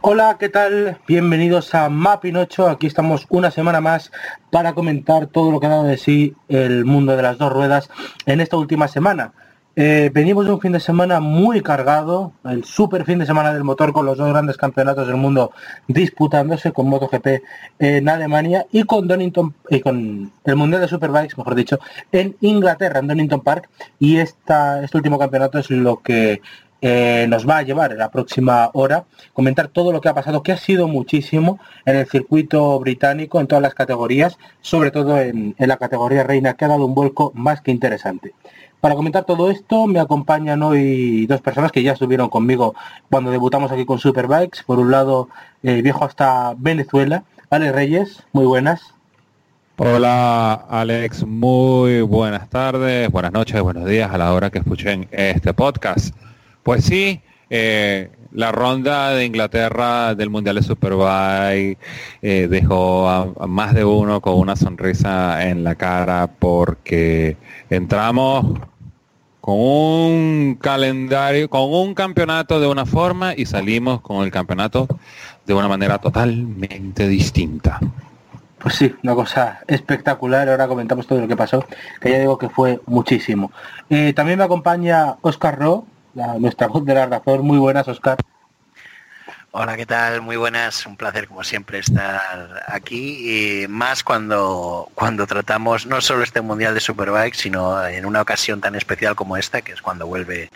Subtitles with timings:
[0.00, 0.98] Hola, ¿qué tal?
[1.06, 2.70] Bienvenidos a 8.
[2.70, 4.10] Aquí estamos una semana más
[4.50, 7.90] para comentar todo lo que ha dado de sí el mundo de las dos ruedas
[8.24, 9.32] en esta última semana.
[9.80, 13.62] Eh, venimos de un fin de semana muy cargado, el super fin de semana del
[13.62, 15.52] motor con los dos grandes campeonatos del mundo
[15.86, 17.44] disputándose con MotoGP
[17.78, 21.78] en Alemania y con Donington y con el Mundial de Superbikes, mejor dicho,
[22.10, 23.68] en Inglaterra, en Donington Park.
[24.00, 26.42] Y esta, este último campeonato es lo que
[26.82, 30.42] eh, nos va a llevar en la próxima hora comentar todo lo que ha pasado,
[30.42, 35.54] que ha sido muchísimo en el circuito británico, en todas las categorías, sobre todo en,
[35.56, 38.34] en la categoría reina, que ha dado un vuelco más que interesante.
[38.80, 42.76] Para comentar todo esto me acompañan hoy dos personas que ya estuvieron conmigo
[43.10, 44.62] cuando debutamos aquí con Superbikes.
[44.64, 45.28] Por un lado,
[45.64, 48.94] eh, viejo hasta Venezuela, Ale Reyes, muy buenas.
[49.78, 55.52] Hola Alex, muy buenas tardes, buenas noches, buenos días a la hora que escuchen este
[55.54, 56.14] podcast.
[56.62, 57.20] Pues sí,
[57.50, 61.78] eh, la ronda de Inglaterra del Mundial de Superbike
[62.22, 67.36] eh, dejó a, a más de uno con una sonrisa en la cara porque
[67.70, 68.58] entramos
[69.40, 74.86] con un calendario, con un campeonato de una forma y salimos con el campeonato
[75.46, 77.80] de una manera totalmente distinta.
[78.58, 80.48] Pues sí, una cosa espectacular.
[80.48, 81.64] Ahora comentamos todo lo que pasó,
[82.00, 83.52] que ya digo que fue muchísimo.
[83.88, 87.42] Eh, también me acompaña Oscar Ro, la- nuestra voz de la razón.
[87.46, 88.16] Muy buenas, Oscar.
[89.50, 90.20] Hola, ¿qué tal?
[90.20, 96.22] Muy buenas, un placer como siempre estar aquí y más cuando, cuando tratamos no solo
[96.22, 100.06] este Mundial de Superbike, sino en una ocasión tan especial como esta, que es cuando
[100.06, 100.50] vuelve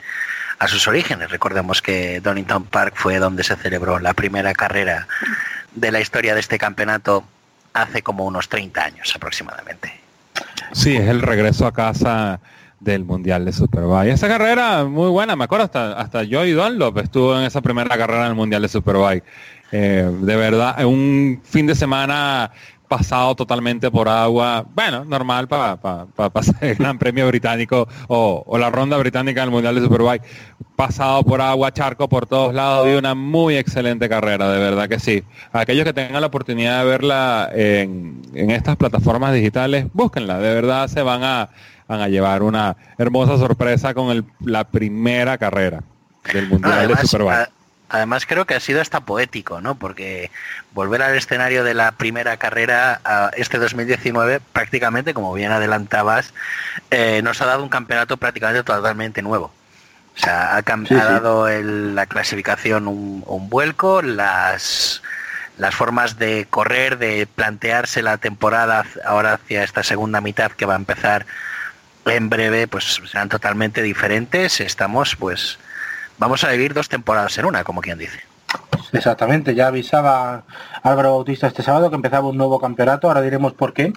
[0.59, 1.31] a sus orígenes.
[1.31, 5.09] Recordemos que Donington Park fue donde se celebró la primera carrera
[5.75, 7.25] de la historia de este campeonato
[7.73, 10.01] hace como unos 30 años aproximadamente.
[10.73, 12.41] Sí, es el regreso a casa
[12.83, 14.13] del Mundial de Superbike.
[14.13, 18.25] Esa carrera muy buena, me acuerdo, hasta, hasta Joey Dunlop estuvo en esa primera carrera
[18.25, 19.25] del Mundial de Superbike.
[19.71, 22.51] Eh, de verdad, un fin de semana
[22.89, 28.99] pasado totalmente por agua, bueno, normal para pasar el Gran Premio Británico o, la ronda
[28.99, 30.23] británica del Mundial de Superbike.
[30.77, 34.99] Pasado por agua, charco por todos lados, y una muy excelente carrera, de verdad que
[34.99, 35.23] sí.
[35.53, 40.89] Aquellos que tengan la oportunidad de verla en, en estas plataformas digitales, búsquenla, de verdad
[40.89, 41.49] se van a,
[41.93, 45.81] van a llevar una hermosa sorpresa con el- la primera carrera
[46.33, 47.35] del Mundial de además, Superbike.
[47.39, 47.49] a-
[47.91, 49.75] además creo que ha sido hasta poético, ¿no?
[49.75, 50.31] Porque
[50.73, 56.33] volver al escenario de la primera carrera a este 2019, prácticamente, como bien adelantabas,
[56.91, 59.53] eh, nos ha dado un campeonato prácticamente totalmente nuevo.
[60.17, 60.95] O sea, ha, Sí, ha sí.
[60.95, 65.03] dado el- la clasificación un, un vuelco, las
[65.59, 70.73] las formas de correr, de plantearse la temporada ahora hacia esta segunda mitad que va
[70.73, 71.27] a empezar
[72.07, 74.61] en breve, pues serán totalmente diferentes.
[74.61, 75.59] Estamos, pues,
[76.19, 78.21] vamos a vivir dos temporadas en una, como quien dice.
[78.93, 80.45] Exactamente, ya avisaba
[80.83, 83.93] Álvaro Bautista este sábado que empezaba un nuevo campeonato, ahora diremos por qué.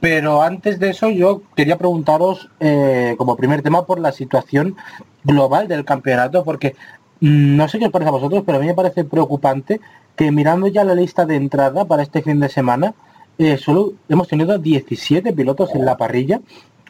[0.00, 4.76] Pero antes de eso yo quería preguntaros eh, como primer tema por la situación
[5.22, 6.74] global del campeonato, porque
[7.20, 9.80] mm, no sé qué os parece a vosotros, pero a mí me parece preocupante
[10.16, 12.94] que mirando ya la lista de entrada para este fin de semana,
[13.38, 16.40] eh, solo hemos tenido 17 pilotos en la parrilla,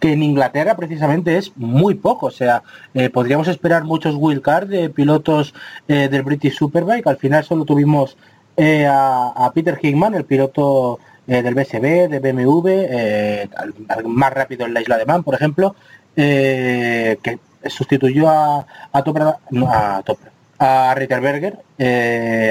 [0.02, 2.26] que en Inglaterra precisamente es muy poco.
[2.26, 5.54] O sea, eh, podríamos esperar muchos wildcard de pilotos
[5.86, 7.06] eh, del British Superbike.
[7.06, 8.16] Al final solo tuvimos
[8.56, 14.80] eh, a, Peter Hickman, el piloto eh, del BSB, de BMW, más rápido en la
[14.80, 15.76] isla de Man, por ejemplo,
[16.16, 17.38] que
[17.68, 21.58] sustituyó a, a Topra- no, a Topra- a Ritterberger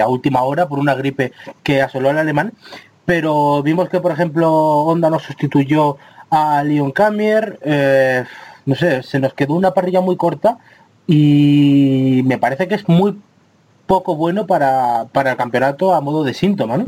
[0.02, 1.34] a última hora por una gripe
[1.64, 2.54] que asoló al alemán.
[3.04, 4.50] Pero vimos que, por ejemplo,
[4.86, 5.98] Honda nos sustituyó
[6.32, 8.24] a Leon Camier, eh,
[8.66, 10.58] no sé, se nos quedó una parrilla muy corta
[11.06, 13.20] y me parece que es muy
[13.86, 16.86] poco bueno para, para el campeonato a modo de síntoma, ¿no?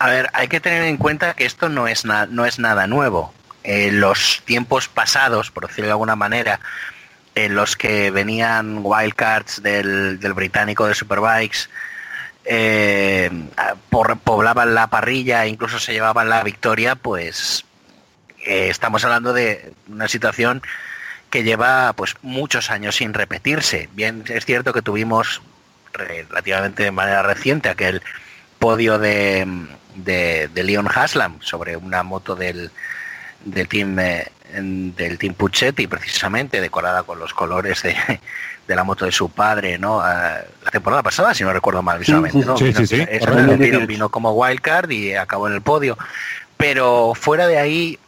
[0.00, 3.32] A ver, hay que tener en cuenta que esto no es, no es nada nuevo.
[3.62, 6.58] Eh, los tiempos pasados, por decirlo de alguna manera,
[7.34, 11.68] en los que venían wildcards del, del británico de Superbikes,
[12.44, 13.30] eh,
[14.24, 17.64] poblaban la parrilla incluso se llevaban la victoria, pues
[18.44, 20.62] eh, estamos hablando de una situación
[21.30, 23.88] que lleva pues muchos años sin repetirse.
[23.92, 25.40] Bien, es cierto que tuvimos
[25.92, 28.02] relativamente de manera reciente aquel
[28.58, 29.46] podio de,
[29.96, 32.70] de, de Leon Haslam sobre una moto del,
[33.44, 37.94] del team eh, del team Puccetti precisamente decorada con los colores de,
[38.66, 42.44] de la moto de su padre no la temporada pasada si no recuerdo mal visualmente
[42.44, 42.56] ¿no?
[42.56, 43.06] Sí, sí, sí.
[43.08, 45.96] Eso vino, vino como wildcard y acabó en el podio
[46.56, 47.98] pero fuera de ahí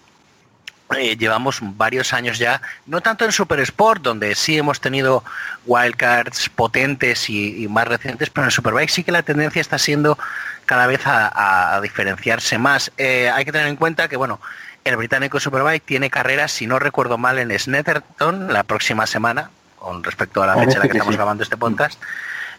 [0.96, 5.24] eh, llevamos varios años ya, no tanto en Super Sport, donde sí hemos tenido
[5.66, 10.18] wildcards potentes y, y, más recientes, pero en Superbike sí que la tendencia está siendo
[10.66, 12.92] cada vez a, a diferenciarse más.
[12.96, 14.40] Eh, hay que tener en cuenta que, bueno,
[14.84, 20.02] el británico Superbike tiene carreras, si no recuerdo mal, en Snetterton la próxima semana, con
[20.02, 22.00] respecto a la fecha en la que, estamos grabando este podcast.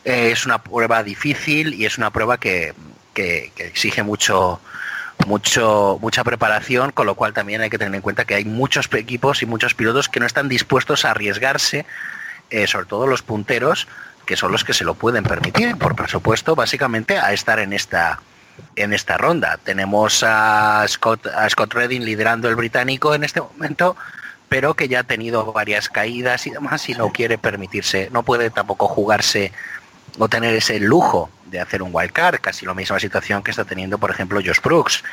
[0.06, 2.74] Eh, es una prueba difícil y es una prueba que,
[3.14, 4.60] que, que exige mucho
[5.26, 8.90] mucho mucha preparación, con lo cual también hay que tener en cuenta que hay muchos
[8.94, 11.86] equipos y muchos pilotos que no están dispuestos a arriesgarse,
[12.50, 13.88] eh, sobre todo los punteros,
[14.26, 18.20] que son los que se lo pueden permitir, por presupuesto, básicamente a estar en esta
[18.76, 19.58] en esta ronda.
[19.64, 23.96] Tenemos a Scott a Scott Redding liderando el británico en este momento,
[24.50, 28.50] pero que ya ha tenido varias caídas y demás y no quiere permitirse, no puede
[28.50, 29.52] tampoco jugarse
[30.20, 33.98] o tener ese lujo de hacer un wildcard, casi la misma situación que está teniendo,
[33.98, 35.04] por ejemplo, Josh Brooks.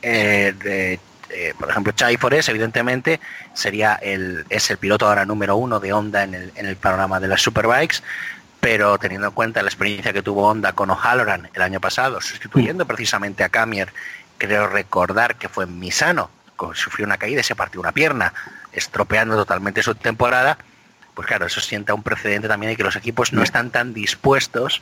[0.00, 0.98] Eh, de,
[1.30, 3.20] eh, por ejemplo, Chai Forest, evidentemente,
[3.54, 7.20] sería el, es el piloto ahora número uno de Honda en el, en el panorama
[7.20, 8.02] de las Superbikes,
[8.58, 12.86] pero teniendo en cuenta la experiencia que tuvo Honda con O'Halloran el año pasado, sustituyendo
[12.86, 13.92] precisamente a Camier,
[14.38, 16.30] creo recordar que fue en Misano,
[16.74, 18.32] sufrió una caída y se partió una pierna,
[18.72, 20.58] estropeando totalmente su temporada,
[21.14, 24.80] pues claro, eso sienta un precedente también de que los equipos no están tan dispuestos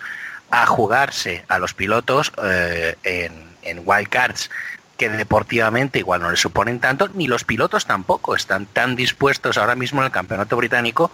[0.50, 3.50] a jugarse a los pilotos eh, en,
[3.84, 4.50] wildcards
[4.96, 9.74] que deportivamente igual no le suponen tanto, ni los pilotos tampoco están tan dispuestos ahora
[9.74, 11.10] mismo en el campeonato británico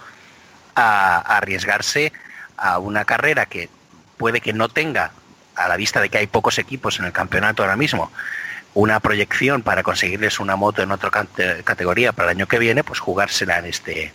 [0.74, 2.12] a, arriesgarse
[2.56, 3.68] a una carrera que
[4.16, 5.12] puede que no tenga,
[5.54, 8.10] a la vista de que hay pocos equipos en el campeonato ahora mismo,
[8.74, 13.00] una proyección para conseguirles una moto en otra categoría para el año que viene, pues
[13.00, 14.12] jugársela en este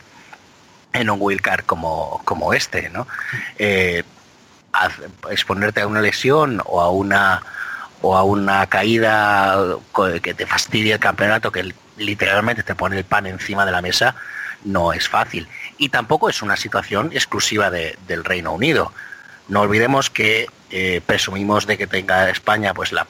[0.93, 3.07] en un wheelcar como, como este, ¿no?
[3.57, 4.03] Eh,
[5.29, 7.41] exponerte a una lesión o a una
[8.01, 9.77] o a una caída
[10.23, 14.15] que te fastidie el campeonato, que literalmente te pone el pan encima de la mesa,
[14.63, 15.47] no es fácil.
[15.77, 18.91] Y tampoco es una situación exclusiva de, del Reino Unido.
[19.47, 23.05] No olvidemos que eh, presumimos de que tenga España pues la,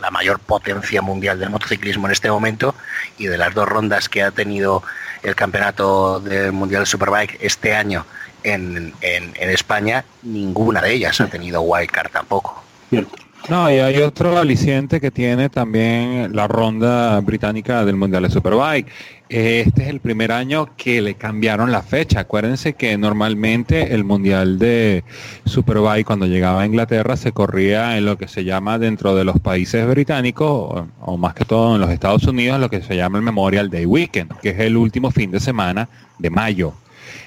[0.00, 2.74] la, mayor potencia mundial del motociclismo en este momento
[3.18, 4.82] y de las dos rondas que ha tenido
[5.22, 8.06] el campeonato del mundial de Superbike este año
[8.44, 12.62] en, en, en España, ninguna de ellas ha tenido wildcard tampoco.
[12.88, 13.16] Cierto.
[13.48, 18.86] No, y hay otro aliciente que tiene también la ronda británica del Mundial de Superbike.
[19.30, 22.20] Este es el primer año que le cambiaron la fecha.
[22.20, 25.04] Acuérdense que normalmente el Mundial de
[25.46, 29.40] Superbike cuando llegaba a Inglaterra se corría en lo que se llama dentro de los
[29.40, 33.16] países británicos, o, o más que todo en los Estados Unidos, lo que se llama
[33.16, 35.88] el Memorial Day Weekend, que es el último fin de semana
[36.18, 36.74] de mayo.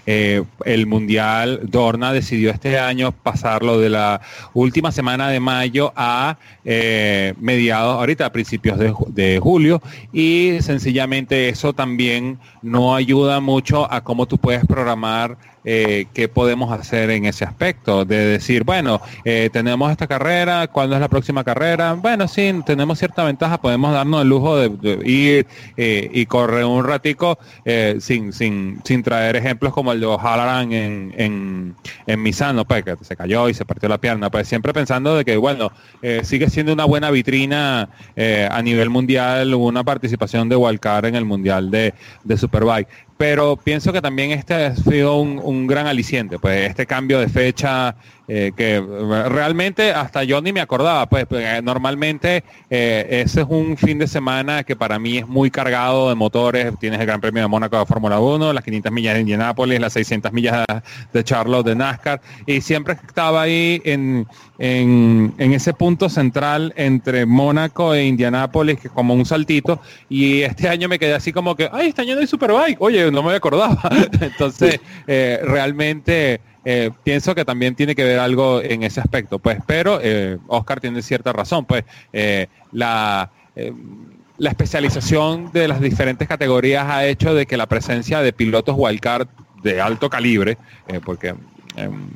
[0.05, 4.21] Eh, el Mundial Dorna decidió este año pasarlo de la
[4.53, 9.81] última semana de mayo a eh, mediados, ahorita a principios de, de, julio,
[10.11, 16.71] y sencillamente eso también no ayuda mucho a cómo tú puedes programar eh, qué podemos
[16.71, 21.43] hacer en ese aspecto, de decir, bueno, eh, tenemos esta carrera, ¿cuándo es la próxima
[21.43, 21.93] carrera?
[21.93, 26.85] Bueno, sí, tenemos cierta ventaja, podemos darnos el lujo de, ir eh, y correr un
[26.85, 31.75] ratico eh, sin, sin, sin traer ejemplos como el de O'Halloran en, en,
[32.07, 35.25] en Misano, pues, que se cayó y se partió la pierna, pues siempre pensando de
[35.25, 35.71] que, bueno,
[36.23, 41.71] sigue siendo una buena vitrina a nivel mundial, una participación de Walcar en el Mundial
[41.71, 41.93] de,
[42.23, 47.19] de Superbike pero pienso que también este ha sido un, gran aliciente, pues este cambio
[47.19, 47.95] de fecha
[48.27, 53.75] eh, que realmente hasta yo ni me acordaba, pues, pues normalmente eh, ese es un
[53.75, 57.41] fin de semana que para mí es muy cargado de motores, tienes el Gran Premio
[57.41, 60.65] de Mónaco de Fórmula 1, las 500 millas de Indianápolis, las 600 millas
[61.11, 64.25] de Charlotte de NASCAR, y siempre estaba ahí en,
[64.57, 70.69] en, en ese punto central entre Mónaco e Indianápolis, que como un saltito, y este
[70.69, 73.33] año me quedé así como que, ay, este año no hay Superbike, oye, no me
[73.33, 73.81] acordaba,
[74.21, 76.39] entonces eh, realmente...
[76.65, 80.79] Eh, pienso que también tiene que ver algo en ese aspecto, pues, pero eh, Oscar
[80.79, 83.29] tiene cierta razón, pues, eh, la,
[84.37, 89.27] la especialización de las diferentes categorías ha hecho de que la presencia de pilotos wildcard
[89.61, 90.57] de alto calibre,
[91.05, 91.35] porque
[91.75, 92.09] em,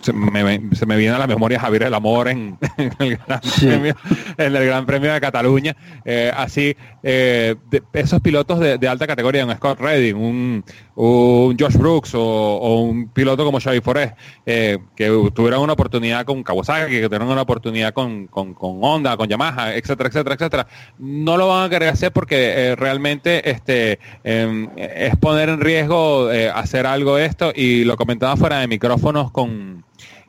[0.00, 3.40] se me, se me viene a la memoria Javier el Amor en, en el, gran
[3.42, 3.66] Sí.
[3.66, 3.94] premio,
[4.36, 5.76] en el Gran Premio de Cataluña.
[6.04, 11.56] Eh, así, eh, de- esos pilotos de, de alta categoría, un Scott Redding, un, un
[11.58, 16.92] Josh Brooks o, un piloto como Xavi Forest, eh, que tuvieron una oportunidad con Kawasaki,
[16.92, 20.66] que tuvieron una oportunidad con, con, con Honda, con Yamaha, etcétera, etcétera, etcétera,
[20.98, 26.30] no lo van a querer hacer porque eh, realmente este em, es poner en riesgo
[26.30, 27.52] eh, hacer algo esto.
[27.54, 29.84] Y lo comentaba fuera de micrófonos con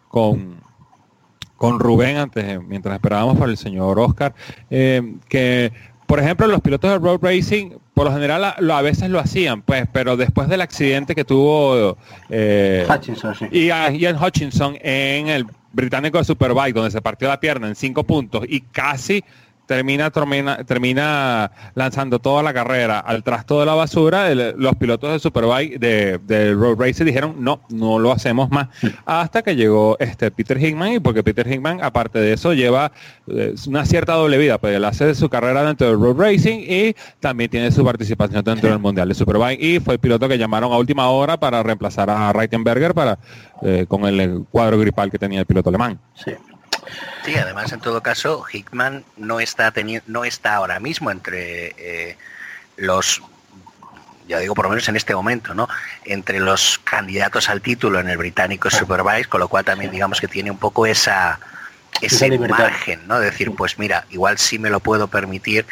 [0.08, 0.64] con
[1.64, 4.34] con Rubén antes, mientras esperábamos para el señor Oscar,
[4.70, 5.72] eh, que
[6.08, 9.62] por ejemplo los pilotos de road racing por lo general a, a veces lo hacían,
[9.62, 11.98] pues, pero después del accidente que tuvo
[12.30, 13.46] eh, Hutchinson, sí.
[13.52, 17.76] y a Ian Hutchinson en el británico de Superbike, donde se partió la pierna en
[17.76, 19.24] cinco puntos y casi
[19.66, 25.12] termina, termina, termina lanzando toda la carrera al trasto de la basura, el- los pilotos
[25.12, 28.68] de Superbike de, de Road Racing dijeron no, no lo hacemos más.
[29.06, 32.92] Hasta que llegó este Peter Hickman y porque Peter Hickman, aparte de eso, lleva
[33.28, 36.96] eh, una cierta doble vida, pues él hace su carrera dentro del Road Racing y
[37.20, 40.72] también tiene su participación dentro del Mundial de Superbike y fue el piloto que llamaron
[40.74, 43.18] a última hora para reemplazar a Reitenberger para
[43.62, 46.00] eh, con el cuadro gripal que tenía el piloto alemán.
[46.16, 46.32] Sí.
[47.26, 52.18] Sí, además en todo caso, Hickman no está teniendo, no está ahora mismo entre eh,
[52.78, 53.22] los,
[54.28, 55.70] ya digo por lo menos en este momento, ¿no?
[56.06, 60.28] Entre los candidatos al título en el británico Superbike, con lo cual también digamos que
[60.28, 61.40] tiene un poco esa
[62.02, 63.20] ese margen, ¿no?
[63.20, 65.66] De decir, pues mira, igual sí me lo puedo permitir,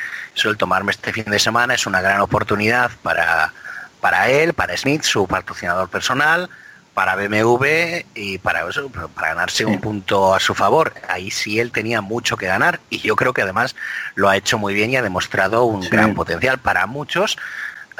[0.43, 3.53] el tomarme este fin de semana es una gran oportunidad para,
[3.99, 6.49] para él, para Smith, su patrocinador personal,
[6.93, 10.93] para BMW y para eso, para ganarse un punto a su favor.
[11.07, 13.75] Ahí sí él tenía mucho que ganar y yo creo que además
[14.15, 15.89] lo ha hecho muy bien y ha demostrado un Sí.
[15.89, 17.37] gran potencial para muchos.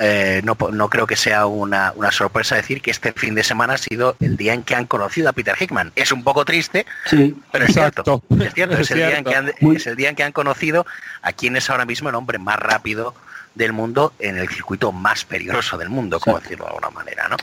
[0.04, 3.74] eh, no, no creo que sea una, una sorpresa decir que este fin de semana
[3.74, 5.92] ha sido el día en que han conocido a Peter Hickman.
[5.96, 8.04] Es un poco triste, Sí, pero es Exacto.
[8.28, 8.44] cierto.
[8.44, 10.24] Es cierto, es, Es el día en que han, Muy- es el día en que
[10.24, 10.88] han conocido
[11.22, 13.14] a quien es ahora mismo el hombre más rápido
[13.54, 17.36] del mundo en el circuito más peligroso del mundo, como decirlo de alguna manera, ¿no?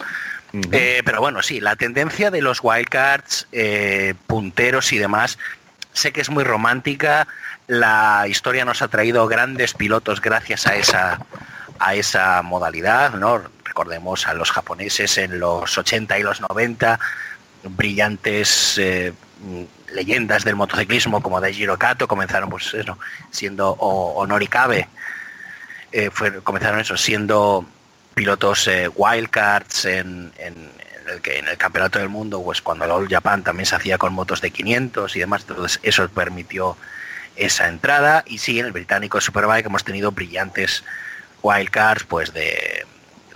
[0.52, 5.38] Eh, pero bueno, sí, la tendencia de los wildcards, eh, punteros y demás,
[5.92, 7.26] sé que es muy romántica.
[7.66, 11.20] La historia nos ha traído grandes pilotos gracias a esa,
[11.78, 13.42] a esa modalidad, ¿no?
[13.64, 16.98] Recordemos a los japoneses en los 80 y los 90,
[17.64, 19.12] brillantes eh,
[19.92, 22.98] leyendas del motociclismo como Daijiro Kato comenzaron pues eso,
[23.30, 24.88] siendo o, Norikabe
[26.44, 27.66] comenzaron eso siendo
[28.18, 30.54] pilotos eh, wildcards en, en,
[31.06, 34.12] el en el campeonato del mundo pues cuando el All Japan también se hacía con
[34.12, 36.76] motos de 500 y demás entonces eso permitió
[37.36, 38.24] esa entrada.
[38.26, 40.82] Y sí en el británico Superbike hemos tenido brillantes
[41.42, 42.84] wildcards pues de,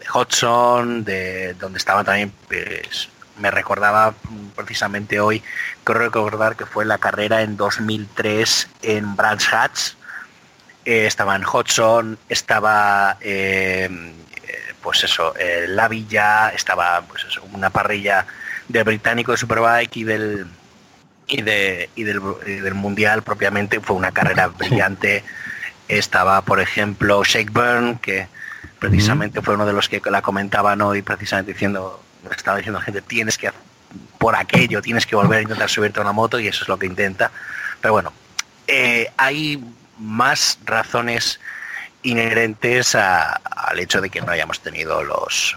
[0.01, 3.09] de de donde estaban también pues,
[3.39, 4.15] me recordaba
[4.57, 5.45] precisamente hoy
[5.85, 9.81] creo recordar que fue la carrera en 2003 en Brands Hatch.
[10.85, 13.89] Eh, estaba en Hudson, estaba eh,
[14.83, 18.27] pues eso, eh, La Villa, estaba pues eso, una parrilla
[18.69, 20.47] del británico de Superbike y del
[21.27, 25.25] y de y del, y del mundial propiamente fue una carrera brillante.
[25.89, 28.29] Estaba, por ejemplo, Shakeburn, que
[28.79, 32.03] precisamente fue uno de los que la comentaban hoy, precisamente diciendo,
[32.35, 33.51] estaba diciendo la gente, tienes que
[34.19, 36.79] por aquello, tienes que volver a intentar subirte a una moto y eso es lo
[36.79, 37.31] que intenta.
[37.81, 38.13] Pero bueno,
[38.67, 39.63] eh, hay
[39.99, 41.41] más razones
[42.03, 45.57] inherentes a- al hecho de que no hayamos tenido los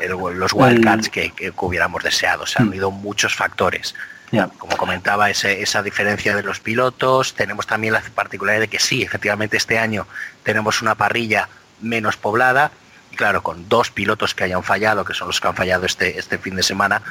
[0.00, 2.44] el- los wildcards que, que hubiéramos deseado.
[2.46, 2.70] Se han Mm.
[2.70, 3.94] habido muchos factores.
[4.32, 4.48] ya.
[4.58, 7.34] Como comentaba, ese- esa diferencia de los pilotos.
[7.34, 10.06] Tenemos también la particularidad de que sí, efectivamente este año
[10.42, 11.48] tenemos una parrilla
[11.80, 12.72] menos poblada.
[13.12, 16.18] Y claro, con dos pilotos que hayan fallado, que son los que han fallado este,
[16.18, 17.02] este fin de semana,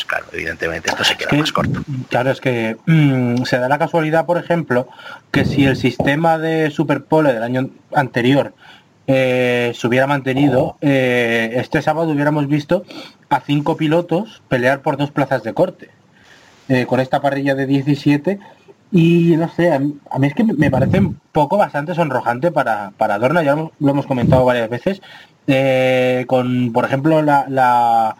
[0.00, 1.80] pues claro, evidentemente esto se queda que- más corto.
[2.08, 4.88] Claro, es que mm, se da la casualidad, por ejemplo,
[5.30, 8.54] que si el sistema de Superpole del año anterior
[9.06, 12.84] eh, se hubiera mantenido, eh, este sábado hubiéramos visto
[13.28, 15.90] a cinco pilotos pelear por dos plazas de corte.
[16.68, 18.38] eh, con esta parrilla de 17
[18.92, 22.52] y no sé, a mí, a mí es que me parece un poco bastante sonrojante
[22.52, 25.02] para, para Dorna, ya lo, hemos- lo hemos comentado varias veces,
[25.48, 28.14] eh, con por ejemplo la, la,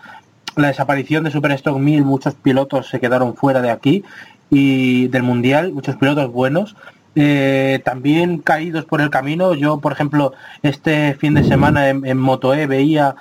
[0.60, 4.04] la desaparición de Superstock 1000, muchos pilotos se quedaron fuera de aquí
[4.50, 6.76] y del mundial, muchos pilotos buenos.
[7.16, 9.54] eh, también caídos por el camino.
[9.54, 13.16] Yo, por ejemplo, este fin de semana en, en Motoe veía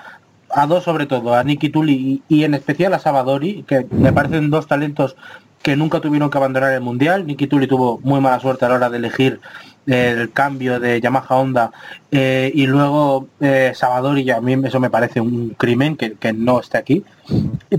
[0.51, 4.49] a dos sobre todo, a Nicky Tully y, en especial a Sabadori, que me parecen
[4.49, 5.15] dos talentos
[5.61, 7.25] que nunca tuvieron que abandonar el mundial.
[7.27, 9.41] Nicky Tully tuvo muy mala suerte a la hora de elegir
[9.89, 11.71] el cambio de Yamaha Honda
[12.11, 16.59] eh, y luego eh, Salvador y a mí eso me parece un crimen que, no
[16.59, 17.03] esté aquí.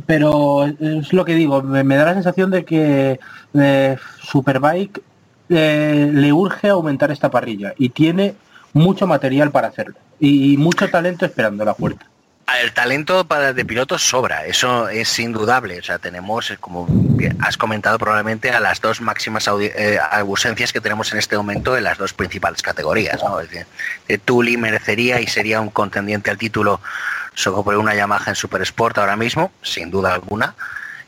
[0.06, 3.20] Pero es lo que digo, me, me da la sensación de que
[3.54, 5.02] eh, Superbike
[5.48, 8.34] eh, le urge aumentar esta parrilla y tiene
[8.72, 12.06] mucho material para hacerlo y mucho talento esperando la puerta.
[12.60, 15.78] El talento para de pilotos sobra, eso es indudable.
[15.78, 16.86] O sea, tenemos, como
[17.40, 21.84] has comentado probablemente, a las dos máximas eh, ausencias que tenemos en este momento en
[21.84, 23.22] las dos principales categorías.
[23.22, 23.40] ¿no?
[23.40, 26.80] Es de Tuli merecería y sería un contendiente al título
[27.34, 30.54] sobre una Yamaha en Super Sport ahora mismo, sin duda alguna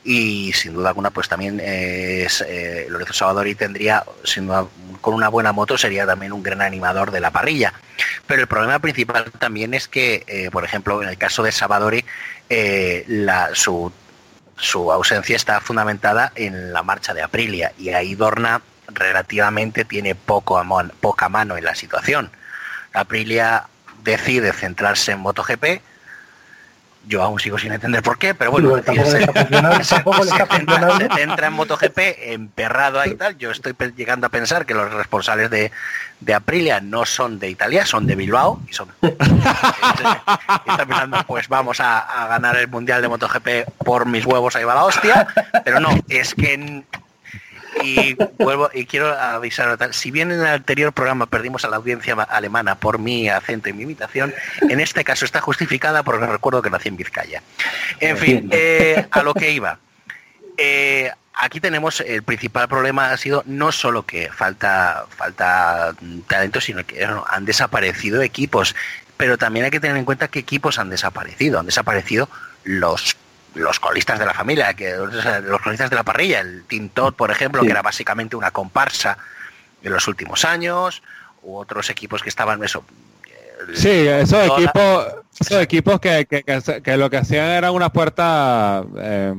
[0.04, 4.66] y sin duda alguna pues también es eh, Lorenzo Salvadori tendría sin duda,
[5.00, 7.72] con una buena moto sería también un gran animador de la parrilla.
[8.26, 12.04] Pero el problema principal también es que eh, por ejemplo en el caso de Salvadori
[12.48, 13.92] eh, la, su,
[14.56, 20.62] su ausencia está fundamentada en la marcha de Aprilia y ahí Dorna relativamente tiene poco
[21.00, 22.30] poca mano en la situación.
[22.92, 23.68] Aprilia
[24.02, 25.80] decide centrarse en MotoGP
[27.06, 29.22] yo aún sigo sin entender por qué, pero bueno, se,
[31.20, 33.36] entra en MotoGP emperrado ahí y tal.
[33.38, 35.72] Yo estoy llegando a pensar que los responsables de,
[36.20, 41.48] de Aprilia no son de Italia, son de Bilbao y son y está pensando, pues
[41.48, 43.48] vamos a, a, ganar el mundial de MotoGP
[43.84, 45.26] por mis huevos, ahí va la hostia,
[45.64, 46.84] pero no, es que
[47.82, 52.14] y vuelvo y quiero avisar si bien en el anterior programa perdimos a la audiencia
[52.14, 54.34] alemana por mi acento y mi imitación
[54.68, 57.42] en este caso está justificada porque recuerdo que nací en Vizcaya.
[58.00, 59.78] En fin eh, a lo que iba.
[60.56, 65.94] Eh, aquí tenemos el principal problema ha sido no solo que falta falta
[66.28, 68.74] talento sino que han desaparecido equipos.
[69.16, 71.60] Pero también hay que tener en cuenta qué equipos han desaparecido.
[71.60, 72.28] Han desaparecido
[72.64, 73.16] los
[73.54, 77.30] los colistas de la familia, que los colistas de la parrilla, el Team Todd, por
[77.30, 77.66] ejemplo, sí.
[77.66, 79.18] que era básicamente una comparsa
[79.82, 81.02] en los últimos años,
[81.42, 82.84] u otros equipos que estaban eso.
[83.74, 85.06] Sí, esos equipos,
[85.38, 89.34] esos equipos que, que, que, que, lo que hacían era una puerta eh,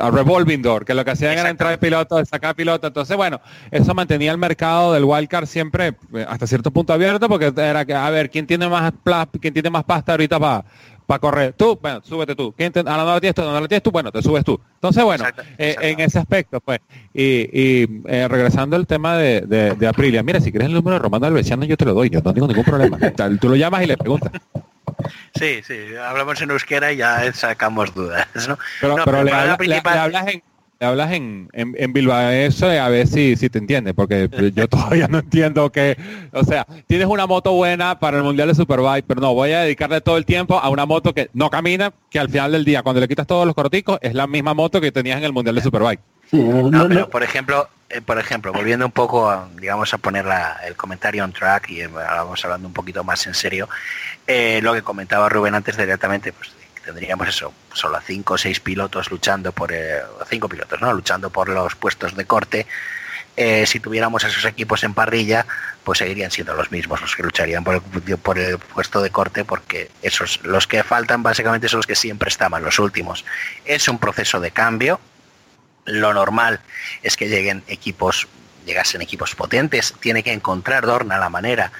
[0.00, 2.88] a revolving door, que lo que hacían era entrar pilotos, sacar pilotos.
[2.88, 3.40] Entonces, bueno,
[3.70, 7.94] eso mantenía el mercado del wildcard siempre eh, hasta cierto punto abierto, porque era que,
[7.94, 8.92] a ver, ¿quién tiene más
[9.40, 10.64] quién tiene más pasta ahorita para
[11.08, 11.54] para correr.
[11.54, 12.52] Tú, bueno, súbete tú.
[12.54, 14.60] ¿Quién te, ahora no la tienes tú, no la tienes tú, bueno, te subes tú.
[14.74, 15.80] Entonces, bueno, exacto, exacto.
[15.82, 16.80] Eh, en ese aspecto, pues,
[17.14, 20.96] y, y eh, regresando al tema de, de, de, Aprilia, mira, si quieres el número
[20.96, 22.98] de Romano Alvesiano, yo te lo doy, yo no tengo ningún problema.
[23.40, 24.32] tú lo llamas y le preguntas.
[25.34, 28.58] Sí, sí, hablamos en euskera y ya sacamos dudas, ¿no?
[28.78, 29.94] Pero, no, pero, pero le, habla, principal...
[29.94, 30.42] le, le, hablas en
[30.80, 34.68] le hablas en, en, en Bilbao eso a ver si, si te entiende, porque yo
[34.68, 35.96] todavía no entiendo que,
[36.32, 39.62] o sea, tienes una moto buena para el Mundial de Superbike, pero no, voy a
[39.62, 42.82] dedicarle todo el tiempo a una moto que no camina, que al final del día,
[42.82, 45.56] cuando le quitas todos los coroticos, es la misma moto que tenías en el Mundial
[45.56, 46.00] de Superbike.
[46.30, 50.60] No, pero por ejemplo, eh, por ejemplo, volviendo un poco, a, digamos, a poner la,
[50.64, 53.68] el comentario on track y eh, vamos hablando un poquito más en serio,
[54.26, 56.50] eh, lo que comentaba Rubén antes directamente, pues
[56.88, 60.90] tendríamos eso, solo cinco o seis pilotos luchando por eh, cinco pilotos, ¿no?
[60.94, 62.66] Luchando por los puestos de corte.
[63.36, 65.44] Eh, si tuviéramos esos equipos en parrilla,
[65.84, 69.44] pues seguirían siendo los mismos los que lucharían por el, por el puesto de corte,
[69.44, 73.26] porque esos los que faltan básicamente son los que siempre estaban los últimos.
[73.66, 74.98] Es un proceso de cambio.
[75.84, 76.60] Lo normal
[77.02, 78.28] es que lleguen equipos,
[78.64, 79.94] llegasen equipos potentes.
[80.00, 81.70] Tiene que encontrar Dorna la manera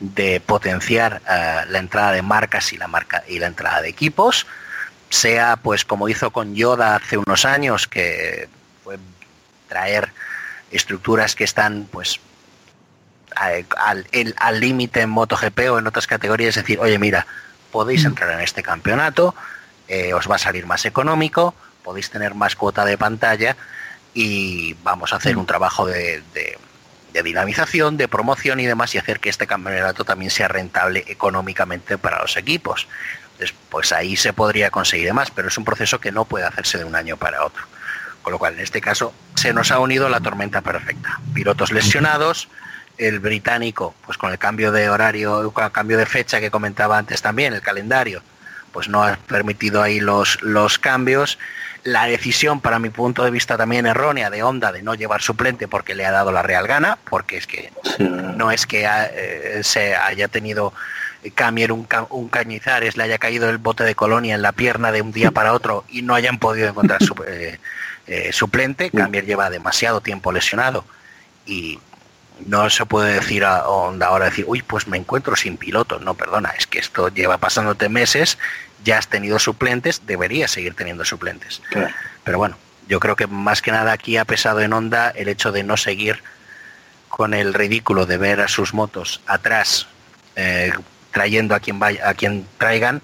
[0.00, 4.46] de potenciar uh, la entrada de marcas y la marca y la entrada de equipos
[5.08, 8.48] sea pues como hizo con Yoda hace unos años que
[8.84, 8.98] fue
[9.68, 10.12] traer
[10.70, 12.20] estructuras que están pues
[13.34, 17.26] al límite en MotoGP o en otras categorías es decir oye mira
[17.70, 19.34] podéis entrar en este campeonato
[19.88, 23.56] eh, os va a salir más económico podéis tener más cuota de pantalla
[24.12, 26.58] y vamos a hacer un trabajo de, de
[27.16, 31.96] de dinamización, de promoción y demás y hacer que este campeonato también sea rentable económicamente
[31.96, 32.86] para los equipos.
[33.32, 36.76] Entonces, pues ahí se podría conseguir más, pero es un proceso que no puede hacerse
[36.76, 37.64] de un año para otro.
[38.20, 41.18] Con lo cual, en este caso, se nos ha unido la tormenta perfecta.
[41.32, 42.48] Pilotos lesionados,
[42.98, 46.98] el británico, pues con el cambio de horario, con el cambio de fecha que comentaba
[46.98, 48.22] antes también, el calendario,
[48.72, 51.38] pues no ha permitido ahí los, los cambios
[51.86, 55.68] la decisión, para mi punto de vista también errónea, de Honda de no llevar suplente
[55.68, 58.02] porque le ha dado la real gana, porque es que sí.
[58.02, 60.72] no es que ha, eh, se haya tenido
[61.34, 65.02] Camier un, un, cañizares, le haya caído el bote de colonia en la pierna de
[65.02, 67.58] un día para otro y no hayan podido encontrar su, eh,
[68.06, 68.90] eh, suplente.
[68.90, 70.84] Camier lleva demasiado tiempo lesionado
[71.46, 71.78] y
[72.46, 75.98] no se puede decir a Honda ahora decir, uy, pues me encuentro sin piloto.
[75.98, 78.38] No, perdona, es que esto lleva pasándote meses
[78.84, 81.62] ya has tenido suplentes, deberías seguir teniendo suplentes.
[81.70, 81.94] Claro.
[82.24, 82.56] Pero bueno,
[82.88, 85.76] yo creo que más que nada aquí ha pesado en onda el hecho de no
[85.76, 86.22] seguir
[87.08, 89.88] con el ridículo de ver a sus motos atrás
[90.36, 90.72] eh,
[91.12, 93.02] trayendo a quien vaya, a quien traigan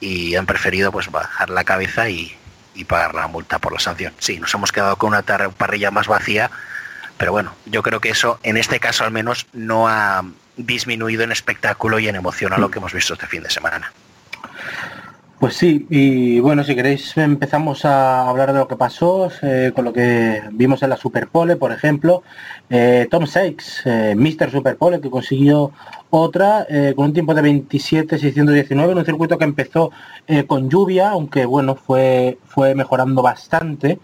[0.00, 2.36] y han preferido pues bajar la cabeza y,
[2.74, 4.12] y pagar la multa por la sanción.
[4.18, 6.50] Sí, nos hemos quedado con una parrilla más vacía,
[7.16, 10.24] pero bueno, yo creo que eso en este caso al menos no ha
[10.56, 13.92] disminuido en espectáculo y en emoción a lo que hemos visto este fin de semana.
[15.38, 19.84] Pues sí, y bueno, si queréis empezamos a hablar de lo que pasó, eh, con
[19.84, 22.24] lo que vimos en la Superpole, por ejemplo,
[22.68, 24.50] eh, Tom Sykes, eh, Mr.
[24.50, 25.70] Superpole, que consiguió
[26.10, 29.92] otra eh, con un tiempo de 27.619 en un circuito que empezó
[30.26, 34.00] eh, con lluvia, aunque bueno, fue, fue mejorando bastante.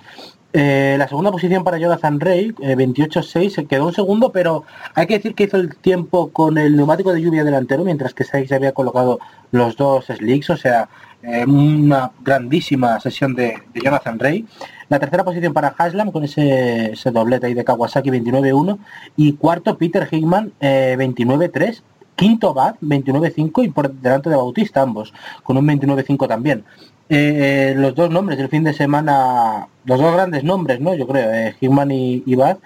[0.56, 4.62] Eh, la segunda posición para Jonathan Rey, eh, 28.6, se quedó un segundo, pero
[4.94, 8.22] hay que decir que hizo el tiempo con el neumático de lluvia delantero, mientras que
[8.22, 9.18] Sykes había colocado
[9.50, 10.88] los dos slicks, o sea,
[11.24, 14.46] eh, una grandísima sesión de, Jonathan Rey.
[14.88, 18.78] La tercera posición para Haslam con ese, doblete ahí de Kawasaki 29-1
[19.16, 21.82] y cuarto Peter Hickman eh, 29-3.
[22.16, 26.64] Quinto Bad 29-5 y por delante de Bautista ambos con un 29-5 también.
[27.08, 30.94] Eh, eh, los dos nombres del fin de semana, los dos grandes nombres, ¿no?
[30.94, 32.58] Yo creo, eh, Hickman y, y Bad.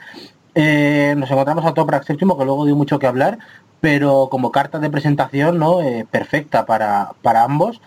[0.60, 3.38] Eh, nos encontramos a Toprak séptimo, que luego dio mucho que hablar,
[3.80, 5.80] pero como carta de presentación, ¿no?
[5.80, 7.80] Eh, perfecta para, para ambos.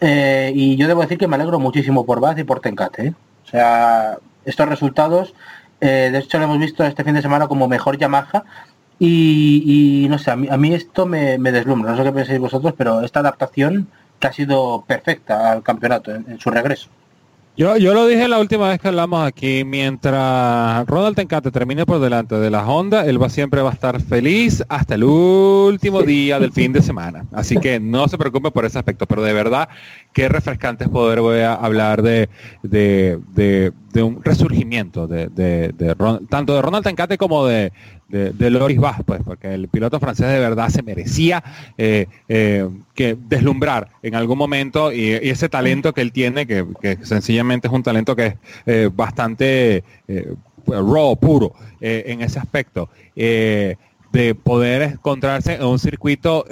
[0.00, 3.06] Eh, y yo debo decir que me alegro muchísimo por Baz y por Tencate.
[3.06, 3.14] ¿eh?
[3.44, 5.34] O sea, estos resultados,
[5.80, 8.44] eh, de hecho lo hemos visto este fin de semana como mejor Yamaha.
[8.98, 12.40] Y, no sé, a mí, a mí esto me, me deslumbra, no sé qué pensáis
[12.40, 16.88] vosotros, pero esta adaptación que ha sido perfecta al campeonato en su regreso.
[17.58, 22.00] Yo, yo lo dije la última vez que hablamos aquí, mientras Ronald Tencate termine por
[22.00, 26.38] delante de la Honda, él va siempre va a estar feliz hasta el último día
[26.38, 27.24] del fin de semana.
[27.32, 29.70] Así que no se preocupe por ese aspecto, pero de verdad,
[30.16, 32.30] qué refrescante es poder hablar de,
[33.96, 35.74] un resurgimiento de,
[36.30, 37.70] tanto de Ronald Tencate como de,
[38.08, 41.44] Loris Bach, pues, porque el piloto francés de verdad se merecía
[41.76, 46.64] eh, eh, que deslumbrar en algún momento y, ese talento que él tiene, que,
[47.02, 50.32] sencillamente es un talento que es eh, bastante eh,
[50.66, 56.46] raw, puro en ese aspecto, de poder encontrarse en un circuito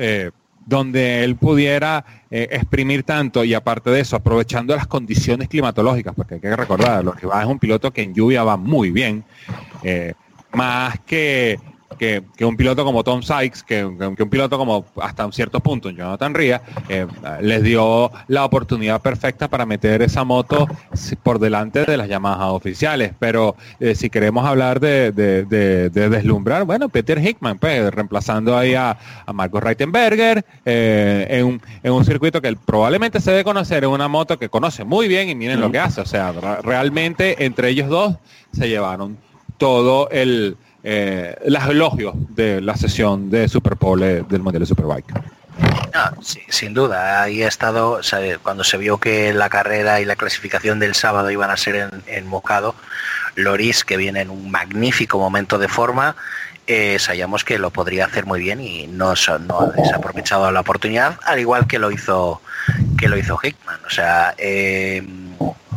[0.67, 6.35] donde él pudiera eh, exprimir tanto y aparte de eso, aprovechando las condiciones climatológicas, porque
[6.35, 9.25] hay que recordar, lo que va es un piloto que en lluvia va muy bien,
[9.83, 10.15] eh,
[10.53, 11.59] más que,
[11.97, 15.61] que, que un piloto como Tom Sykes, que, que un piloto como hasta un cierto
[15.61, 17.07] punto, Jonathan Ría, eh,
[17.41, 20.67] les dio la oportunidad perfecta para meter esa moto
[21.23, 23.13] por delante de las llamadas oficiales.
[23.19, 28.57] Pero eh, si queremos hablar de, de- de- de deslumbrar, bueno, Peter Hickman, pues, reemplazando
[28.57, 33.31] ahí a, a Marcos Reitenberger eh, en, un, en un circuito que él probablemente se
[33.31, 36.01] debe conocer en una moto que conoce muy bien y miren lo que hace.
[36.01, 38.17] O sea, realmente entre ellos dos
[38.53, 39.17] se llevaron
[39.59, 45.13] todo el eh, los elogios de la sesión de Superpole del Mundial de Superbike.
[46.49, 48.01] Sin duda, ahí ha estado,
[48.43, 51.91] cuando se vio que la carrera y la clasificación del sábado iban a ser en,
[52.07, 52.75] en Mocado,
[53.37, 56.17] Loris, que viene en un magnífico momento de forma,
[56.67, 59.15] eh, sabíamos que lo podría hacer muy bien y no,
[59.47, 62.41] no ha desaprovechado la oportunidad, al igual que lo hizo
[62.99, 63.81] que lo hizo Hickman.
[63.87, 65.07] O sea, eh,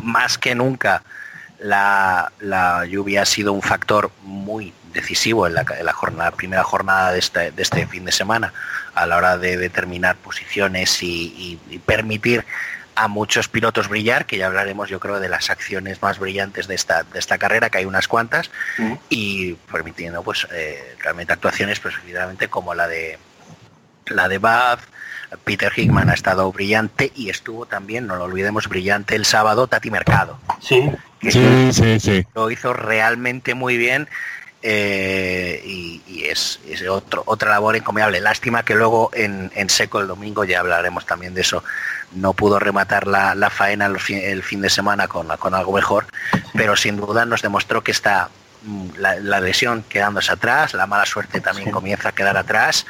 [0.01, 1.03] más que nunca
[1.59, 6.63] la, la lluvia ha sido un factor muy decisivo en la, en la jornada, primera
[6.63, 8.53] jornada de este, de este fin de semana
[8.95, 11.07] a la hora de determinar posiciones y,
[11.69, 12.43] y- y permitir
[12.95, 16.73] a muchos pilotos brillar, que ya hablaremos yo creo de las acciones más brillantes de
[16.73, 18.49] esta, de esta carrera, que hay unas cuantas,
[19.09, 21.93] y permitiendo pues eh, realmente actuaciones pues
[22.49, 23.19] como la de
[24.07, 24.79] la de Bath,
[25.43, 29.91] Peter Hickman ha estado brillante y estuvo también, no lo olvidemos, brillante el sábado Tati
[29.91, 32.25] Mercado, Sí, que sí, sí.
[32.33, 34.07] lo hizo realmente muy bien
[34.69, 38.19] eh, y, y es, es otro, otra labor encomiable.
[38.19, 41.63] Lástima que luego en, en seco el domingo, ya hablaremos también de eso,
[42.11, 45.71] no pudo rematar la, la faena el fin, el fin de semana con, con algo
[45.71, 46.05] mejor,
[46.53, 48.29] pero sin duda nos demostró que está
[48.63, 51.71] mm, la, la lesión quedándose atrás, la mala suerte también Sí.
[51.71, 52.85] comienza a quedar atrás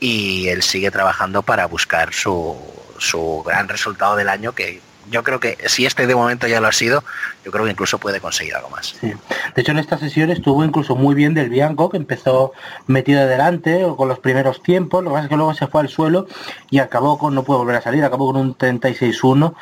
[0.00, 2.56] y él sigue trabajando para buscar su,
[2.98, 6.66] su gran resultado del año que yo creo que si este de momento ya lo
[6.66, 7.04] ha sido,
[7.44, 8.96] yo creo que incluso puede conseguir algo más.
[9.00, 9.16] De
[9.62, 12.52] hecho, en esta sesión estuvo incluso muy bien del Bianco, que empezó
[12.86, 15.02] metido adelante o con los primeros tiempos.
[15.04, 16.26] Lo que pasa es que luego se fue al suelo
[16.70, 19.54] y acabó con, no puede volver a salir, acabó con un 36-1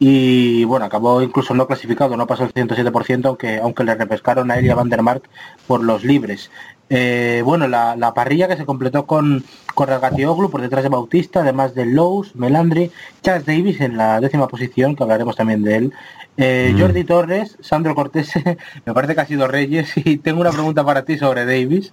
[0.00, 4.58] y bueno, acabó incluso no clasificado, no pasó el 107%, aunque, aunque le repescaron a
[4.58, 5.22] él y a Van der Mark
[5.66, 6.50] por los libres.
[6.90, 11.40] Eh, bueno, la, la parrilla que se completó con, con Ragatioglu por detrás de Bautista,
[11.40, 12.90] además de Lowe's, Melandri,
[13.22, 15.92] Charles Davis en la décima posición, que hablaremos también de él,
[16.38, 16.80] eh, Mm.
[16.80, 18.30] Jordi Torres, Sandro Cortés,
[18.86, 21.92] me parece que ha sido Reyes, y tengo una pregunta para ti sobre Davis.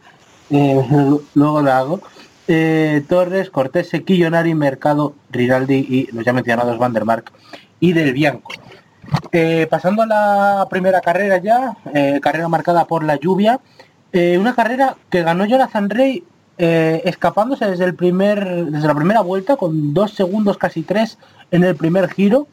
[0.50, 0.82] eh,
[1.34, 2.00] luego lo hago.
[3.08, 7.32] Torres, Cortés, Quillonari, Mercado, Rinaldi y los ya mencionados Vandermark
[7.80, 8.54] y Del Bianco.
[9.70, 11.76] Pasando a la primera carrera ya,
[12.22, 13.60] carrera marcada por la lluvia,
[14.16, 16.24] eh, una carrera que ganó Jonathan Rey
[16.58, 21.18] eh, escapándose desde el primer desde la primera vuelta con dos segundos casi tres
[21.52, 22.48] en el primer giro.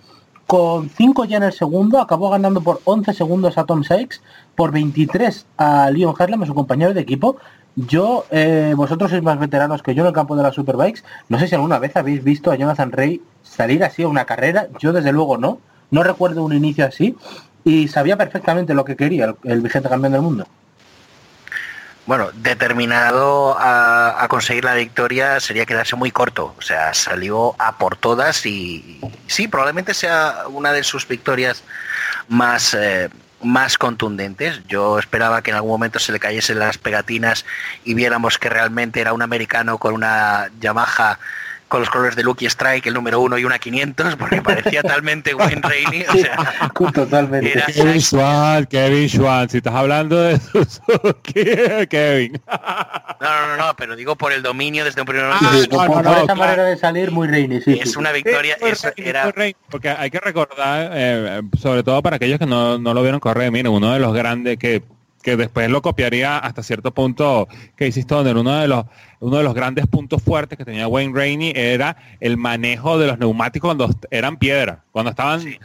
[0.49, 4.21] Con cinco ya en el segundo acabó ganando por 11 segundos a Tom Sykes
[4.57, 7.37] por 23 a Leon Harlem a su compañero de equipo.
[7.77, 11.05] Yo eh, vosotros sois más veteranos que yo en el campo de las superbikes.
[11.29, 14.67] No sé si alguna vez habéis visto a Jonathan Rey salir así a una carrera.
[14.81, 15.61] Yo desde luego no.
[15.93, 17.15] No recuerdo un inicio así.
[17.63, 20.45] Y sabía perfectamente lo que quería el, el vigente campeón del mundo
[22.05, 26.55] Bueno, determinado a, a conseguir la victoria sería quedarse muy corto.
[26.59, 31.63] O sea, salió a por todas y, sí, probablemente sea una de sus victorias
[32.29, 33.09] más, eh,
[33.43, 34.63] más contundentes.
[34.67, 37.45] Yo esperaba que en algún momento se le cayesen las pegatinas
[37.85, 41.19] y viéramos que realmente era un americano con una Yamaha
[41.73, 45.35] con los colores de Lucky Strike, el número uno y una 500, porque parecía talmente
[45.35, 46.05] Wayne Rainey.
[46.07, 52.43] O sea, totalmente era Kevin Schwan, Kevin Schwan, si estás hablando de Suzuki, Kevin.
[53.19, 55.63] No, no, no, no, pero digo por el dominio desde un primer Ah, momento.
[55.63, 56.37] Sí, no, por no, esa claro.
[56.37, 57.99] manera de salir muy Reini, sí, es sí.
[57.99, 59.33] una victoria, Rey, era
[59.71, 63.51] porque hay que recordar, eh, sobre todo para aquellos que no, no lo vieron correr,
[63.51, 64.83] miren, uno de los grandes que,
[65.23, 68.85] que después lo copiaría hasta cierto punto que hiciste donde uno de los
[69.21, 73.19] uno de los grandes puntos fuertes que tenía Wayne Rainey era el manejo de los
[73.19, 75.59] neumáticos cuando eran piedra, cuando estaban Sí,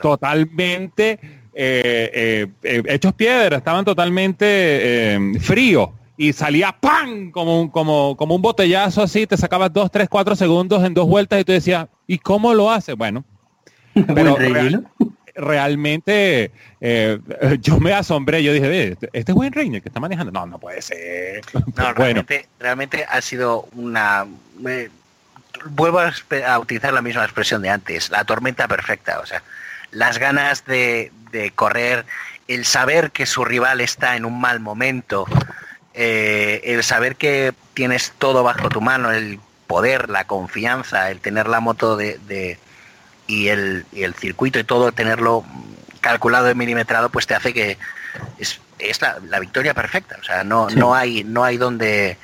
[0.00, 1.18] totalmente
[1.54, 7.30] eh, eh, eh, hechos piedra, estaban totalmente eh, fríos y salía ¡pam!
[7.32, 11.06] Como un, como, como un botellazo así, te sacabas dos, tres, cuatro segundos en dos
[11.08, 12.92] vueltas y tú decías, ¿y cómo lo hace?
[12.92, 13.24] Bueno,
[14.14, 15.12] pero Wayne Rainey, real- ¿no?
[15.34, 17.18] Realmente eh,
[17.60, 20.32] yo me asombré, yo dije, "Ve, este este es Wayne Rainer que está manejando.
[20.32, 21.42] No, no puede ser.
[21.52, 24.26] No, bueno, realmente, realmente ha sido una...
[25.66, 29.20] vuelvo a, utilizar la misma expresión de antes, la tormenta perfecta.
[29.20, 29.42] O sea,
[29.90, 32.04] las ganas de, de correr,
[32.48, 35.26] el saber que su rival está en un mal momento,
[35.94, 41.48] eh, el saber que tienes todo bajo tu mano, el poder, la confianza, el tener
[41.48, 42.58] la moto de, de-
[43.26, 45.44] y, el, y el circuito y todo, tenerlo
[46.00, 47.78] calculado y milimetrado, pues te hace que
[48.38, 50.16] es, es la, la victoria perfecta.
[50.20, 50.76] O sea, no, Sí.
[50.76, 52.18] no hay, no hay donde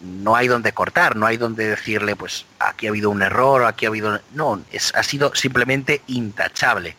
[0.00, 3.84] no hay donde cortar, no hay donde decirle, pues aquí ha habido un error, aquí
[3.84, 4.20] ha habido...
[4.32, 6.96] No, es, ha sido simplemente intachable.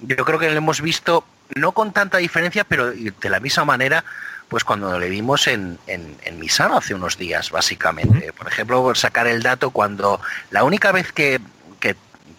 [0.00, 1.24] Yo creo que lo hemos visto,
[1.54, 4.04] no con tanta diferencia, pero de la misma manera,
[4.48, 8.34] pues cuando le vimos en, en, en Misano hace unos días, básicamente.
[8.34, 11.40] Por ejemplo, sacar el dato, cuando la única vez que,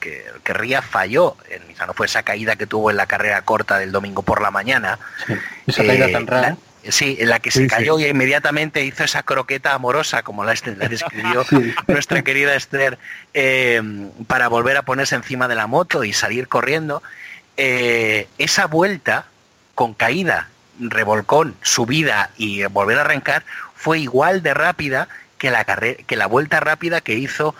[0.03, 3.77] que, que, Ría falló en Misano fue esa caída que tuvo en la carrera corta
[3.79, 5.33] del domingo por la mañana, Sí,
[5.67, 6.49] Esa caída eh, tan rara.
[6.83, 7.69] la- sí, en la que Sí, se sí.
[7.69, 11.73] cayó y inmediatamente hizo esa croqueta amorosa, como la, est- la describió Sí.
[11.87, 12.99] nuestra querida Esther,
[13.33, 13.81] eh,
[14.27, 17.01] para volver a ponerse encima de la moto y salir corriendo.
[17.55, 19.25] Eh, esa vuelta
[19.75, 23.43] con caída, revolcón, subida y volver a arrancar
[23.75, 27.53] fue igual de rápida que la, carre- que la vuelta rápida que hizo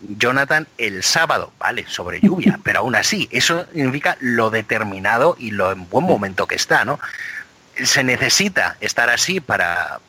[0.00, 5.72] Jonathan el sábado, vale, sobre lluvia, pero aún así, eso significa lo determinado y lo
[5.72, 6.98] en buen momento que está, ¿no?
[7.82, 10.00] Se necesita estar así para,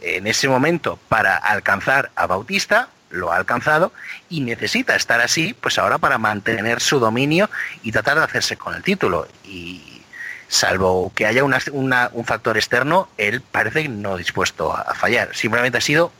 [0.00, 3.92] en ese momento, para alcanzar a Bautista, lo ha alcanzado,
[4.28, 7.48] y necesita estar así, pues ahora para mantener su dominio
[7.82, 9.28] y tratar de hacerse con el título.
[9.44, 10.02] Y
[10.48, 15.34] salvo que haya un factor externo, él parece no dispuesto a fallar.
[15.34, 16.12] Simplemente ha sido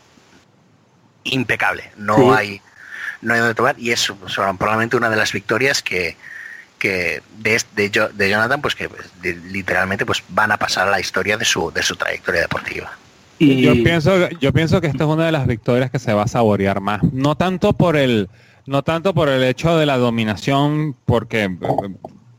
[1.32, 1.90] impecable.
[1.96, 2.22] No Sí.
[2.36, 2.60] hay
[3.22, 4.12] no hay donde tomar y es
[4.58, 6.16] probablemente una de las victorias que
[6.78, 10.90] que de, de, de Jonathan pues que pues, de- literalmente pues van a pasar a
[10.90, 12.92] la historia de su de su trayectoria deportiva.
[13.38, 16.22] Y yo pienso, yo pienso que esta es una de las victorias que se va
[16.22, 17.02] a saborear más.
[17.02, 18.30] No tanto por el,
[18.64, 21.50] no tanto por el hecho de la dominación, porque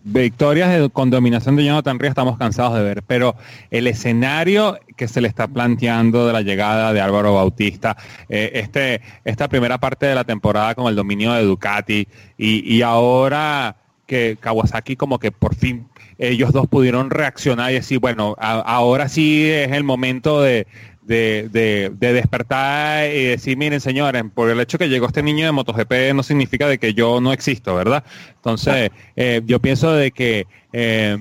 [0.09, 3.35] victorias de- con dominación de Jonathan Ría estamos cansados de ver, pero
[3.71, 7.97] el escenario que se le está planteando de la llegada de Álvaro Bautista,
[8.29, 12.81] eh, este, esta primera parte de la temporada con el dominio de Ducati y, y
[12.81, 19.07] ahora que Kawasaki como que por fin ellos dos pudieron reaccionar y decir, bueno, ahora
[19.07, 20.65] sí es el momento de,
[21.07, 25.45] de, de- de despertar y decir, miren señores, por el hecho que llegó este niño
[25.45, 28.03] de MotoGP no significa de que yo no existo, ¿verdad?
[28.35, 31.17] Entonces, eh, yo pienso de que eh,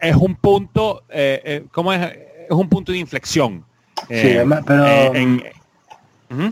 [0.00, 2.00] es un punto, eh, eh, ¿cómo es?
[2.44, 3.64] Es un punto de inflexión.
[4.08, 4.36] Sí,
[4.66, 5.42] pero- en-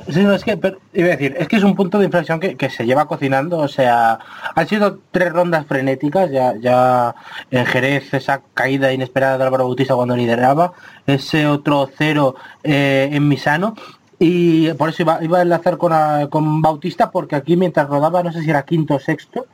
[0.09, 0.53] Sí, es que,
[0.93, 3.59] iba a decir, es que es un punto de inflexión que, que se lleva cocinando,
[3.59, 4.19] o sea,
[4.55, 7.15] han sido tres rondas frenéticas, ya, ya
[7.51, 10.73] en Jerez esa caída inesperada de Álvaro Bautista cuando lideraba,
[11.07, 13.75] ese otro cero eh, en Misano,
[14.19, 18.23] y por eso iba, iba a enlazar con, a- con Bautista, porque aquí mientras rodaba,
[18.23, 19.47] no sé si era quinto o sexto,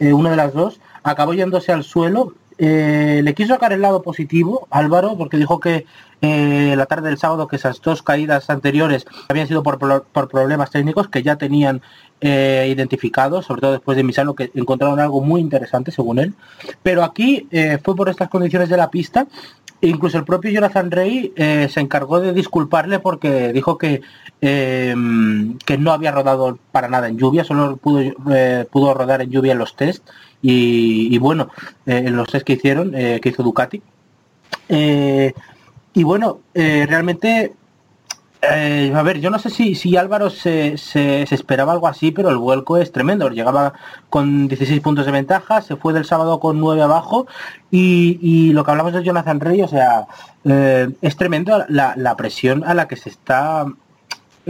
[0.00, 2.32] eh, una de las dos, acabó yéndose al suelo.
[2.58, 5.86] Eh, le quiso sacar el lado positivo Álvaro porque dijo que
[6.20, 10.28] eh, la tarde del sábado que esas dos caídas anteriores habían sido por, pro- por
[10.28, 11.80] problemas técnicos que ya tenían
[12.20, 16.34] eh, identificados, sobre todo después de Misano que encontraron algo muy interesante según él.
[16.82, 17.46] Pero aquí
[17.84, 19.26] fue por estas condiciones de la pista
[19.80, 24.00] Incluso el propio Jonathan Rey se encargó de disculparle porque dijo que,
[24.40, 24.92] eh,
[25.64, 28.02] que no había rodado para nada en lluvia, solo pudo,
[28.72, 30.04] pudo rodar en lluvia en los test
[30.42, 31.48] y, y bueno,
[31.86, 33.82] eh, los test que hicieron, eh, que hizo Ducati.
[34.68, 35.32] Eh,
[35.94, 37.54] y bueno, realmente,
[38.42, 42.36] a ver, yo no sé si, si Álvaro se, se- esperaba algo así, pero el
[42.38, 43.28] vuelco es tremendo.
[43.30, 43.72] Llegaba
[44.10, 47.26] con 16 puntos de ventaja, se fue del sábado con 9 abajo
[47.70, 50.06] y, y lo que hablamos de Jonathan Rey, o sea,
[51.00, 53.66] es tremendo la, la presión a la que se está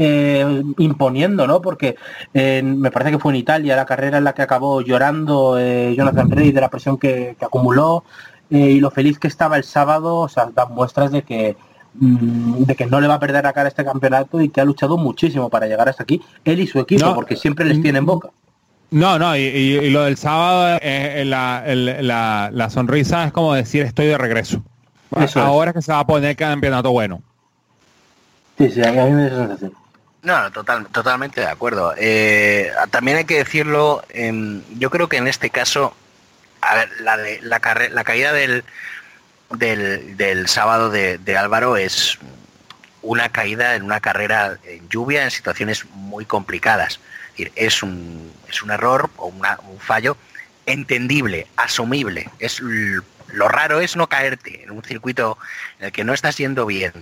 [0.00, 1.60] eh, imponiendo, ¿no?
[1.60, 1.96] Porque
[2.32, 5.94] eh, me parece que fue en Italia la carrera en la que acabó llorando eh,
[5.96, 8.04] Jonathan Rey de la presión que, que acumuló
[8.48, 11.56] y lo feliz que estaba el sábado, o sea, dan muestras de que
[11.94, 14.64] mm, de que no le va a perder la cara este campeonato y que ha
[14.64, 17.14] luchado muchísimo para llegar hasta aquí, él y su equipo, No.
[17.16, 18.30] porque siempre les tiene en boca.
[18.90, 23.32] No, no, y, y- y lo del sábado, eh, la, el- la- la sonrisa es
[23.32, 24.62] como decir estoy de regreso.
[25.16, 25.36] Eso es.
[25.36, 27.20] Ahora es que se va a poner campeonato bueno.
[28.56, 29.72] Sí, sí, a mí me da esa sensación.
[30.22, 31.94] No, total, totalmente de acuerdo.
[31.96, 35.94] Eh, también hay que decirlo, em, yo creo que en este caso,
[36.60, 37.60] a ver, la, de, la,
[37.92, 38.64] la caída del,
[39.50, 42.18] del, del sábado de, de Álvaro es
[43.02, 46.98] una caída en una carrera en lluvia en situaciones muy complicadas.
[47.54, 50.16] Es, un, es un error o una- un fallo
[50.66, 52.28] entendible, asumible.
[52.40, 55.38] Es lo raro es no caerte en un circuito
[55.78, 56.92] en el que no estás yendo bien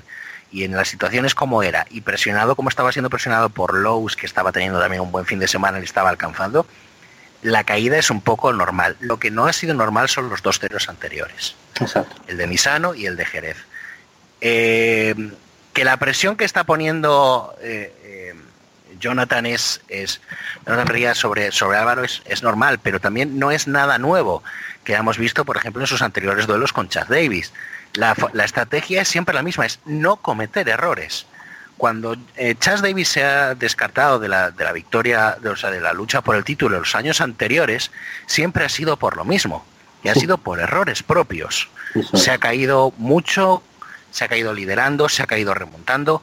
[0.51, 4.27] y en las situaciones como era y presionado como estaba siendo presionado por Lowe's que
[4.27, 6.67] estaba teniendo también un buen fin de semana y estaba alcanzando
[7.43, 10.59] la caída es un poco normal lo que no ha sido normal son los dos
[10.59, 12.15] ceros anteriores Exacto.
[12.29, 13.57] el de Misano y el de Jerez
[14.41, 15.15] Eh,
[15.73, 18.35] que la presión que está poniendo eh, eh,
[18.99, 20.21] Jonathan es, es
[20.67, 24.43] Jonathan sobre, sobre Álvaro es, es normal, pero también no es nada nuevo
[24.85, 27.53] que hemos visto, por ejemplo, en sus anteriores duelos con Chad Davis.
[27.97, 31.27] La, la estrategia es siempre la misma, es no cometer errores.
[31.77, 35.71] Cuando eh, Chas Davis se ha descartado de la, de la victoria, de, o sea,
[35.71, 37.91] de la lucha por el título en los años anteriores,
[38.27, 39.65] siempre ha sido por lo mismo,
[40.03, 40.21] y ha Sí.
[40.21, 41.69] sido por errores propios.
[42.15, 43.63] Se ha caído mucho,
[44.11, 46.23] se ha caído liderando, se ha caído remontando,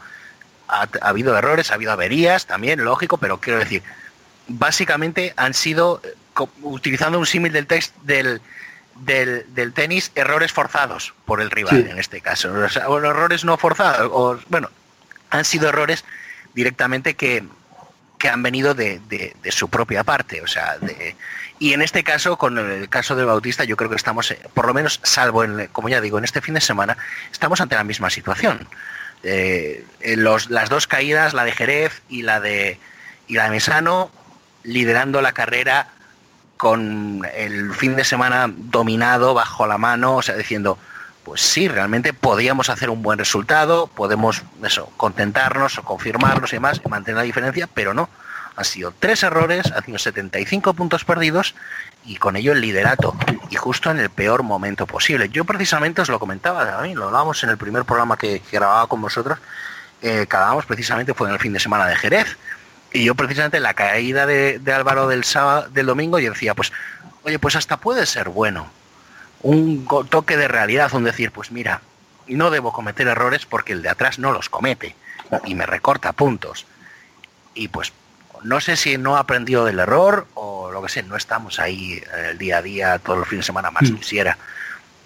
[0.67, 3.83] ha, ha habido errores, ha habido averías también, lógico, pero quiero decir,
[4.47, 6.15] básicamente han sido, eh,
[6.61, 8.41] utilizando un símil del text del,
[8.95, 11.89] del, del tenis, errores forzados por el rival Sí.
[11.89, 12.53] en este caso.
[12.53, 14.69] O sea, o errores no forzados, o, bueno,
[15.29, 16.05] han sido errores
[16.53, 17.43] directamente que,
[18.19, 20.41] que han venido de, de- de su propia parte.
[20.41, 21.15] O sea, de-
[21.59, 24.67] y en este caso, con el caso del Bautista, yo creo que estamos, eh, por
[24.67, 26.97] lo menos, salvo en, como ya digo, en este fin de semana,
[27.31, 28.67] estamos ante la misma situación.
[29.23, 32.79] Eh, en los, las dos caídas, la de Jerez y la de
[33.27, 34.11] y la de Mesano,
[34.63, 35.87] liderando la carrera
[36.63, 40.77] con el fin de semana dominado bajo la mano, o sea, diciendo,
[41.25, 46.79] pues sí, realmente podíamos hacer un buen resultado, podemos eso, contentarnos o confirmarnos y demás,
[46.83, 48.09] y mantener la diferencia, pero no.
[48.55, 51.53] Han sido tres errores, han sido 75 puntos perdidos
[52.05, 53.13] y con ello el liderato,
[53.49, 55.27] y justo en el peor momento posible.
[55.27, 59.01] Yo precisamente os lo comentaba también, lo hablábamos en el primer programa que, grababa con
[59.01, 59.37] vosotros,
[60.01, 62.37] eh, que precisamente fue en el fin de semana de Jerez,
[62.93, 66.71] y yo precisamente la caída de, de Álvaro del sábado, del domingo, yo decía, pues,
[67.23, 68.67] oye, pues hasta puede ser bueno.
[69.41, 71.81] Un toque de realidad, un decir, pues mira,
[72.27, 74.95] no debo cometer errores porque el de atrás no los comete
[75.45, 76.65] y me recorta puntos.
[77.53, 77.91] Y pues
[78.43, 81.93] no sé si no ha aprendido del error o lo que sé, no estamos ahí
[81.93, 83.95] eh, el día a día, todos los fines de semana más Mm.
[83.95, 84.37] quisiera,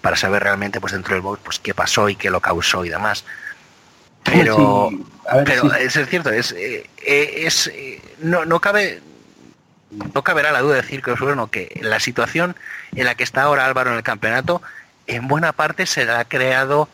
[0.02, 2.90] para saber realmente pues dentro del box pues qué pasó y qué lo causó y
[2.90, 3.24] demás.
[4.24, 6.00] Pero, Sí, a ver, pero sí.
[6.00, 9.02] es cierto, es, eh, eh, es eh, no, no cabe
[10.14, 12.56] no caberá la duda de decir que bueno, que la situación
[12.96, 14.62] en la que está ahora Álvaro en el campeonato
[15.08, 16.90] en buena parte se la ha creado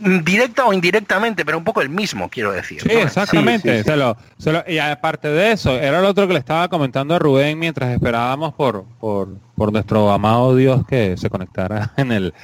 [0.00, 2.80] directa o indirectamente, pero un poco el mismo, quiero decir.
[2.80, 3.00] Sí, ¿no?
[3.00, 3.68] exactamente.
[3.70, 3.90] Sí, sí, sí.
[3.90, 7.14] Se lo- se lo- y aparte de eso, era lo otro que le estaba comentando
[7.14, 12.34] a Rubén mientras esperábamos por, por, por nuestro amado Dios que se conectara en el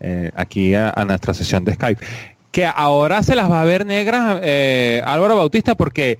[0.00, 2.04] eh, aquí a, a nuestra sesión de Skype.
[2.56, 6.18] Que ahora se las va a ver negras eh, Álvaro Bautista porque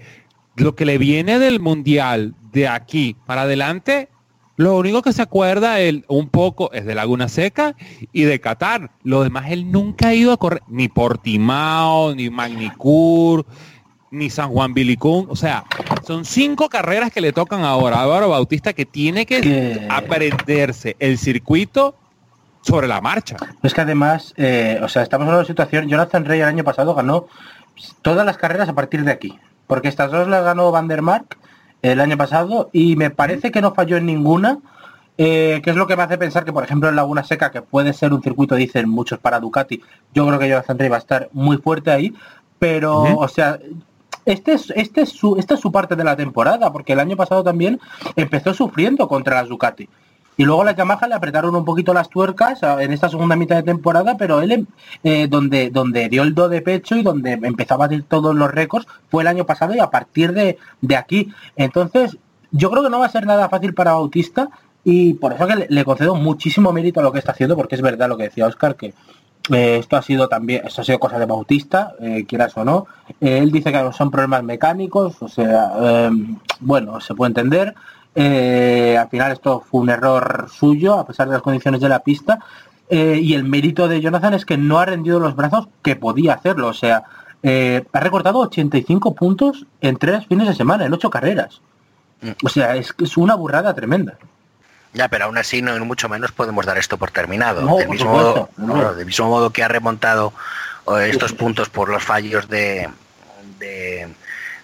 [0.55, 4.11] lo que le viene del mundial de aquí para adelante,
[4.57, 7.75] lo único que se acuerda él un poco es de Laguna Seca
[8.13, 8.91] y de Qatar.
[9.03, 13.47] Lo demás él nunca ha ido a correr ni Portimao, ni Magnicur,
[14.11, 15.29] ni San Juan Bilicún.
[15.31, 15.65] O sea,
[16.07, 20.97] son cinco carreras que le tocan ahora a Álvaro Bautista que tiene que Que- aprenderse
[20.99, 21.95] el circuito
[22.67, 23.37] sobre la marcha.
[23.63, 26.95] Es que además, eh, o sea, estamos en una situación, Jonathan Rey el año pasado
[26.95, 27.27] ganó
[28.03, 31.37] todas las carreras a partir de aquí, porque estas dos las ganó Van der Mark
[31.83, 34.59] el año pasado y me parece que no falló en ninguna,
[35.17, 37.63] eh, que es lo que me hace pensar que, por ejemplo, en Laguna Seca, que
[37.63, 39.81] puede ser un circuito, dicen muchos para Ducati,
[40.13, 42.13] yo creo que Jonathan Rey va a estar muy fuerte ahí,
[42.59, 43.59] pero, o sea,
[44.25, 47.17] este es, este es su, esta es su parte de la temporada, porque el año
[47.17, 47.81] pasado también
[48.17, 49.89] empezó sufriendo contra las Ducati.
[50.39, 53.57] Y luego las Yamaha le apretaron un poquito las tuercas a- en esta segunda mitad
[53.57, 54.67] de temporada, pero él em-
[55.03, 58.51] eh, donde, donde dio el do de pecho y donde empezó a batir todos los
[58.51, 61.33] récords fue el año pasado y a partir de, de aquí.
[61.57, 62.19] Entonces,
[62.53, 64.51] yo creo que no va a ser nada fácil para Bautista
[64.85, 67.75] y por eso que le, le concedo muchísimo mérito a lo que está haciendo, porque
[67.75, 68.95] es verdad lo que decía Oscar, que
[69.53, 72.87] eh, esto ha sido también, esto ha sido cosa de Bautista, eh, quieras o no.
[73.21, 76.11] Eh, él dice que son problemas mecánicos, o sea,
[76.61, 77.75] bueno, se puede entender.
[78.19, 82.01] Eh, al final esto fue un error suyo, a pesar de las condiciones de la
[82.01, 82.39] pista.
[82.89, 86.33] Eh, y el mérito de Jonathan es que no ha rendido los brazos que podía
[86.33, 86.69] hacerlo.
[86.69, 87.05] O sea,
[87.43, 91.61] eh, ha recortado 85 puntos en tres fines de semana, en ocho carreras.
[92.43, 94.15] O sea, es, que es una burrada tremenda.
[94.95, 97.61] Ya, pero aún así no mucho menos podemos dar esto por terminado.
[97.61, 100.33] No, del, mismo modo, no, del mismo modo que ha remontado
[101.03, 102.89] estos puntos por los fallos de,
[103.59, 104.09] de,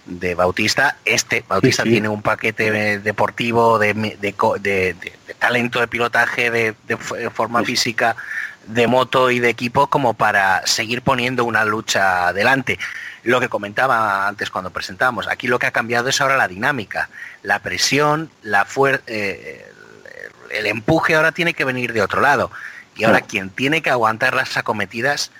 [0.05, 1.89] de Bautista, este Bautista sí.
[1.91, 4.95] tiene un paquete deportivo de, de de-
[5.39, 6.75] talento de pilotaje, de,
[7.33, 7.65] forma Sí.
[7.67, 8.15] física,
[8.67, 12.79] de moto y de equipo como para seguir poniendo una lucha adelante.
[13.23, 17.09] Lo que comentaba antes cuando presentábamos, aquí lo que ha cambiado es ahora la dinámica,
[17.41, 22.51] la presión, la fuerza, el empuje ahora tiene que venir de otro lado.
[22.95, 25.31] Y ahora quien tiene que aguantar las acometidas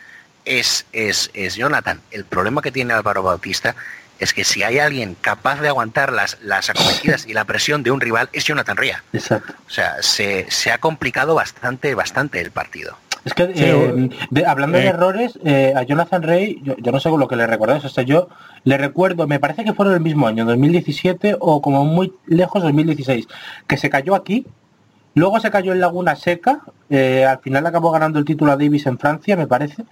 [0.46, 2.02] es, es, es Jonathan.
[2.12, 3.76] El problema que tiene Álvaro Bautista
[4.24, 7.92] es que si hay alguien capaz de aguantar las, las acometidas y la presión de
[7.92, 9.04] un rival es Jonathan Ría.
[9.14, 9.54] Exacto.
[9.68, 12.98] O sea, se, se ha complicado bastante, bastante el partido.
[13.26, 14.88] Es que, Sí, eh, de- hablando de eh.
[14.90, 17.90] errores, eh, a Jonathan Rey, yo, yo no sé con lo que le recordáis, o
[17.90, 18.28] sea, yo
[18.66, 23.28] le recuerdo, me parece que fueron el mismo año, 2017 o como muy lejos 2016,
[23.66, 24.46] que se cayó aquí,
[25.16, 28.86] luego se cayó en Laguna Seca, eh, al final acabó ganando el título a Davis
[28.88, 29.84] en Francia, me parece,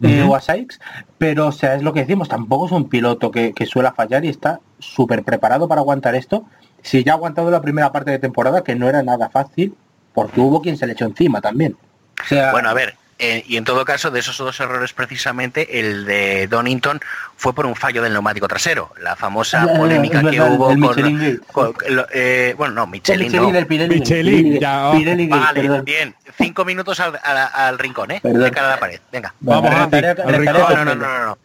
[0.00, 0.78] a Sykes,
[1.18, 4.24] pero o sea, es lo que decimos, tampoco es un piloto que, que suele fallar
[4.24, 6.44] y está súper preparado para aguantar esto.
[6.82, 9.74] Si ya ha aguantado la primera parte de temporada, que no era nada fácil,
[10.14, 11.76] porque hubo quien se le echó encima también.
[12.22, 15.80] O sea, Bueno, a ver, eh, y en todo caso, de esos dos errores precisamente,
[15.80, 17.00] el de Donington
[17.36, 21.74] fue por un fallo del neumático trasero, la famosa polémica que verdad, hubo con, con-
[21.94, 23.58] lo- eh, bueno, no, El Michelin, Michelin, no.
[23.58, 23.94] el Pirelli.
[24.00, 24.96] Michelin, Pirelli, ya, oh.
[24.96, 25.84] Pirelli Vale, perdón.
[25.84, 28.20] bien, cinco minutos al, al- al rincón, ¿eh?
[28.22, 28.42] Perdón.
[28.42, 29.34] De cara a la pared, venga.
[29.40, 30.56] Vamos, retaré- al rincón.
[30.56, 31.38] a No, no, no, no, no.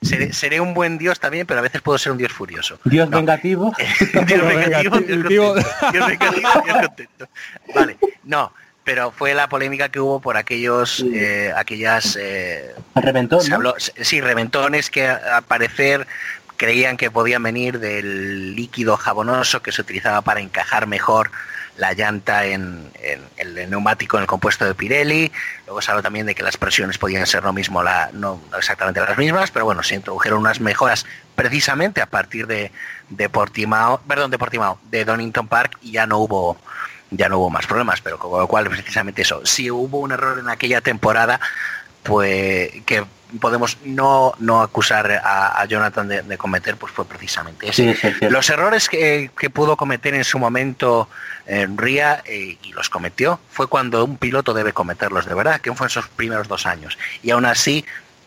[0.00, 2.76] Seré, seré un buen dios también, pero a veces puedo ser un dios furioso.
[2.84, 3.18] Dios No.
[3.18, 3.72] vengativo.
[4.26, 5.28] Dios vengativo, Dios contento.
[5.28, 7.28] Dios vengativo, Dios contento.
[7.72, 8.52] Vale, no,
[8.84, 12.74] pero fue la polémica que hubo por aquellos, eh, aquellas, eh,
[13.40, 13.56] se ¿no?
[13.78, 16.06] sí, reventones que al parecer
[16.56, 21.30] creían que podían venir del líquido jabonoso que se utilizaba para encajar mejor
[21.78, 25.32] la llanta en, en- en el neumático en el compuesto de Pirelli.
[25.66, 29.00] Luego se habló también de que las presiones podían ser lo mismo, la, no exactamente
[29.00, 32.70] las mismas, pero bueno, se introdujeron unas mejoras precisamente a partir de,
[33.08, 36.58] de Portimao, perdón, de Portimao, de Donington Park y ya no hubo
[37.12, 40.38] ya no hubo más problemas, pero con lo cual precisamente eso, si hubo un error
[40.38, 41.40] en aquella temporada,
[42.02, 43.04] pues que
[43.40, 47.94] podemos no, no acusar a, a Jonathan de, de cometer, pues fue precisamente ese.
[47.94, 48.28] Sí, sí.
[48.28, 51.08] Los errores que, que pudo cometer en su momento
[51.46, 55.72] eh, Ría eh, y los cometió fue cuando un piloto debe cometerlos de verdad, que
[55.72, 56.98] fue en esos primeros dos años.
[57.22, 57.84] Y aún así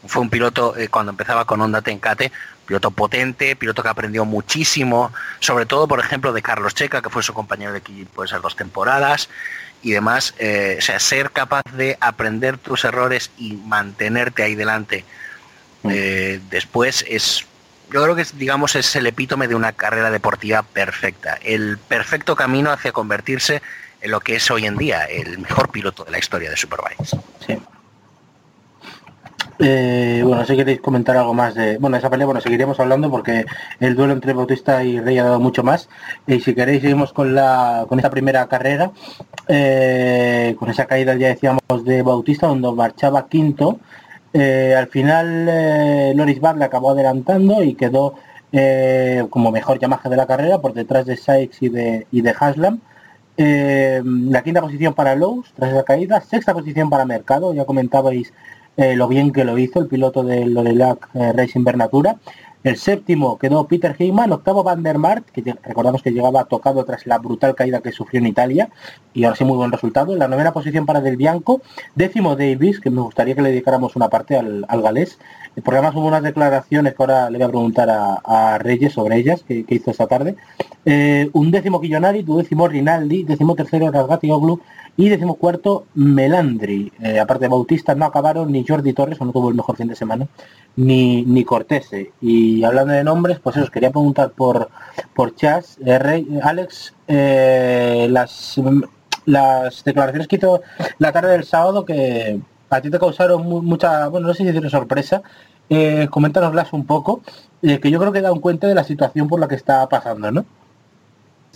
[0.08, 2.32] fue un piloto eh, cuando empezaba con Honda Tencate,
[2.66, 7.24] piloto potente, piloto que aprendió muchísimo, sobre todo por ejemplo de Carlos Checa, que fue
[7.24, 9.30] su compañero de equipo esas dos temporadas
[9.82, 15.06] y demás, eh, o sea, ser capaz de aprender tus errores y mantenerte ahí delante
[15.90, 17.46] eh, después es
[17.92, 22.36] yo creo que es, digamos es el epítome de una carrera deportiva perfecta el perfecto
[22.36, 23.62] camino hacia convertirse
[24.02, 27.16] en lo que es hoy en día el mejor piloto de la historia de Superbikes
[27.46, 27.60] Sí.
[29.58, 31.78] Eh, bueno, si queréis comentar algo más de...
[31.78, 33.46] Bueno, esa pelea, bueno, seguiremos hablando porque
[33.80, 35.90] el duelo entre Bautista y Rey ha dado mucho más.
[36.28, 38.92] Y si queréis, seguimos con la con esta primera carrera.
[39.48, 43.80] Eh, con esa caída, ya decíamos, de Bautista, donde marchaba quinto.
[44.34, 48.16] Eh, al final eh, Loris Bart le acabó adelantando y quedó
[49.30, 52.80] como mejor Yamaha de la carrera por detrás de Sykes y de, y de Haslam.
[53.38, 58.32] La quinta posición para Lowe's tras esa caída, sexta posición para Mercado, ya comentabais
[58.78, 62.18] eh, lo bien que lo hizo el piloto del Lorelac eh, Racing Bernatura.
[62.64, 67.06] El séptimo quedó Peter Heyman, octavo Van der Mart, que recordamos que llegaba tocado tras
[67.06, 68.70] la brutal caída que sufrió en Italia,
[69.14, 70.14] y ahora sí muy buen resultado.
[70.14, 71.62] En la novena posición para Del Bianco,
[71.94, 75.20] décimo Davis, que me gustaría que le dedicáramos una parte al, al galés,
[75.64, 79.44] porque además hubo unas declaraciones que ahora le voy a preguntar a, Reyes sobre ellas,
[79.48, 80.36] que, hizo esta tarde.
[80.86, 84.60] Eh, un décimo Quillonari, duodécimo Rinaldi, décimo tercero Rasgati Oglu
[84.98, 86.92] y décimo cuarto Melandri.
[87.02, 89.88] Eh, aparte de Bautista no acabaron ni Jordi Torres, o no tuvo el mejor fin
[89.88, 90.28] de semana,
[90.76, 92.12] ni, ni Cortese.
[92.22, 94.70] Y hablando de nombres, pues os quería preguntar por,
[95.14, 98.56] por Chas, eh, Rey- Alex, eh, las,
[99.26, 100.62] las declaraciones que hizo
[101.00, 102.40] la tarde del sábado que
[102.70, 105.22] a ti te causaron mu- mucha, bueno, no sé si decir sorpresa,
[106.10, 107.22] coméntanoslas un poco,
[107.62, 110.46] que yo creo que dan cuenta de la situación por la que está pasando, ¿no?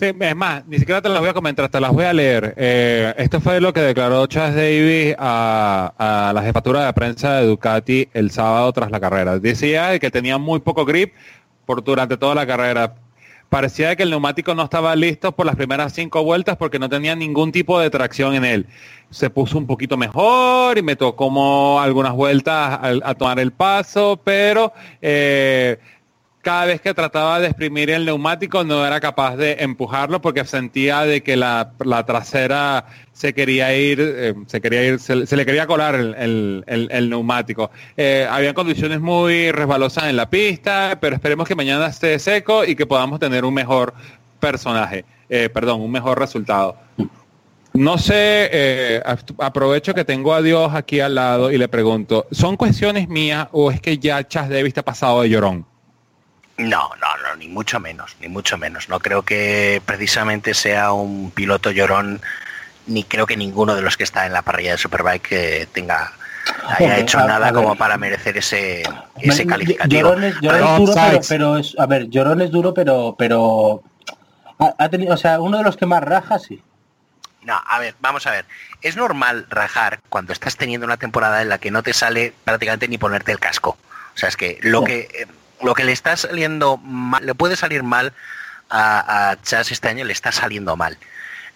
[0.00, 2.54] Sí, es más, ni siquiera te las voy a comentar, te las voy a leer.
[2.56, 7.46] Eh, esto fue lo que declaró Chas Davis a, a la jefatura de prensa de
[7.46, 9.38] Ducati el sábado tras la carrera.
[9.38, 11.12] Decía que tenía muy poco grip
[11.66, 12.94] por durante toda la carrera.
[13.50, 17.14] Parecía que el neumático no estaba listo por las primeras cinco vueltas porque no tenía
[17.14, 18.66] ningún tipo de tracción en él.
[19.10, 23.52] Se puso un poquito mejor y me tocó como algunas vueltas a, a tomar el
[23.52, 24.72] paso, pero
[25.02, 25.78] eh,
[26.42, 31.02] cada vez que trataba de exprimir el neumático no era capaz de empujarlo porque sentía
[31.02, 35.66] de que la, la trasera se quería ir, eh, se quería ir, se, le quería
[35.66, 37.70] colar el, el- neumático.
[37.96, 42.74] Eh, habían condiciones muy resbalosas en la pista, pero esperemos que mañana esté seco y
[42.74, 43.92] que podamos tener un mejor
[44.38, 46.76] personaje, eh, perdón, un mejor resultado.
[47.72, 49.02] No sé, eh,
[49.38, 53.70] aprovecho que tengo a Dios aquí al lado y le pregunto, ¿son cuestiones mías o
[53.70, 55.69] es que ya Chas Davis está pasado de llorón?
[56.68, 58.88] No, no, no, ni mucho menos, ni mucho menos.
[58.88, 62.20] No creo que precisamente sea un piloto llorón,
[62.86, 66.12] ni creo que ninguno de los que está en la parrilla de Superbike eh, tenga
[66.78, 68.82] haya hecho a- nada a como para merecer ese,
[69.20, 70.08] ese calificativo.
[70.10, 73.14] Llorón es, Llorón es Pero duro, pero, pero es, a ver, Llorón es duro, pero,
[73.18, 73.82] pero
[74.58, 76.62] ha, ha tenido, o sea, uno de los que más raja, sí.
[77.42, 78.44] No, a ver, vamos a ver.
[78.82, 82.86] Es normal rajar cuando estás teniendo una temporada en la que no te sale prácticamente
[82.86, 83.78] ni ponerte el casco.
[84.14, 84.86] O sea, es que lo Sí.
[84.86, 85.26] que eh,
[85.62, 88.12] lo que le está saliendo mal, le puede salir mal
[88.68, 90.96] a, a Chas este año, le está saliendo mal.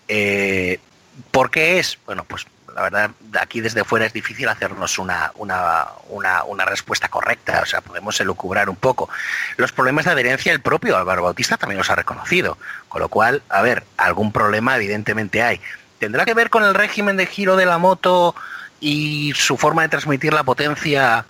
[0.09, 0.81] Eh,
[1.31, 1.99] ¿Por qué es?
[2.07, 7.09] Bueno, pues la verdad, aquí desde fuera es difícil hacernos una, una, una, una respuesta
[7.09, 7.61] correcta.
[7.63, 9.09] O sea, podemos elucubrar un poco.
[9.57, 12.59] Los problemas de adherencia, el propio Álvaro Bautista también los ha reconocido.
[12.89, 15.61] Con lo cual, a ver, algún problema evidentemente hay.
[16.01, 18.35] ¿Tendrá que ver con el régimen de giro de la moto
[18.81, 21.25] y su forma de transmitir la potencia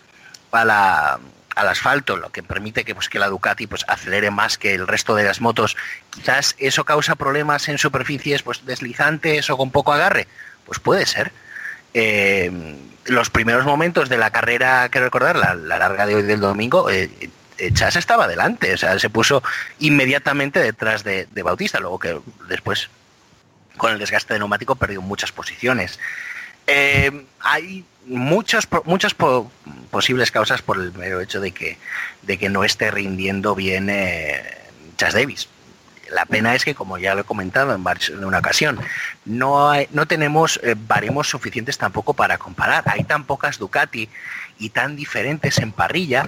[0.51, 1.21] a la-
[1.55, 4.87] al asfalto, lo que permite que, pues, que la Ducati pues, acelere más que el
[4.87, 5.77] resto de las motos?
[6.11, 10.27] Quizás eso causa problemas en superficies pues, deslizantes o con poco agarre.
[10.65, 11.33] Pues puede ser.
[11.93, 12.51] Eh,
[13.07, 16.91] los primeros momentos de la carrera, quiero recordar, la, la larga de hoy del domingo,
[16.91, 17.11] eh,
[17.59, 19.43] eh, Chas estaba delante, o sea, se puso
[19.79, 22.89] inmediatamente detrás de, Bautista, luego que después
[23.77, 26.01] con el desgaste de neumático perdió muchas posiciones.
[27.41, 29.51] Hay muchas po-
[29.91, 31.79] posibles causas por el mero hecho de que,
[32.23, 34.43] de que no esté rindiendo bien eh,
[34.97, 35.49] Chas Davis.
[36.11, 37.83] La pena es que, como ya lo he comentado en,
[38.13, 38.79] en una ocasión,
[39.25, 42.85] no, no tenemos eh, baremos suficientes tampoco para comparar.
[42.87, 44.09] Hay tan pocas Ducati
[44.59, 46.27] y tan diferentes en parrilla,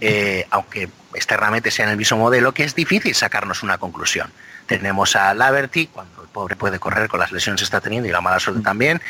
[0.00, 4.32] eh, aunque externamente sean el mismo modelo, que es difícil sacarnos una conclusión.
[4.66, 8.12] Tenemos a Laverty, cuando el pobre puede correr con las lesiones que está teniendo y
[8.12, 9.02] la mala suerte también,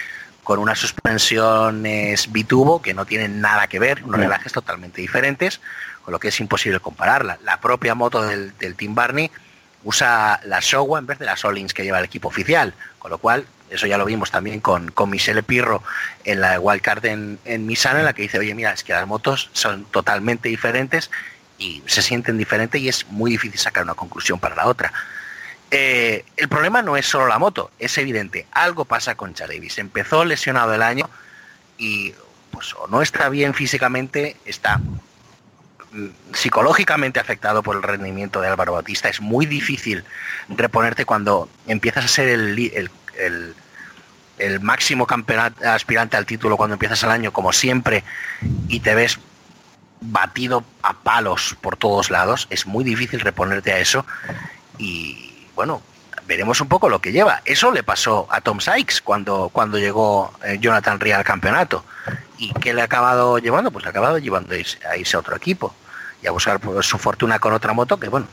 [0.45, 4.25] con unas suspensiones bitubo que no tienen nada que ver, unos No.
[4.25, 5.61] relajes totalmente diferentes,
[6.05, 7.39] con lo que es imposible compararla.
[7.45, 9.31] La propia moto del, del Team Barney
[9.85, 13.19] usa la Showa en vez de las Olins que lleva el equipo oficial, con lo
[13.19, 15.83] cual, eso ya lo vimos también con, con Michele Pirro
[16.25, 19.07] en la Wildcard en, en Misano, en la que dice, oye, mira, es que las
[19.07, 21.11] motos son totalmente diferentes
[21.59, 24.93] y se sienten diferentes y es muy difícil sacar una conclusión para la otra.
[25.75, 29.79] Eh, el problema no es solo la moto, es evidente, algo pasa con Chalevis.
[29.79, 31.09] Empezó lesionado el año
[31.79, 32.13] y
[32.51, 39.09] pues no está bien físicamente, está mm, psicológicamente afectado por el rendimiento de Álvaro Bautista.
[39.09, 40.05] Es muy difícil
[40.51, 42.91] reponerte cuando empiezas a ser el
[44.61, 48.05] máximo campeonato, aspirante al título cuando empiezas el año, como siempre,
[48.69, 49.19] y te ves
[50.03, 52.47] batido a palos por todos lados.
[52.51, 54.05] Es muy difícil reponerte a eso
[54.77, 55.83] y bueno,
[56.27, 57.43] veremos un poco lo que lleva.
[57.45, 61.85] Eso le pasó a Tom Sykes cuando, cuando llegó eh, Jonathan Ria al campeonato.
[62.39, 63.71] ¿Y qué le ha acabado llevando?
[63.71, 65.75] Pues le ha acabado llevando a irse a, irse a otro equipo
[66.23, 68.27] y a buscar pues, su fortuna con otra moto que, bueno,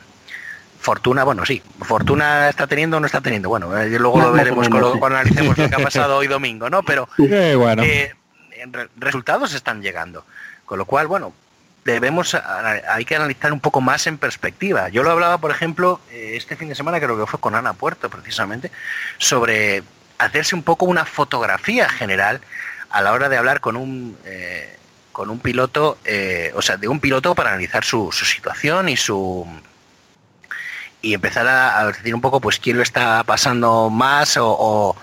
[0.79, 3.49] fortuna, bueno, sí, fortuna está teniendo o no está teniendo.
[3.49, 4.71] Bueno, eh, luego lo veremos sí.
[4.71, 6.83] cuando analicemos lo que ha pasado hoy domingo, ¿no?
[6.83, 7.83] Pero bueno.
[7.83, 8.15] eh,
[8.97, 10.23] resultados están llegando.
[10.65, 11.33] Con lo cual, bueno,
[11.85, 14.89] debemos, hay que analizar un poco más en perspectiva.
[14.89, 17.73] Yo lo hablaba, por ejemplo, eh, este fin de semana, creo que fue con Ana
[17.73, 18.71] Puerto, precisamente,
[19.17, 19.83] sobre
[20.17, 22.41] hacerse un poco una fotografía general
[22.89, 24.77] a la hora de hablar con un, eh,
[25.11, 28.97] con un piloto, eh, o sea, de un piloto para analizar su, su situación y
[28.97, 29.47] su
[31.01, 34.95] y empezar a, decir un poco pues quién lo está pasando más o,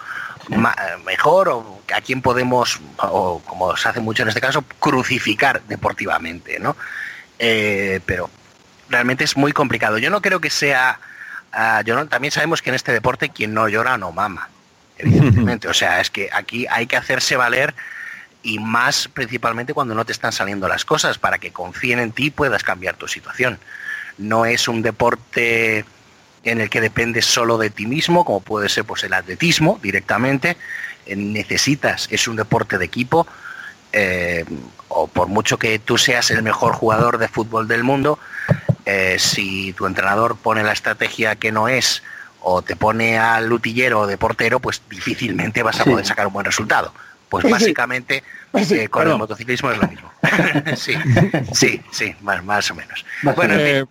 [1.05, 6.59] mejor o a quién podemos o como se hace mucho en este caso crucificar deportivamente
[6.59, 6.77] no
[7.39, 8.31] Eh, pero
[8.89, 9.99] realmente es muy complicado.
[9.99, 10.99] Yo no creo que sea
[11.53, 14.49] ah, yo no, también sabemos que en este deporte quien no llora no mama
[14.99, 15.69] evidentemente.
[15.75, 17.75] O sea es que aquí hay que hacerse valer
[18.43, 22.27] y más principalmente cuando no te están saliendo las cosas para que confíen en ti
[22.27, 23.59] y puedas cambiar tu situación.
[24.19, 25.85] No es un deporte
[26.47, 30.57] en el que dependes solo de ti mismo, como puede ser pues, el atletismo directamente.
[31.15, 33.27] Necesitas, es un deporte de equipo,
[33.93, 34.45] eh,
[34.89, 38.19] o por mucho que tú seas el mejor jugador de fútbol del mundo,
[38.85, 42.03] eh, si tu entrenador pone la estrategia que no es,
[42.41, 45.91] o te pone al lutillero o de portero, pues difícilmente vas a Sí.
[45.91, 46.93] poder sacar un buen resultado.
[47.29, 47.53] Pues Sí, sí.
[47.53, 50.11] básicamente Pues sí, eh, con el motociclismo es lo mismo.
[50.77, 50.95] sí,
[51.53, 53.05] sí, sí, más, más o menos.
[53.35, 53.89] Bueno, en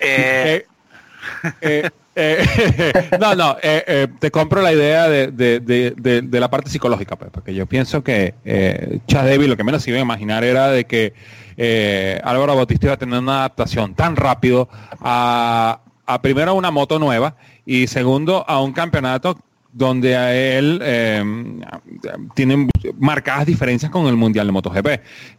[0.00, 0.66] Eh,
[1.60, 6.68] fin, eh, no, no, eh, eh, te compro la idea de, de- de- la parte
[6.70, 10.42] psicológica, pues, porque yo pienso que eh, Chas Davis lo que menos iba a imaginar
[10.44, 11.14] era de que
[12.24, 14.68] Álvaro Bautista iba a tener una adaptación tan rápido
[15.00, 19.38] a, a primero una moto nueva y segundo a un campeonato
[19.72, 21.22] donde a él eh,
[22.34, 24.86] tienen marcadas diferencias con el Mundial de MotoGP.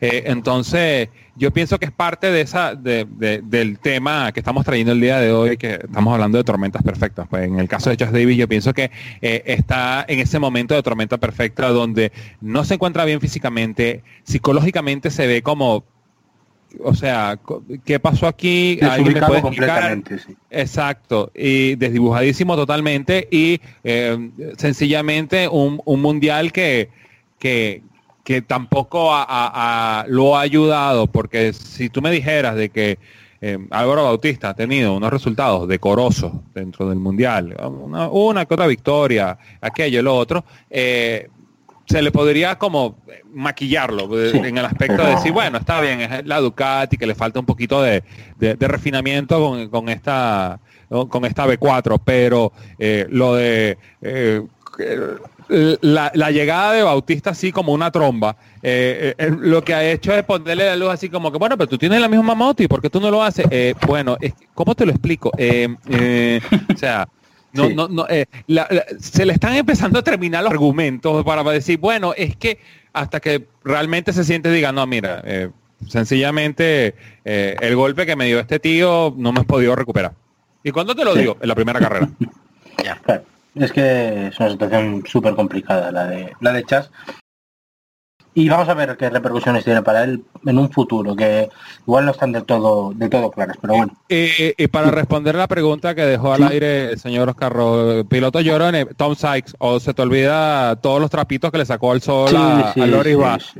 [0.01, 4.65] Eh, entonces, yo pienso que es parte de esa, de- de- del tema que estamos
[4.65, 7.27] trayendo el día de hoy, que estamos hablando de tormentas perfectas.
[7.29, 10.75] Pues en el caso de Josh Davis, yo pienso que eh, está en ese momento
[10.75, 12.11] de tormenta perfecta donde
[12.41, 15.83] no se encuentra bien físicamente, psicológicamente se ve como
[16.83, 17.39] o sea,
[17.85, 18.79] ¿qué pasó aquí?
[18.81, 19.69] ¿Alguien me puede explicar?
[19.91, 20.35] completamente, sí.
[20.49, 26.89] Exacto, y desdibujadísimo totalmente y eh, sencillamente un, un mundial que,
[27.39, 27.81] que,
[28.23, 32.99] que tampoco a- a- a- lo ha ayudado, porque si tú me dijeras de que
[33.41, 38.67] eh, Álvaro Bautista ha tenido unos resultados decorosos dentro del mundial, una, una que otra
[38.67, 41.29] victoria, aquello, lo otro, eh,
[41.89, 42.97] se le podría como
[43.33, 44.37] maquillarlo eh, Sí.
[44.37, 47.45] en el aspecto de decir, bueno, está bien, es la Ducati que le falta un
[47.47, 48.03] poquito de,
[48.37, 50.59] de- de refinamiento con, con esta
[51.09, 54.41] con esta B4, pero eh, lo de eh,
[54.79, 59.83] eh, la, la llegada de Bautista así como una tromba, eh, eh, lo que ha
[59.83, 62.61] hecho es ponerle la luz así como que, bueno, pero tú tienes la misma moto
[62.63, 63.45] y ¿por qué tú no lo haces?
[63.51, 64.17] Eh, bueno,
[64.53, 65.31] ¿cómo te lo explico?
[65.37, 66.39] Eh, eh,
[66.73, 67.07] o sea,
[67.53, 67.73] no, Sí.
[67.75, 71.79] no, no, eh, la- la- se le están empezando a terminar los argumentos para decir,
[71.79, 72.59] bueno, es que
[72.93, 75.49] hasta que realmente se siente, diga, no, mira, eh,
[75.87, 76.95] sencillamente
[77.25, 80.13] eh, el golpe que me dio este tío no me he podido recuperar.
[80.63, 81.19] ¿Y cuándo te lo Sí.
[81.19, 81.37] digo?
[81.41, 82.09] En la primera carrera.
[82.83, 82.95] ya.
[83.03, 83.23] Claro,
[83.55, 86.89] es que es una situación súper complicada la de la de Chas.
[88.39, 91.49] Y vamos a ver qué repercusiones tiene para él en un futuro, que
[91.85, 93.93] igual no están del todo, del todo claras, pero bueno.
[94.07, 96.53] Y, y para responder la pregunta que dejó al Sí.
[96.53, 101.09] aire el señor Oscar Ro- piloto llorón, Tom Sykes, o se te olvida todos los
[101.09, 103.51] trapitos que le sacó al sol a, a Loris sí, Bass.
[103.53, 103.59] sí.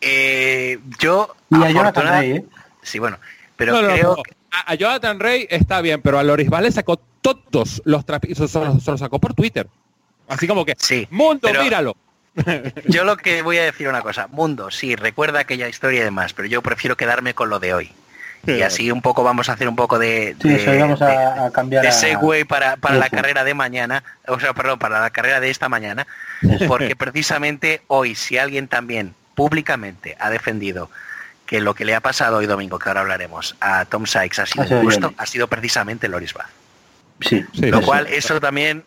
[0.00, 2.44] Eh, yo Y a Jonathan Rey, ¿eh?
[2.82, 3.18] Sí, bueno,
[3.56, 4.22] pero No, no, creo no.
[4.50, 8.50] A, a Jonathan Rey está bien, pero a Loris Bass le sacó todos los trapitos,
[8.50, 9.68] se, los- se los sacó por Twitter.
[10.28, 11.06] Así como que, sí.
[11.10, 11.96] mundo, pero- míralo.
[12.86, 16.32] Yo lo que voy a decir una cosa, mundo, sí, recuerda aquella historia y demás,
[16.32, 17.92] pero yo prefiero quedarme con lo de hoy.
[18.46, 21.50] Y así un poco vamos a hacer un poco de, Sí, de- de- a, a
[21.50, 25.40] cambiar de segue para, para la carrera de mañana, o sea, perdón, para la carrera
[25.40, 26.06] de esta mañana,
[26.68, 30.88] porque precisamente hoy, si alguien también públicamente ha defendido
[31.46, 34.46] que lo que le ha pasado hoy domingo, que ahora hablaremos, a Tom Sykes ha
[34.46, 36.46] sido injusto, ha sido precisamente Loris Bath.
[37.20, 38.84] Sí, Sí, Lo cual, eso también,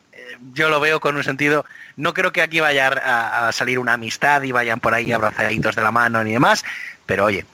[0.54, 1.66] yo lo veo con un sentido,
[1.98, 5.76] no creo que aquí vaya a, a salir una amistad y vayan por ahí abrazaditos
[5.76, 6.64] de la mano ni demás,
[7.06, 7.46] pero oye,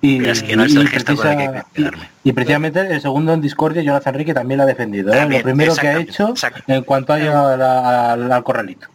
[0.00, 1.72] Y, Pero es que no es el y gesto con el que hay que precisa-
[1.74, 2.08] quedarme.
[2.24, 5.12] y- y precisamente el segundo en discordia, Jonathan Enrique también lo ha defendido.
[5.14, 5.16] ¿eh?
[5.16, 6.60] También, lo primero que ha hecho exacto.
[6.66, 8.88] en cuanto ha llegado a la- al, al corralito.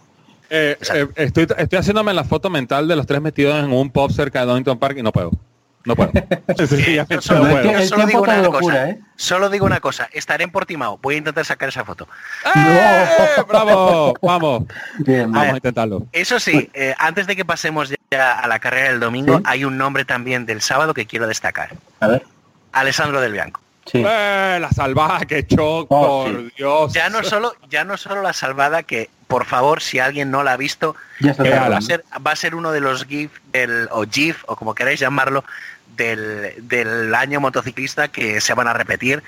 [0.52, 4.12] Eh, eh, estoy, estoy haciéndome la foto mental de los tres metidos en un pop
[4.12, 5.32] cerca de Donington Park y no puedo.
[5.90, 6.12] No puedo.
[6.56, 7.64] Sencillamente yo solo- no puedo.
[7.64, 8.62] yo El solo tiempo digo una todo lo cosa.
[8.62, 9.00] cura, ¿eh?
[9.16, 10.08] Solo digo una cosa.
[10.12, 11.00] Estaré en Portimao.
[11.02, 12.08] Voy a intentar sacar esa foto.
[12.56, 13.06] ¡Eh!
[13.48, 14.14] ¡Bravo!
[14.22, 14.64] Vamos,
[15.00, 16.06] Bien, vamos a intentarlo.
[16.12, 19.44] Eso sí, eh, antes de que pasemos ya a la carrera del domingo, Sí.
[19.48, 21.72] hay un nombre también del sábado que quiero destacar.
[22.00, 22.24] A ver.
[22.72, 23.62] Alessandro del Bianco.
[23.86, 24.04] Sí.
[24.06, 24.58] ¡Eh!
[24.62, 26.52] La salvaje, qué shock, Oh, por sí.
[26.58, 26.94] Dios.
[26.94, 30.52] Ya no solo, ya no solo la salvada que, por favor, si alguien no la
[30.54, 31.34] ha visto, Ya
[31.68, 34.76] va a ser, va a ser uno de los GIF del, o GIF, o como
[34.76, 35.44] queráis llamarlo,
[36.00, 39.22] del, del año motociclista que se van a repetir.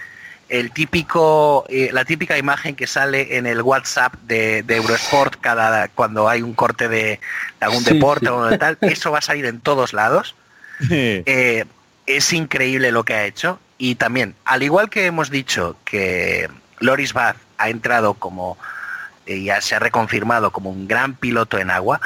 [0.49, 5.87] El típico, eh, la típica imagen que sale en el WhatsApp de, de Eurosport cada
[5.89, 7.19] cuando hay un corte de,
[7.59, 8.31] algún Sí, deporte sí.
[8.31, 10.35] o de tal, eso va a salir en todos lados.
[10.89, 11.63] Eh,
[12.07, 16.49] es increíble lo que ha hecho y también, al igual que hemos dicho que
[16.79, 18.57] Loris Bath ha entrado como,
[19.27, 22.01] eh, ya se ha reconfirmado como un gran piloto en agua,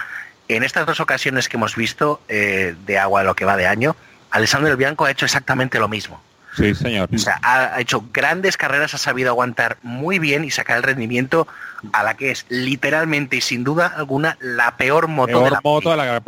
[0.49, 3.95] en estas dos ocasiones que hemos visto eh, de agua lo que va de año,
[4.36, 6.22] Alessandro Del Bianco ha hecho exactamente lo mismo.
[6.58, 7.10] Sí, señor.
[7.14, 11.48] O sea, ha, hecho grandes carreras, ha sabido aguantar muy bien y sacar el rendimiento
[11.94, 15.92] a la que es literalmente y sin duda alguna la peor moto de la moto
[15.92, 16.22] de la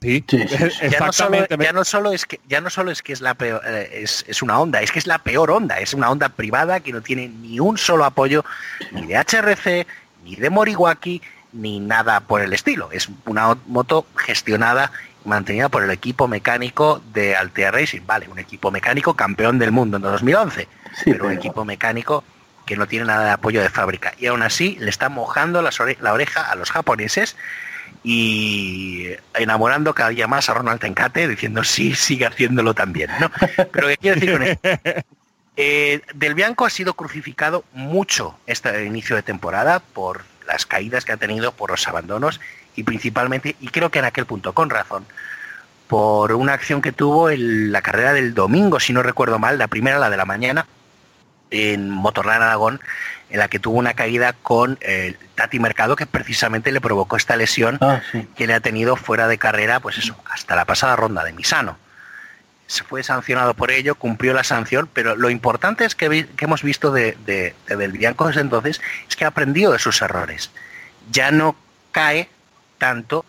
[0.00, 0.46] Sí, Sí.
[0.46, 1.56] ya no, solo, exactamente.
[1.64, 4.24] ya no solo es que ya no solo es que es la peor eh, es,
[4.26, 7.00] es una onda es que es la peor onda es una onda privada que no
[7.02, 8.44] tiene ni un solo apoyo
[8.92, 9.86] ni de HRC
[10.24, 14.90] ni de Moriwaki ni nada por el estilo es una moto gestionada
[15.24, 19.96] mantenida por el equipo mecánico de Altea Racing vale un equipo mecánico campeón del mundo
[19.96, 20.68] en 2011 Sí,
[21.06, 22.24] pero un pero- equipo mecánico
[22.66, 25.98] que no tiene nada de apoyo de fábrica y aún así le está mojando ore-
[26.00, 27.36] la oreja a los japoneses
[28.02, 33.10] y enamorando cada día más a Ronald Tencate diciendo sí, sigue haciéndolo también.
[33.20, 33.30] ¿no?
[33.72, 34.68] Pero ¿qué quiero decir con esto?
[35.56, 41.12] Eh, Del Bianco ha sido crucificado mucho este inicio de temporada por las caídas que
[41.12, 42.40] ha tenido, por los abandonos
[42.76, 45.04] y principalmente, y creo que en aquel punto con razón,
[45.88, 49.68] por una acción que tuvo en la carrera del domingo, si no recuerdo mal, la
[49.68, 50.66] primera, la de la mañana,
[51.50, 52.80] en Motorland Aragón,
[53.30, 57.36] en la que tuvo una caída con eh, Tati Mercado, que precisamente le provocó esta
[57.36, 58.26] lesión Ah, sí.
[58.34, 61.76] que le ha tenido fuera de carrera, pues eso, hasta la pasada ronda de Misano.
[62.66, 66.46] Se fue sancionado por ello, cumplió la sanción, pero lo importante es que, vi- que
[66.46, 70.00] hemos visto de, de- de Del Bianco desde entonces es que ha aprendido de sus
[70.00, 70.50] errores.
[71.10, 71.54] Ya no
[71.92, 72.28] cae
[72.78, 73.24] tanto,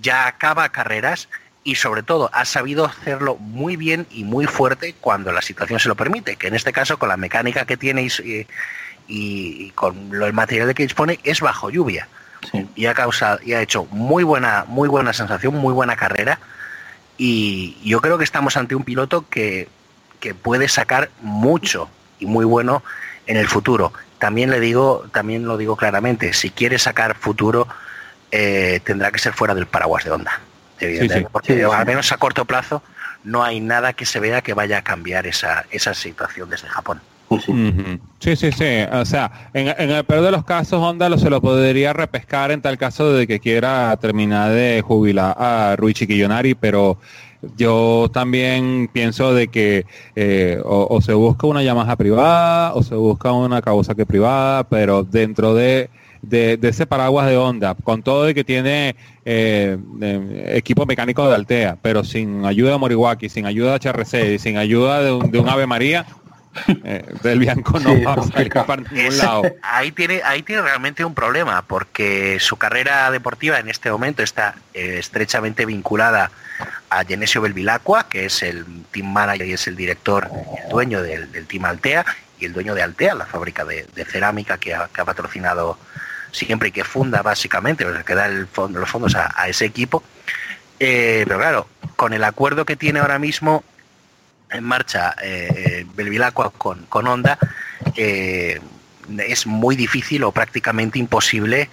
[0.00, 1.28] ya acaba carreras
[1.62, 5.88] y sobre todo ha sabido hacerlo muy bien y muy fuerte cuando la situación se
[5.88, 8.06] lo permite, que en este caso con la mecánica que tiene
[9.08, 12.08] y, con lo- el material de que dispone es bajo lluvia.
[12.52, 12.68] Sí.
[12.76, 16.38] y ha causado y ha hecho muy buena muy buena sensación muy buena carrera.
[17.16, 19.66] Y yo creo que estamos ante un piloto que,
[20.20, 21.88] que puede sacar mucho
[22.18, 22.82] y muy bueno
[23.26, 23.94] en el futuro.
[24.18, 27.66] También le digo también lo digo claramente si quiere sacar futuro
[28.36, 30.40] eh, tendrá que ser fuera del paraguas de onda
[30.80, 31.32] evidentemente sí.
[31.32, 31.64] porque Sí, sí.
[31.72, 32.82] al menos a corto plazo
[33.22, 37.00] no hay nada que se vea que vaya a cambiar esa, esa situación desde Japón
[37.30, 38.00] Sí, sí.
[38.20, 38.84] Sí, sí, sí.
[38.92, 42.50] O sea, en, en el peor de los casos, Honda lo, se lo podría repescar
[42.50, 46.98] en tal caso de que quiera terminar de jubilar a Ruichi Kiyonari, pero
[47.56, 52.94] yo también pienso de que eh, o, o se busca una Yamaha privada o se
[52.94, 55.90] busca una Kawasaki privada, pero dentro de,
[56.28, 61.28] de, de ese paraguas de Honda, con todo de que tiene eh, eh, equipo mecánico
[61.28, 65.30] de Altea, pero sin ayuda de Moriwaki, sin ayuda de HRC, sin ayuda de un,
[65.30, 66.06] de un Ave María,
[66.84, 69.42] eh, del Bianco no Sí, va a salir para ningún lado.
[69.62, 74.54] ahí tiene ahí tiene realmente un problema porque su carrera deportiva en este momento está
[74.72, 76.30] eh, estrechamente vinculada
[76.90, 80.28] a Genesio Belvilacqua que es el team manager y es el director
[80.62, 82.04] el dueño del, del team Altea
[82.38, 85.76] y el dueño de Altea la fábrica de, de cerámica que ha, que ha patrocinado
[86.34, 90.02] siempre que funda básicamente o sea, que da el fondo- los fondos a, ese equipo
[90.80, 93.62] Eh, pero claro con el acuerdo que tiene ahora mismo
[94.50, 95.86] en marcha eh,
[96.58, 97.38] con, con Honda,
[97.96, 98.60] eh,
[99.18, 101.70] es muy difícil o prácticamente imposible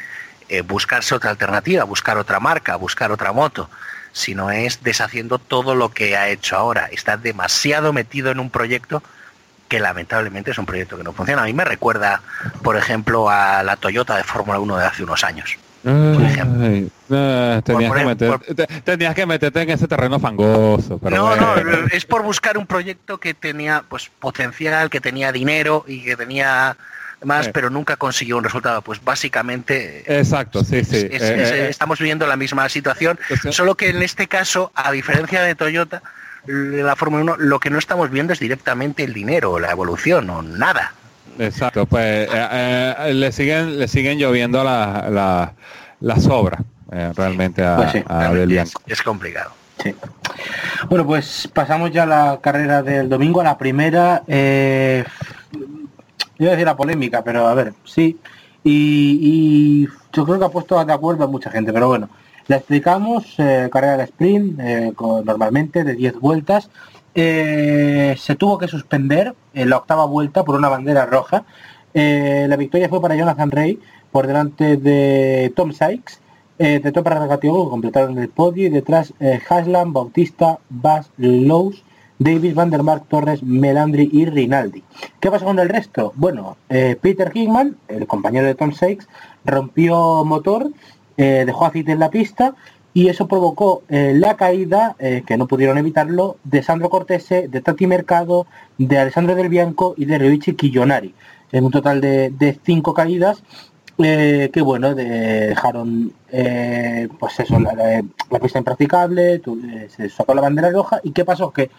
[0.50, 3.70] eh, buscarse otra alternativa, buscar otra marca, buscar otra moto,
[4.12, 6.88] si no es deshaciendo todo lo que ha hecho ahora.
[6.92, 9.02] Está demasiado metido en un proyecto
[9.72, 11.44] que lamentablemente es un proyecto que no funciona.
[11.44, 12.22] A mí me recuerda,
[12.62, 15.58] por ejemplo, a la Toyota de Fórmula 1 de hace unos años.
[15.86, 21.00] Ay, eh, tenías, por que te- tenías que meterte en ese terreno fangoso.
[21.00, 21.56] Pero no, bueno.
[21.64, 26.18] no, es por buscar un proyecto que tenía pues potencial, que tenía dinero y que
[26.18, 26.76] tenía
[27.24, 28.82] más, pero nunca consiguió un resultado.
[28.82, 30.98] Pues básicamente Exacto, sí, sí.
[31.10, 33.18] es- Eh, es- eh, estamos viviendo la misma situación,
[33.52, 36.04] solo que en este caso, a diferencia de Toyota,
[36.46, 40.42] la Fórmula 1, lo que no estamos viendo es directamente el dinero, la evolución o
[40.42, 40.94] nada.
[41.40, 45.54] Exacto, pues eh, eh, le siguen le siguen lloviendo la, la,
[46.02, 46.62] las obras
[46.92, 48.82] eh, realmente a, Pues sí, a es, Bianco.
[48.86, 49.52] es complicado.
[49.82, 49.96] Sí.
[50.90, 54.24] Bueno, pues pasamos ya a la carrera del domingo, a la primera.
[54.28, 55.04] Eh,
[56.38, 58.20] iba a decir la polémica, pero a ver, sí.
[58.64, 62.10] Y, y yo creo que ha puesto de acuerdo a mucha gente, pero bueno.
[62.52, 64.94] La explicamos, eh, carrera de sprint, eh,
[65.24, 66.70] normalmente de 10 vueltas.
[67.16, 71.46] Eh, se tuvo que suspender en la octava vuelta por una bandera roja.
[71.94, 73.80] La victoria fue para Jonathan Rey
[74.12, 76.20] por delante de Tom Sykes,
[76.58, 79.14] de Topra Negativo, que completaron el podio, y detrás
[79.50, 81.86] Haslam, Bautista, Bass, Lowe's,
[82.20, 84.84] Davis, Van der Mark, Torres, Melandri y Rinaldi.
[85.22, 86.12] ¿Qué pasó con el resto?
[86.16, 89.08] Bueno, Peter Hickman, el compañero de Tom Sykes,
[89.46, 90.70] rompió motor,
[91.18, 92.56] eh, dejó aceite en la pista
[92.94, 97.62] y eso provocó eh, la caída, eh, que no pudieron evitarlo, de Sandro Cortese, de
[97.62, 98.48] Tati Mercado,
[98.78, 101.14] de Alessandro Del Bianco y de Ryoichi Kiyonari.
[101.54, 103.44] En un total de, de cinco caídas
[103.98, 106.12] que bueno, de- dejaron
[107.20, 109.42] pues eso, la, pista impracticable,
[109.96, 111.70] se sacó la bandera roja y qué pasó que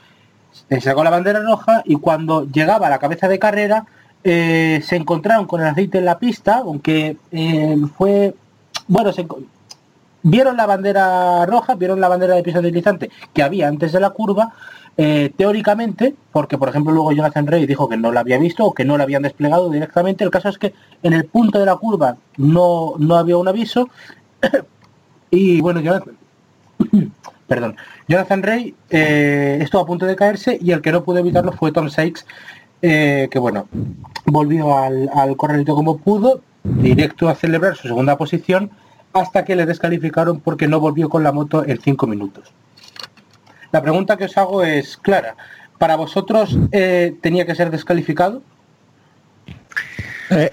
[0.68, 3.87] se sacó la bandera roja y cuando llegaba a la cabeza de carrera
[4.22, 7.16] se encontraron con el aceite en la pista, aunque
[7.97, 8.35] fue
[8.89, 9.12] bueno,
[10.22, 14.11] vieron la bandera roja, vieron la bandera de pista deslizante que había antes de la
[14.11, 14.53] curva,
[14.97, 18.74] eh, teóricamente, porque por ejemplo luego Jonathan Rey dijo que no la había visto o
[18.74, 21.76] que no la habían desplegado directamente, el caso es que en el punto de la
[21.76, 23.89] curva no, no había un aviso.
[25.35, 26.14] Y bueno, Jonathan,
[27.47, 27.74] perdón,
[28.07, 31.72] Jonathan Rey eh, estuvo a punto de caerse y el que no pudo evitarlo fue
[31.72, 32.26] Tom Sykes,
[32.83, 33.66] eh, que bueno,
[34.26, 38.70] volvió al, al corralito como pudo, directo a celebrar su segunda posición,
[39.12, 42.52] hasta que le descalificaron porque no volvió con la moto en cinco minutos.
[43.72, 45.34] La pregunta que os hago es clara.
[45.78, 48.42] ¿Para vosotros eh, tenía que ser descalificado?
[50.30, 50.52] Eh,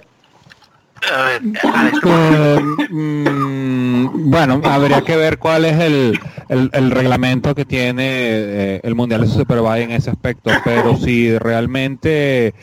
[1.14, 1.42] A ver,
[1.74, 8.04] Alex, Eh, mm, bueno, habría que ver cuál es el, el- el reglamento que tiene
[8.08, 12.54] eh, el Mundial de Superbike en ese aspecto, pero si realmente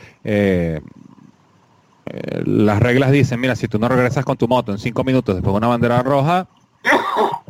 [2.17, 5.35] eh, las reglas dicen, mira, si tú no regresas con tu moto en cinco minutos
[5.35, 6.47] después de una bandera roja,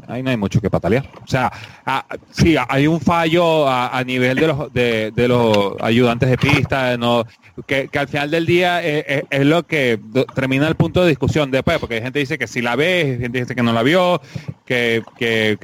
[0.09, 1.09] ahí no hay mucho que patalear.
[1.23, 1.53] O sea,
[1.85, 6.97] ah, sí, hay un fallo a, a nivel de los de, los ayudantes de pista,
[6.97, 7.25] no,
[7.67, 10.01] que, al final del día eh, eh, es lo que
[10.35, 13.41] termina el punto de discusión después, porque hay gente dice que sí la ve, gente
[13.41, 14.21] dice que no la vio,
[14.65, 15.57] que, que,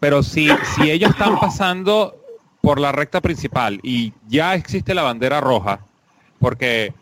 [0.00, 2.16] pero si, si ellos están pasando
[2.60, 5.80] por la recta principal y ya existe la bandera roja,
[6.40, 6.94] porque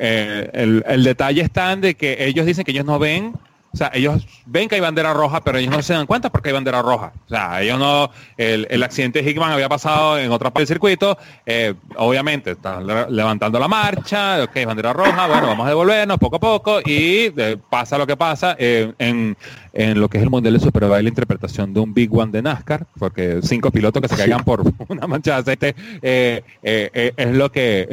[0.00, 3.34] eh, el, el detalle está de que ellos dicen que ellos no ven,
[3.78, 6.54] sea, ellos ven que hay bandera roja, pero ellos no se dan cuenta porque hay
[6.54, 7.12] bandera roja.
[7.26, 10.68] O sea, ellos no, el, el accidente de Hickman había pasado en otra parte del
[10.68, 11.16] circuito,
[11.46, 16.36] eh, obviamente están le- levantando la marcha, ok, bandera roja, bueno, vamos a devolvernos poco
[16.36, 19.36] a poco y eh, pasa lo que pasa eh, en,
[19.72, 22.42] en lo que es el Mundial de Superbike, la interpretación de un Big One de
[22.42, 27.88] NASCAR, porque cinco pilotos que se caigan por una mancha de aceite es lo que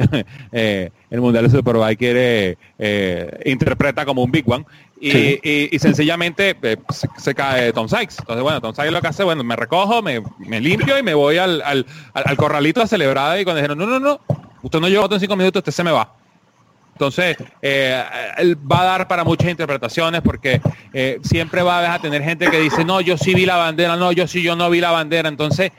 [1.10, 2.58] el Mundial de Superbike quiere,
[3.44, 4.64] interpreta como un Big One.
[4.98, 5.40] Y, Sí.
[5.42, 8.16] y- y sencillamente eh, se, se cae Tom Sykes.
[8.20, 11.12] Entonces, bueno, Tom Sykes lo que hace, bueno, me recojo, me, me limpio y me
[11.14, 11.84] voy al, al,
[12.14, 13.38] al- al corralito a celebrar.
[13.38, 14.20] Y cuando dijeron, no, no, no,
[14.62, 16.14] usted no lleva en cinco minutos, usted se me va.
[16.94, 18.02] Entonces, eh,
[18.38, 20.62] él va a dar para muchas interpretaciones porque
[20.94, 24.12] eh, siempre va a tener gente que dice, no, yo sí vi la bandera, no,
[24.12, 25.28] yo sí, yo no vi la bandera.
[25.28, 25.72] Entonces,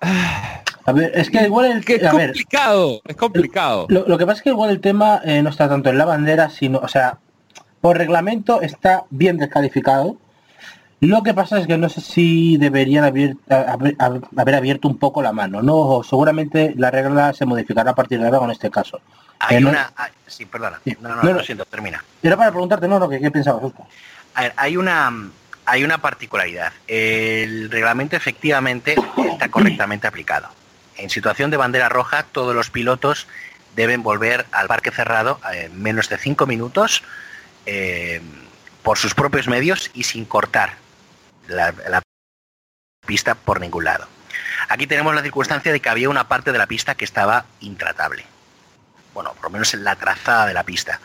[0.00, 3.86] A ver, es que igual el que es a ver, complicado, es complicado.
[3.90, 6.48] lo, lo que pasa es que igual el tema no está tanto en la bandera,
[6.50, 7.18] sino, o sea,
[7.82, 10.16] por reglamento está bien descalificado.
[11.00, 13.96] Lo que pasa es que no sé si deberían haber, haber,
[14.36, 15.74] haber abierto un poco la mano, ¿no?
[15.76, 19.00] O seguramente la regla se modificará a partir de ahora en este caso.
[19.40, 19.92] hay Eh, no- una...
[19.96, 20.80] ah, sí, perdona.
[21.00, 22.04] No, no, No, lo siento, termina.
[22.22, 23.84] Era para preguntarte, no, no, que qué pensabas, Oscar.
[24.34, 25.12] A ver, hay una,
[25.66, 26.72] hay una particularidad.
[26.86, 28.94] El reglamento efectivamente
[29.32, 30.46] está correctamente aplicado.
[30.98, 33.26] En situación de bandera roja, todos los pilotos
[33.74, 37.02] deben volver al parque cerrado en menos de cinco minutos
[37.66, 38.20] eh,
[38.82, 40.74] por sus propios medios y sin cortar
[41.48, 42.02] la, la
[43.06, 44.06] pista por ningún lado.
[44.68, 48.24] Aquí tenemos la circunstancia de que había una parte de la pista que estaba intratable.
[49.14, 51.00] Bueno, por lo menos en la trazada de la pista.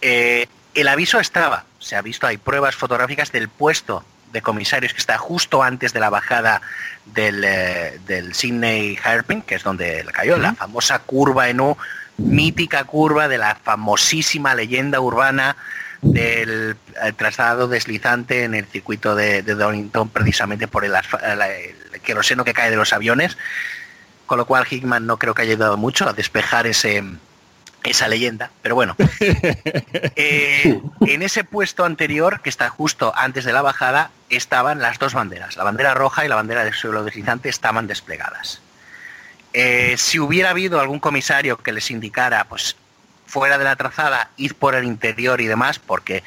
[0.00, 4.98] Eh, el aviso estaba, se ha visto, hay pruebas fotográficas del puesto de comisarios que
[4.98, 6.60] está justo antes de la bajada
[7.06, 11.76] del, eh, del Sydney Hairpin, que es donde cayó, la famosa curva en U,
[12.18, 15.56] mítica curva de la famosísima leyenda urbana
[16.02, 22.44] del eh, trazado deslizante en el circuito de, de Donington precisamente por el, el queroseno
[22.44, 23.36] que cae de los aviones,
[24.26, 27.02] con lo cual Hickman no creo que haya ayudado mucho a despejar ese,
[27.90, 28.96] esa leyenda, pero bueno.
[30.18, 35.12] Eh, en ese puesto anterior, que está justo antes de la bajada, estaban las dos
[35.12, 35.56] banderas.
[35.56, 38.62] La bandera roja y la bandera de suelo deslizante estaban desplegadas.
[39.58, 42.76] Eh, si hubiera habido algún comisario que les indicara, pues
[43.26, 46.22] fuera de la trazada, id por el interior y demás, porque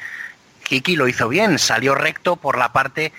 [0.64, 3.12] Kiki lo hizo bien, salió recto por la parte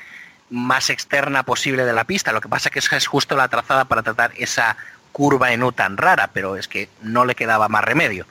[0.50, 2.34] más externa posible de la pista.
[2.34, 4.76] Lo que pasa que es justo la trazada para tratar esa
[5.14, 8.26] curva en U tan rara, pero es que no le quedaba más remedio.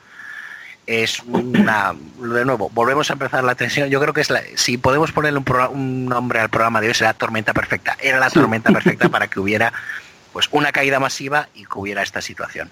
[0.87, 3.89] Es una, de nuevo, volvemos a empezar la tensión.
[3.89, 6.89] Yo creo que es la, si podemos ponerle un, pro- un nombre al programa de
[6.89, 7.97] hoy, será tormenta perfecta.
[8.01, 9.72] Era la tormenta perfecta para que hubiera
[10.33, 12.70] pues una caída masiva y que hubiera esta situación.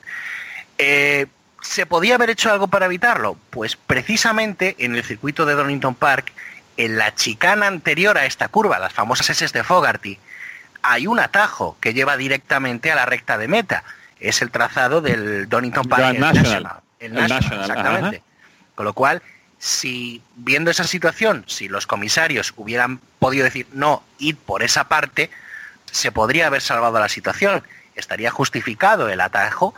[0.79, 1.27] Eh,
[1.61, 3.37] ¿Se podía haber hecho algo para evitarlo?
[3.51, 6.33] Pues precisamente en el circuito de Donington Park,
[6.77, 10.19] en la chicana anterior a esta curva, las famosas S de Fogarty,
[10.83, 13.83] hay un atajo que lleva directamente a la recta de meta.
[14.21, 16.15] Es el trazado del Donington Park.
[16.15, 16.81] El National.
[17.01, 18.17] El El National, National, exactamente.
[18.19, 18.25] ajá.
[18.75, 19.23] Con lo cual,
[19.59, 25.31] si viendo esa situación, si los comisarios hubieran podido decir no, id por esa parte,
[25.91, 27.63] se podría haber salvado la situación.
[27.95, 29.75] Estaría justificado el atajo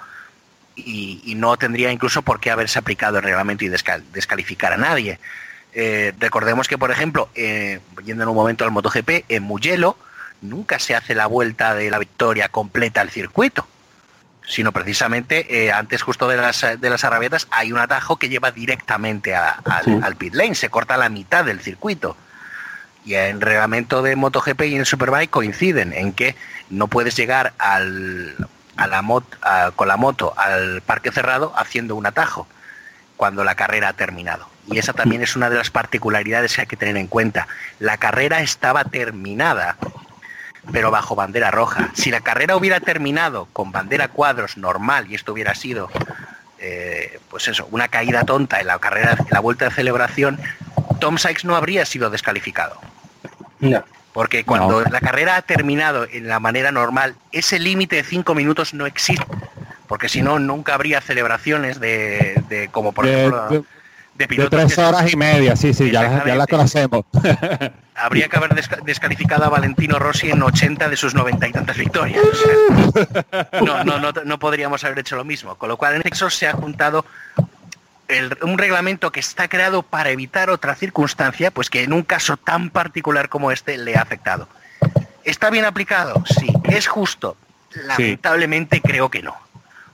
[0.77, 4.77] y, y no tendría incluso por qué haberse aplicado el reglamento y descal- descalificar a
[4.77, 5.19] nadie.
[5.73, 9.97] Eh, recordemos que, por ejemplo, eh, yendo en un momento al MotoGP, en Mugello
[10.43, 13.67] nunca se hace la vuelta de la victoria completa al circuito,
[14.47, 18.51] sino precisamente eh, antes justo de las, de las arrabietas hay un atajo que lleva
[18.51, 20.01] directamente a- al, Sí.
[20.03, 22.17] al pit lane, se corta la mitad del circuito.
[23.05, 26.37] Y en reglamento de MotoGP y en Superbike coinciden en que
[26.69, 28.35] no puedes llegar al,
[28.77, 32.47] a la mot- con la moto al parque cerrado haciendo un atajo
[33.17, 34.49] cuando la carrera ha terminado.
[34.67, 37.49] Y esa también es una de las particularidades que hay que tener en cuenta.
[37.79, 39.77] La carrera estaba terminada,
[40.71, 41.91] pero bajo bandera roja.
[41.95, 45.91] Si la carrera hubiera terminado con bandera cuadros normal y esto hubiera sido,
[46.59, 50.39] eh, pues eso, una caída tonta en la carrera, en la vuelta de celebración,
[51.01, 52.79] Tom Sykes no habría sido descalificado.
[53.61, 53.85] Ya.
[54.13, 54.91] Porque cuando No.
[54.91, 59.25] la carrera ha terminado en la manera normal, ese límite de cinco minutos no existe.
[59.87, 63.65] Porque si no, nunca habría celebraciones de, de como por De- ejemplo de- de,
[64.17, 66.51] De pilotos tres que- horas y media, sí, sí, ya, la- ya la Exactamente.
[66.51, 67.05] conocemos.
[67.95, 71.77] habría que haber desca- descalificado a Valentino Rossi en 80 de sus 90 y tantas
[71.77, 72.21] victorias.
[72.25, 75.55] O sea, no, no, no, no podríamos haber hecho lo mismo.
[75.57, 77.05] Con lo cual en Texas se ha juntado
[78.11, 82.37] el- un reglamento que está creado para evitar otra circunstancia, pues que en un caso
[82.37, 84.49] tan particular como este le ha afectado.
[85.25, 86.23] ¿Está bien aplicado?
[86.27, 86.49] Sí.
[86.65, 87.37] ¿Es justo?
[87.73, 89.37] Lamentablemente creo que no.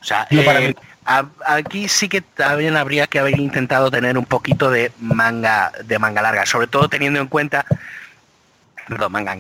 [0.01, 4.17] O sea, No, para eh, a- aquí sí que también habría que haber intentado tener
[4.17, 7.67] un poquito de manga de manga larga, sobre todo teniendo en cuenta
[8.89, 9.37] perdón, manga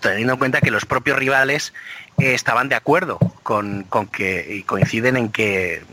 [0.00, 1.74] teniendo en cuenta que los propios rivales
[2.18, 5.84] eh, estaban de acuerdo con, con que y coinciden en que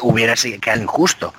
[0.00, 1.34] hubiera sido que injusto.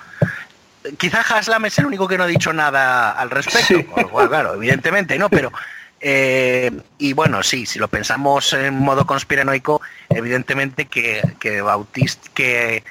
[0.98, 3.82] Quizá Haslam es el único que no ha dicho nada al respecto, Sí.
[3.82, 5.30] por lo cual, claro, evidentemente, ¿no?
[5.30, 5.50] Pero
[6.00, 9.80] eh, y bueno, sí, si lo pensamos en modo conspiranoico,
[10.10, 12.84] evidentemente que, que Bautista, que,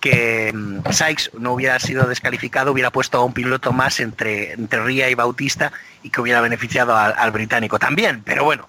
[0.00, 4.82] que mm, Sykes no hubiera sido descalificado, hubiera puesto a un piloto más entre, entre
[4.82, 8.22] Ría y Bautista y que hubiera beneficiado al, al británico también.
[8.24, 8.66] Pero bueno,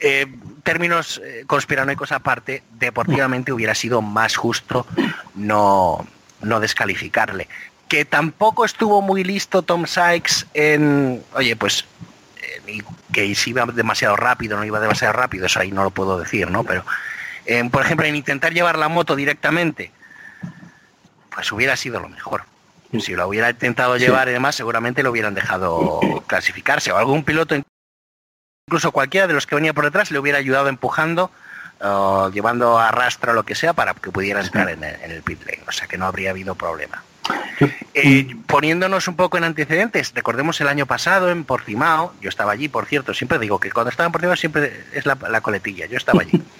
[0.00, 0.26] eh,
[0.62, 4.86] términos eh, conspiranoicos aparte, deportivamente hubiera sido más justo
[5.34, 6.06] no,
[6.42, 7.48] no descalificarle.
[7.88, 11.86] Que tampoco estuvo muy listo Tom Sykes en, oye, pues
[12.66, 12.82] eh,
[13.12, 16.50] que si iba demasiado rápido, no iba demasiado rápido, eso ahí no lo puedo decir,
[16.50, 16.64] ¿no?
[16.64, 16.84] Pero,
[17.46, 19.90] eh, por ejemplo, en intentar llevar la moto directamente,
[21.34, 22.44] pues hubiera sido lo mejor.
[23.00, 26.90] Si lo hubiera intentado llevar y demás, seguramente lo hubieran dejado clasificarse.
[26.92, 27.54] O algún piloto,
[28.68, 31.30] incluso cualquiera de los que venía por detrás, le hubiera ayudado empujando,
[31.80, 35.22] o llevando a rastro lo que sea, para que pudiera entrar en el, en el
[35.22, 35.62] pit lane.
[35.66, 37.02] O sea que no habría habido problema.
[37.94, 42.68] Eh, poniéndonos un poco en antecedentes, recordemos el año pasado en Portimao, yo estaba allí,
[42.68, 45.96] por cierto, siempre digo que cuando estaba en Portimao siempre es la, la coletilla, yo
[45.96, 46.42] estaba allí.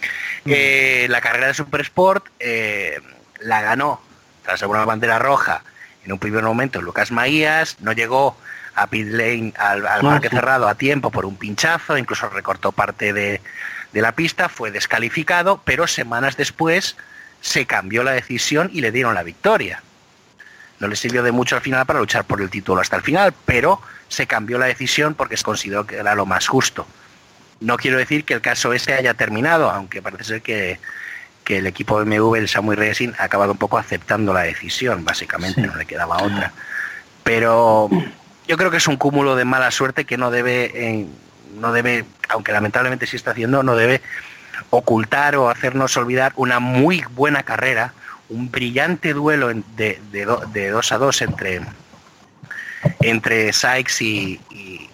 [0.47, 3.03] Eh, la carrera de Super Sport eh,
[3.41, 4.01] la ganó
[4.45, 5.63] tras una bandera roja
[6.07, 8.35] en un primer momento Lucas Maías, no llegó
[8.83, 10.37] a pit lane al, al Ah, parque sí.
[10.37, 13.41] cerrado a tiempo por un pinchazo, incluso recortó parte de,
[13.93, 16.97] de la pista, fue descalificado, pero semanas después
[17.41, 19.83] se cambió la decisión y le dieron la victoria.
[20.81, 23.35] No le sirvió de mucho al final para luchar por el título hasta el final,
[23.45, 26.87] pero se cambió la decisión porque se consideró que era lo más justo.
[27.61, 30.79] No quiero decir que el caso ese haya terminado, aunque parece ser que,
[31.43, 35.61] que el equipo BMW, el Samuel Racing, ha acabado un poco aceptando la decisión, básicamente,
[35.63, 35.67] Sí.
[35.67, 36.53] no le quedaba otra.
[37.25, 37.91] Pero
[38.49, 41.07] yo creo que es un cúmulo de mala suerte que no debe, eh,
[41.61, 44.01] no debe, aunque lamentablemente sí está haciendo, no debe
[44.71, 47.93] ocultar o hacernos olvidar una muy buena carrera,
[48.29, 51.61] un brillante duelo de, de, do- de dos a dos entre,
[53.01, 54.41] entre Sykes y-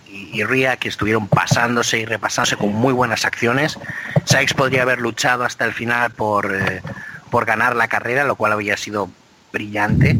[0.07, 3.79] y Ria, que estuvieron pasándose y repasándose con muy buenas acciones.
[4.25, 6.83] Sykes podría haber luchado hasta el final por, eh,
[7.31, 9.09] por ganar la carrera, lo cual había sido
[9.53, 10.17] brillante.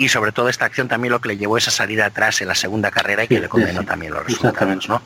[0.00, 2.46] Y sobre todo esta acción también lo que le llevó es a salir atrás en
[2.46, 5.02] la segunda carrera y que Sí, le condenó sí, también los resultados, ¿no?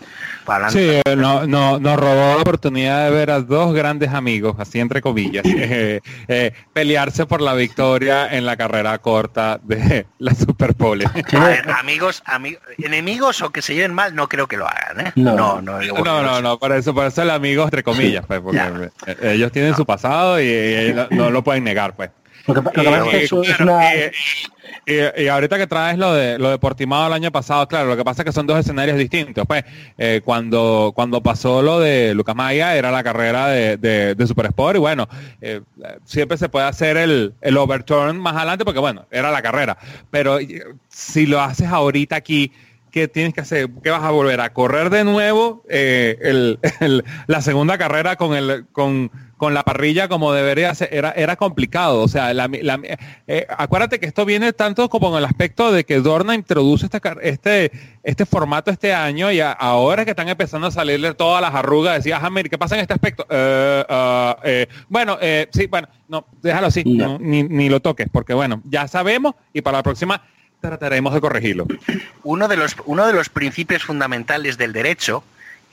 [0.47, 4.81] Hablando- Sí, no, no, nos robó la oportunidad de ver a dos grandes amigos, así
[4.81, 10.75] entre comillas, eh, eh, pelearse por la victoria en la carrera corta de la Super
[10.75, 11.07] Pole.
[11.29, 14.69] Sí, A ver, amigos, ami- enemigos o que se lleven mal, no creo que lo
[14.69, 15.13] hagan, ¿eh?
[15.17, 15.35] No.
[15.35, 18.59] no, no, No, no, no, por eso, por eso el amigo entre comillas, pues, porque
[18.59, 18.91] Ya.
[19.07, 22.11] eh, ellos tienen su pasado y, y no, no lo pueden negar, pues.
[22.47, 23.95] Lo que, pa- lo que Y- pasa es que y- eso es claro, una...
[23.95, 24.11] y-
[24.87, 27.97] y- y ahorita que traes lo de lo de Portimao el año pasado, claro, lo
[27.97, 29.45] que pasa es que son dos escenarios distintos.
[29.47, 29.65] Pues
[29.97, 34.47] eh, cuando cuando pasó lo de Lucas Maya era la carrera de, de, de Super
[34.47, 35.09] Sport y bueno,
[35.41, 35.61] eh,
[36.05, 39.77] siempre se puede hacer el, el overturn más adelante porque bueno, era la carrera.
[40.11, 42.51] Pero eh, si lo haces ahorita aquí,
[42.93, 43.69] ¿qué tienes que hacer?
[43.83, 48.35] ¿Qué vas a volver a correr de nuevo eh, el- el- la segunda carrera con
[48.37, 50.91] el con, con la parrilla como debería ser?
[50.93, 52.03] Era, era complicado.
[52.03, 52.81] O sea, la, la-
[53.27, 57.19] eh, acuérdate que esto viene tanto como en el aspecto de que Dorna introduce car-
[57.23, 57.73] este,
[58.05, 61.55] este formato este año y a- ahora es que están empezando a salirle todas las
[61.55, 61.97] arrugas.
[61.97, 63.27] Decía, ah, mira, ¿qué pasa en este aspecto?
[63.31, 65.19] Eh, bueno,
[65.51, 69.63] sí, bueno, no, déjalo así, no, ni, ni lo toques, porque bueno, ya sabemos y
[69.63, 70.23] para la próxima
[70.73, 71.67] trataremos de corregirlo.
[72.23, 75.23] uno de los uno de los principios fundamentales del derecho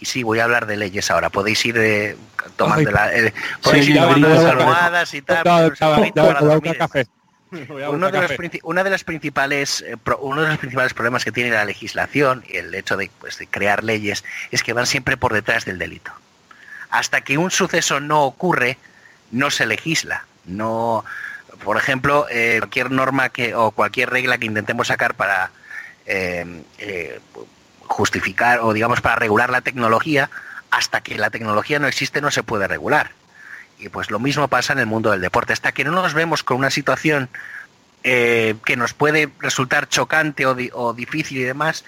[0.02, 2.18] y sí voy a hablar de leyes ahora podéis ir de
[2.58, 2.96] tomando Ay.
[2.96, 5.44] la eh, podéis Sí, ir tomando las la almohadas y tal
[7.90, 8.32] uno de los
[8.64, 12.44] una de las principales eh, pro- uno de los principales problemas que tiene la legislación
[12.48, 15.80] y el hecho de, pues, de crear leyes es que van siempre por detrás del
[15.80, 16.12] delito
[16.92, 18.78] hasta que un suceso no ocurre
[19.32, 21.04] no se legisla no
[21.64, 25.52] por ejemplo eh, cualquier norma que o cualquier regla que intentemos sacar para
[26.06, 27.20] eh, eh,
[27.88, 30.30] justificar o digamos para regular la tecnología
[30.72, 33.12] hasta que la tecnología no existe no se puede regular.
[33.80, 35.54] Y pues lo mismo pasa en el mundo del deporte.
[35.54, 37.30] Hasta que no nos vemos con una situación
[38.02, 41.84] que nos puede resultar chocante o, o difícil y demás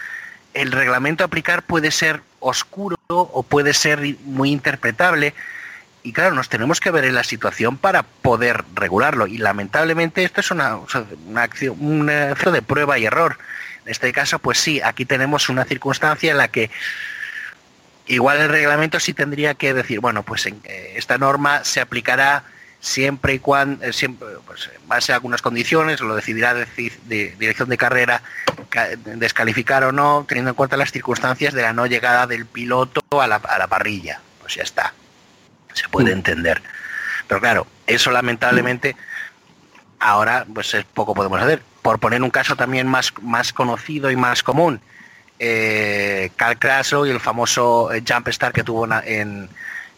[0.53, 5.33] el reglamento a aplicar puede ser oscuro o puede ser muy interpretable
[6.03, 9.27] y claro, nos tenemos que ver en la situación para poder regularlo.
[9.27, 10.77] Y lamentablemente esto es una,
[11.27, 13.37] una acción un efecto de prueba y error.
[13.85, 16.69] En este caso, pues sí, aquí tenemos una circunstancia en la que
[18.07, 22.43] igual el reglamento sí tendría que decir, bueno, pues eh, esta norma se aplicará
[22.79, 27.35] siempre y cuando, eh, siempre, pues, en base a algunas condiciones, lo decidirá deci- de
[27.37, 28.23] dirección de carrera
[28.69, 33.01] ca- descalificar o no, teniendo en cuenta las circunstancias de la no llegada del piloto
[33.21, 34.19] a la, a la parrilla.
[34.41, 34.93] Pues ya está
[35.73, 36.17] se puede Mm.
[36.19, 36.61] entender.
[37.27, 38.95] Pero claro, eso lamentablemente
[39.99, 41.61] ahora pues es poco podemos hacer.
[41.81, 44.81] Por poner un caso también más, más conocido y más común,
[45.39, 49.49] eh, Carl Kraslow y el famoso eh, jump start que tuvo en,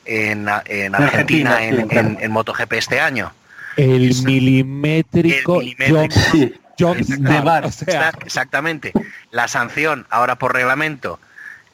[0.05, 2.07] en, en Argentina, Argentina, sí, en, claro.
[2.09, 3.33] en- en MotoGP este año.
[3.75, 6.15] El milimétrico, El milimétrico.
[6.15, 7.65] John- Sí, John de Stark, bar.
[7.65, 8.93] o sea, Está- exactamente.
[9.31, 11.19] La sanción ahora por reglamento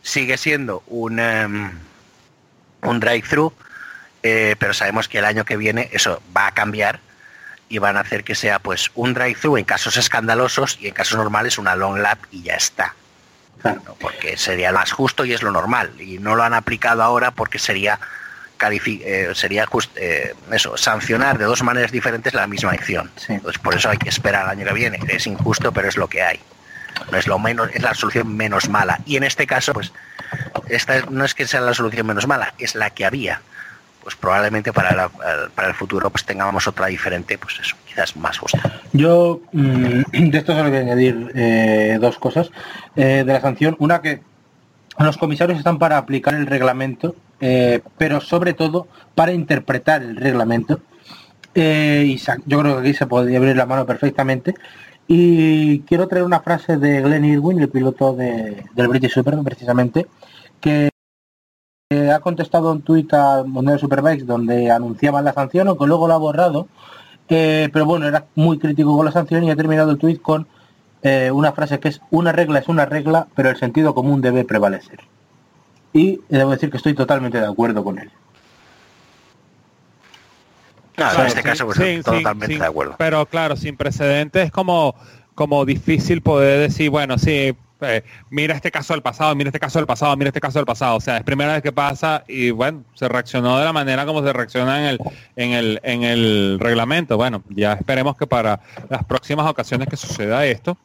[0.02, 1.72] sigue siendo un, em,
[2.82, 3.54] un drive-thru,
[4.24, 7.00] eh, pero sabemos que el año que viene eso va a cambiar
[7.70, 11.18] y van a hacer que sea pues un drive-thru en casos escandalosos y en casos
[11.18, 12.96] normales una long lap y ya está.
[13.62, 13.82] claro.
[13.86, 13.94] ¿no?
[13.96, 15.92] Porque sería lo más justo y es lo normal.
[16.02, 18.00] Y no lo han aplicado ahora porque sería
[18.62, 23.10] eh, sería just- eh, eso, sancionar de dos maneras diferentes la misma acción.
[23.16, 23.34] Sí.
[23.34, 25.00] Entonces por eso hay que esperar al año que viene.
[25.08, 26.40] Es injusto, pero es lo que hay.
[27.12, 29.00] No es lo menos, es la solución menos mala.
[29.06, 29.94] Y en este caso, pues,
[30.68, 33.42] esta no es que sea la solución menos mala, es la que había.
[34.10, 35.12] Pues probablemente para, la-
[35.54, 38.82] para el futuro pues tengamos otra diferente, pues eso, quizás más justa.
[38.92, 40.02] Yo mm,
[40.32, 42.50] de esto solo voy a añadir eh, dos cosas.
[42.96, 44.22] Eh, de la sanción, una que
[44.98, 50.80] los comisarios están para aplicar el reglamento, eh, pero sobre todo para interpretar el reglamento.
[51.54, 52.16] Y
[52.48, 54.56] yo creo que aquí se podría abrir la mano perfectamente.
[55.08, 60.08] Y quiero traer una frase de Glenn Irwin, el piloto de- del British Super, precisamente,
[60.60, 60.90] que
[61.92, 63.12] eh, ha contestado un tuit
[63.48, 66.68] Mundial de Superbikes donde anunciaba la sanción, aunque luego lo ha borrado.
[67.30, 70.48] Eh, pero bueno, era muy crítico con la sanción y ha terminado el tuit con
[71.02, 74.46] eh, una frase que es una regla es una regla, pero el sentido común debe
[74.46, 75.00] prevalecer.
[75.92, 78.12] Y debo decir que estoy totalmente de acuerdo con él.
[80.94, 82.96] Claro, en este sí, caso, pues sí, totalmente sí, de acuerdo.
[83.00, 84.94] Pero claro, sin precedentes es como,
[85.34, 89.80] como difícil poder decir, bueno, sí, eh, mira este caso del pasado, mira este caso
[89.80, 90.96] del pasado, mira este caso del pasado.
[90.98, 94.22] O sea, es primera vez que pasa y bueno, se reaccionó de la manera como
[94.24, 95.00] se reacciona en el,
[95.36, 97.18] en el, en el reglamento.
[97.18, 100.78] Bueno, ya esperemos que para las próximas ocasiones que suceda esto,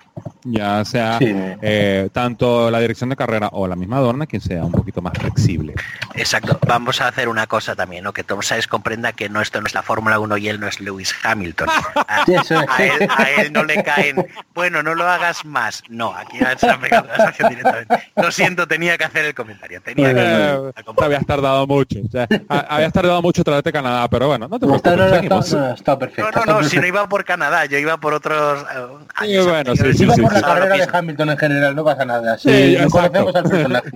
[0.44, 1.26] ya sea Sí.
[1.62, 5.12] eh, tanto la dirección de carrera o la misma Dorna quien sea un poquito más
[5.18, 5.74] flexible.
[6.14, 6.58] Exacto.
[6.66, 8.12] Vamos a hacer una cosa también, ¿no?
[8.12, 10.68] Que Tom Sykes comprenda que no esto no es la Fórmula 1 y él no
[10.68, 11.68] es Lewis Hamilton.
[11.68, 15.82] A, a él, a él no le caen, bueno, no lo hagas más.
[15.88, 17.94] No, aquí se la directamente.
[18.16, 19.80] Lo siento, tenía que hacer el comentario.
[19.82, 21.98] Tenía que Eh, hacer te habías tardado mucho.
[22.06, 24.92] o sea, a- habías tardado mucho traerte Canadá, pero bueno, no te No, preocupes.
[24.96, 26.30] no, no, está, no, está No, perfecto.
[26.32, 30.02] no, está no, si no iba por Canadá, yo iba por otros eh, bueno, sí,
[30.02, 30.88] Iba sí, por la carrera de.
[30.92, 32.38] Hamilton en general, no pasa nada.
[32.38, 33.90] Sí, no conocemos al personaje.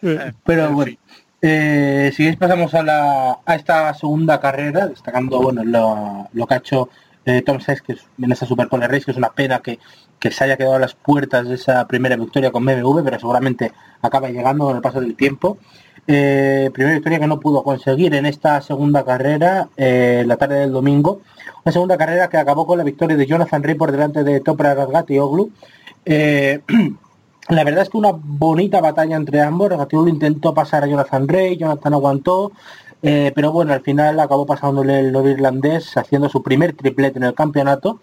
[0.44, 0.96] Pero En bueno,
[1.40, 6.54] eh, si queréis pasamos a, la, a esta segunda carrera, destacando bueno lo, lo que
[6.54, 6.88] ha hecho
[7.24, 9.78] eh, Tom Sykes que es, en esa Super Pole Race, que es una pena que,
[10.22, 13.72] que se haya quedado a las puertas de esa primera victoria con BMW, pero seguramente
[14.00, 15.58] acaba llegando con el paso del tiempo.
[16.06, 20.70] Eh, primera victoria que no pudo conseguir en esta segunda carrera, eh, la tarde del
[20.70, 21.22] domingo.
[21.64, 24.76] Una segunda carrera que acabó con la victoria de Jonathan Ray por delante de Topra
[24.76, 25.50] Razgat y Oglu.
[26.04, 26.60] Eh,
[27.48, 29.70] la verdad es que una bonita batalla entre ambos.
[29.70, 32.52] Regatolo intentó pasar a Jonathan Ray, Jonathan aguantó,
[33.02, 37.24] eh, pero bueno, al final acabó pasándole el novo irlandés haciendo su primer triplete en
[37.24, 37.98] el campeonato.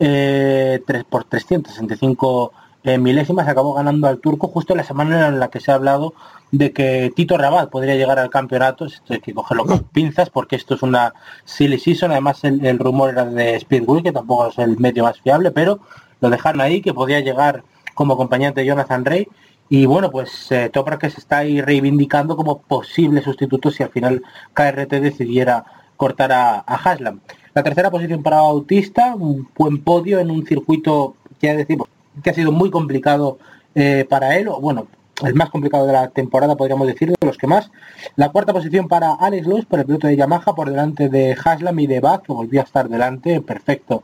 [0.00, 2.52] Eh, tres- por 365
[2.84, 5.76] eh, milésimas acabó ganando al turco justo en la semana en la que se ha
[5.76, 6.14] hablado
[6.50, 8.86] de que Tito Rabat podría llegar al campeonato.
[8.86, 11.14] Esto hay que cogerlo con pinzas porque esto es una
[11.44, 12.10] silly season.
[12.10, 15.78] Además el, rumor era de Speedway, que tampoco es el medio más fiable, pero
[16.20, 17.62] lo dejaron ahí que podía llegar
[17.94, 19.28] como acompañante de Jonathan Rey.
[19.68, 20.70] Y bueno, pues eh,
[21.00, 25.64] que se está ahí reivindicando como posible sustituto si al final KRT decidiera
[25.96, 27.20] cortar a Haslam.
[27.54, 31.88] La tercera posición para Bautista, un buen podio en un circuito que decimos
[32.22, 33.38] que ha sido muy complicado
[33.74, 34.86] eh, para él, o bueno,
[35.22, 37.70] el más complicado de la temporada podríamos decir, de los que más.
[38.16, 41.78] La cuarta posición para Alex Lewis por el piloto de Yamaha por delante de Haslam
[41.80, 44.02] y de Bach, que volvió a estar delante, perfecto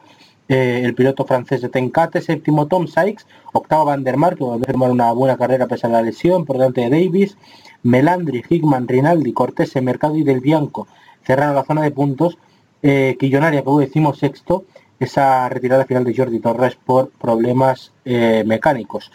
[0.48, 4.90] eh, el piloto francés de Tencate, séptimo Tom Sykes, octavo Van der que volvió a
[4.90, 7.36] una buena carrera pese a la lesión, por delante de Davis,
[7.82, 10.86] Melandri, Hickman, Rinaldi, Cortés, Mercado y Del Bianco.
[11.24, 12.38] Cerraron la zona de puntos,
[12.82, 14.64] eh, Quillonaria, como decimos sexto,
[14.98, 19.10] esa retirada final de Jordi Torres por problemas eh, mecánicos.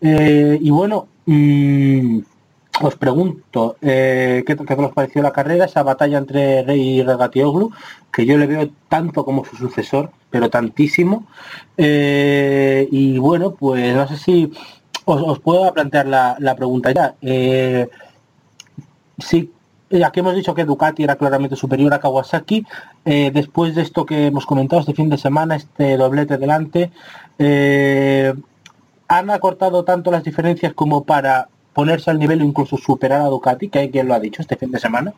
[0.00, 2.18] Eh, y bueno, mm,
[2.82, 7.72] os pregunto, eh, ¿qué, ¿qué os pareció la carrera, esa batalla entre Rey y Regatioglu,
[8.12, 11.26] que yo le veo tanto como su sucesor, pero tantísimo.
[11.76, 14.52] Y bueno, pues no sé si
[15.04, 17.14] os, os puedo plantear la, la pregunta ya.
[19.18, 19.50] Sí,
[20.04, 22.66] aquí hemos dicho que Ducati era claramente superior a Kawasaki.
[23.04, 26.90] Eh, después de esto que hemos comentado este fin de semana, este doblete delante,
[27.38, 28.34] eh,
[29.08, 33.68] han acortado tanto las diferencias como para ponerse al nivel o incluso superar a Ducati,
[33.68, 35.14] que hay quien lo ha dicho este fin de semana.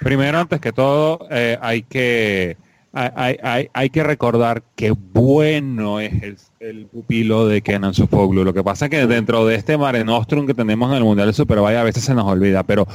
[0.00, 2.56] Primero, antes que todo, eh, hay que
[2.96, 8.42] hay, que recordar que bueno es el, pupilo de Kenan Sofoglu.
[8.42, 11.28] Lo que pasa es que dentro de este Mare Nostrum que tenemos en el Mundial
[11.28, 12.88] de Superbike a veces se nos olvida, pero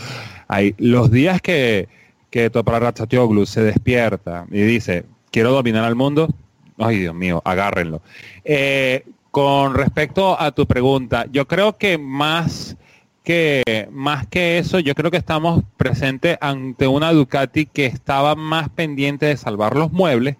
[0.47, 1.87] hay los días que,
[2.31, 6.29] que Ratchatioglu se despierta y dice, quiero dominar al mundo,
[6.77, 8.01] ay Dios mío, agárrenlo.
[8.43, 12.75] Eh, con respecto a tu pregunta, yo creo que más
[13.23, 18.69] que más que eso, yo creo que estamos presentes ante una Ducati que estaba más
[18.69, 20.37] pendiente de salvar los muebles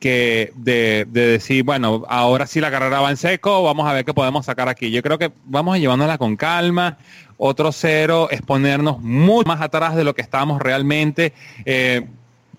[0.00, 4.04] que de, de, decir, bueno, ahora sí la carrera va en seco, vamos a ver
[4.04, 4.90] qué podemos sacar aquí.
[4.90, 6.98] Yo creo que vamos a llevándola con calma.
[7.38, 11.32] Otro cero es ponernos mucho más atrás de lo que estábamos realmente.
[11.64, 12.06] Eh,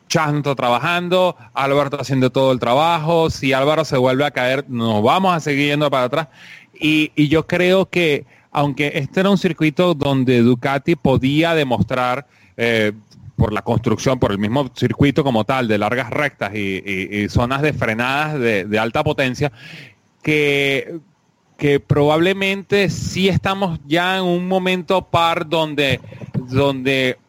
[0.07, 5.35] Chanto trabajando, Álvaro haciendo todo el trabajo, si Álvaro se vuelve a caer, nos vamos
[5.35, 6.27] a seguir yendo para atrás.
[6.80, 8.26] Y yo creo que
[8.58, 12.26] aunque este era un circuito donde Ducati podía demostrar
[12.58, 12.92] eh,
[13.36, 17.74] por la construcción, por el mismo circuito como tal, de largas rectas y, zonas de
[17.74, 19.52] frenadas de, alta potencia,
[20.24, 21.00] que,
[21.86, 26.00] probablemente sí estamos ya en un momento par donde,
[26.50, 27.20] donde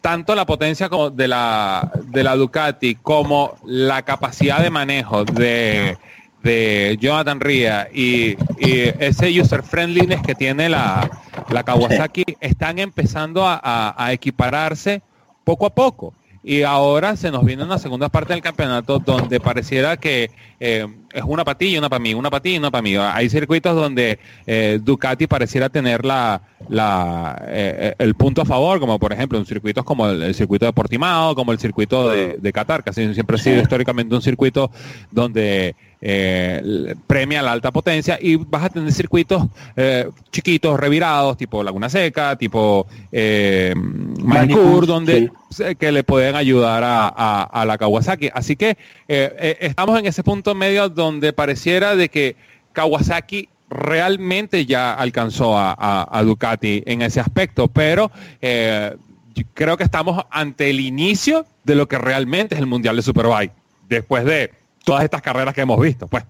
[0.00, 5.98] tanto la potencia de la, de la Ducati como la capacidad de manejo de,
[6.42, 11.10] de Jonathan Ria y, y, ese user friendliness que tiene la,
[11.50, 15.02] la Kawasaki están empezando a, a, a, equipararse
[15.44, 16.14] poco a poco.
[16.44, 21.22] Y ahora se nos viene una segunda parte del campeonato donde pareciera que eh, es
[21.26, 22.96] una patilla, una para mí, una patilla, una para mí.
[22.96, 28.98] Hay circuitos donde eh, Ducati pareciera tener la, la eh, el punto a favor, como
[28.98, 32.52] por ejemplo en circuitos como el, el circuito de Portimao, como el circuito de, de
[32.52, 34.70] Qatar, que siempre ha sido históricamente un circuito
[35.10, 39.46] donde eh, premia la alta potencia y vas a tener circuitos
[39.76, 45.30] eh, chiquitos, revirados, tipo Laguna Seca, tipo eh, Manicur, donde
[45.78, 48.30] que le pueden ayudar a, la Kawasaki.
[48.32, 48.76] Así que
[49.08, 52.36] estamos en ese punto medio donde pareciera de que
[52.72, 58.12] Kawasaki realmente ya alcanzó a, Ducati en ese aspecto, pero
[59.54, 63.52] creo que estamos ante el inicio de lo que realmente es el Mundial de Superbike,
[63.88, 64.57] después de
[64.88, 66.24] todas estas carreras que hemos visto, pues.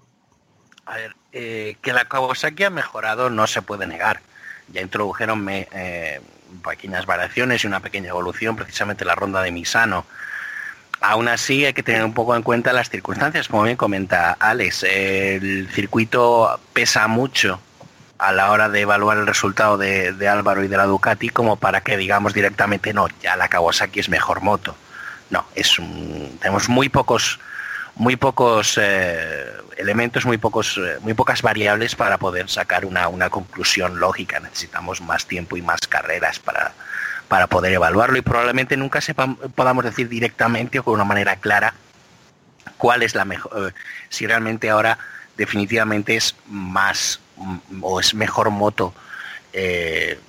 [0.87, 4.21] A ver, eh, que la Kawasaki ha mejorado no se puede negar.
[4.73, 6.21] Ya introdujeron eh,
[6.69, 10.07] pequeñas variaciones y una pequeña evolución, precisamente la ronda de Misano.
[11.01, 14.83] Aún así hay que tener un poco en cuenta las circunstancias, como bien comenta Alex.
[14.83, 17.61] El circuito pesa mucho
[18.19, 21.55] a la hora de evaluar el resultado de, de, Álvaro y de la Ducati como
[21.55, 24.75] para que digamos directamente no, ya la Kawasaki es mejor moto.
[25.31, 27.39] No, es un, tenemos muy pocos
[27.99, 29.45] muy pocos eh,
[29.77, 34.41] elementos, muy, pocos, eh, muy pocas variables para poder sacar una, una, conclusión lógica.
[34.41, 36.73] Necesitamos más tiempo y más carreras para,
[37.27, 41.75] para poder evaluarlo y probablemente nunca sepan, podamos decir directamente o con una manera clara
[42.77, 43.75] cuál es la mejor, eh,
[44.09, 44.99] si realmente ahora
[45.37, 48.95] definitivamente es más mm, o es mejor moto,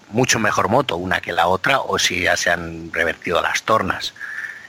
[0.10, 4.16] mucho mejor moto una que la otra o si ya se han revertido las tornas.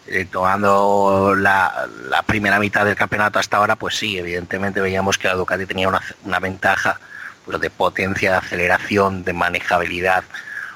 [0.06, 1.89] Eh, tomando la,
[2.27, 6.39] primera mitad del campeonato hasta ahora, pues sí, evidentemente veíamos que la Ducati tenía una,
[6.40, 6.98] ventaja
[7.47, 10.24] de potencia, de aceleración, de manejabilidad,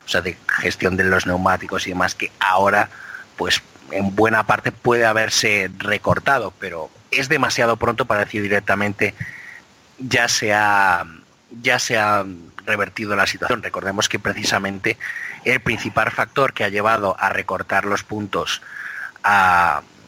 [0.04, 2.90] o sea, de gestión de los neumáticos y demás, que ahora,
[3.36, 9.14] pues en buena parte puede haberse recortado, pero es demasiado pronto para decir directamente
[9.98, 11.04] ya se ha,
[11.62, 12.24] ya se ha
[12.66, 13.62] revertido la situación.
[13.62, 14.96] Recordemos que precisamente
[15.44, 18.62] el principal factor que ha llevado a recortar los puntos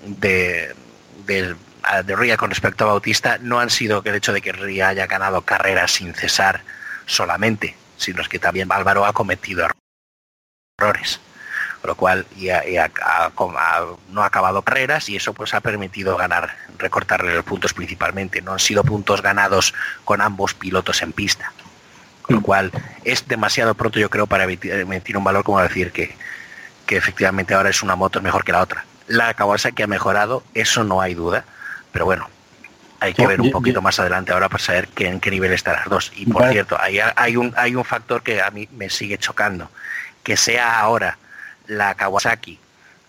[0.02, 0.74] de,
[1.26, 1.56] de,
[2.16, 5.06] Ría con respecto a Bautista no han sido que el hecho de que Ría haya
[5.06, 6.62] ganado carreras sin cesar
[7.06, 9.68] solamente, sino que también Álvaro ha cometido
[10.78, 11.20] errores
[11.86, 12.26] lo cual
[14.10, 18.42] no ha acabado carreras y eso pues ha permitido ganar, recortarle los puntos principalmente.
[18.42, 19.72] No han sido puntos ganados
[20.04, 21.52] con ambos pilotos en pista.
[22.22, 22.44] Con lo mm.
[22.44, 22.72] cual
[23.04, 26.14] es demasiado pronto yo creo para emitir un valor como decir que,
[26.84, 28.84] que efectivamente ahora es una moto mejor que la otra.
[29.06, 31.44] La Kawasaki ha mejorado, eso no hay duda,
[31.92, 32.28] pero bueno,
[33.00, 35.76] hay que ver un poquito más adelante ahora para saber que, en qué nivel están
[35.76, 36.12] las dos.
[36.16, 39.70] Y por cierto, hay, hay, un, hay un factor que a mí me sigue chocando,
[40.22, 41.18] que sea ahora
[41.66, 42.58] la Kawasaki,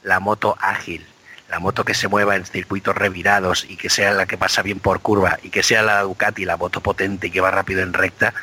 [0.04, 1.06] la moto ágil,
[1.50, 4.80] la moto que se mueva en circuitos revirados y que sea la que pasa bien
[4.80, 7.94] por curva y que sea la Ducati, la moto potente y que va rápido en
[7.94, 8.34] recta,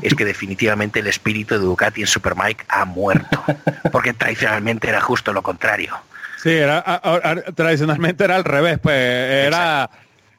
[0.00, 3.44] es que definitivamente el espíritu de Ducati en Superbike ha muerto,
[3.90, 5.96] porque tradicionalmente era justo lo contrario.
[6.42, 6.82] Sí, era,
[7.54, 9.88] tradicionalmente era al revés, pues era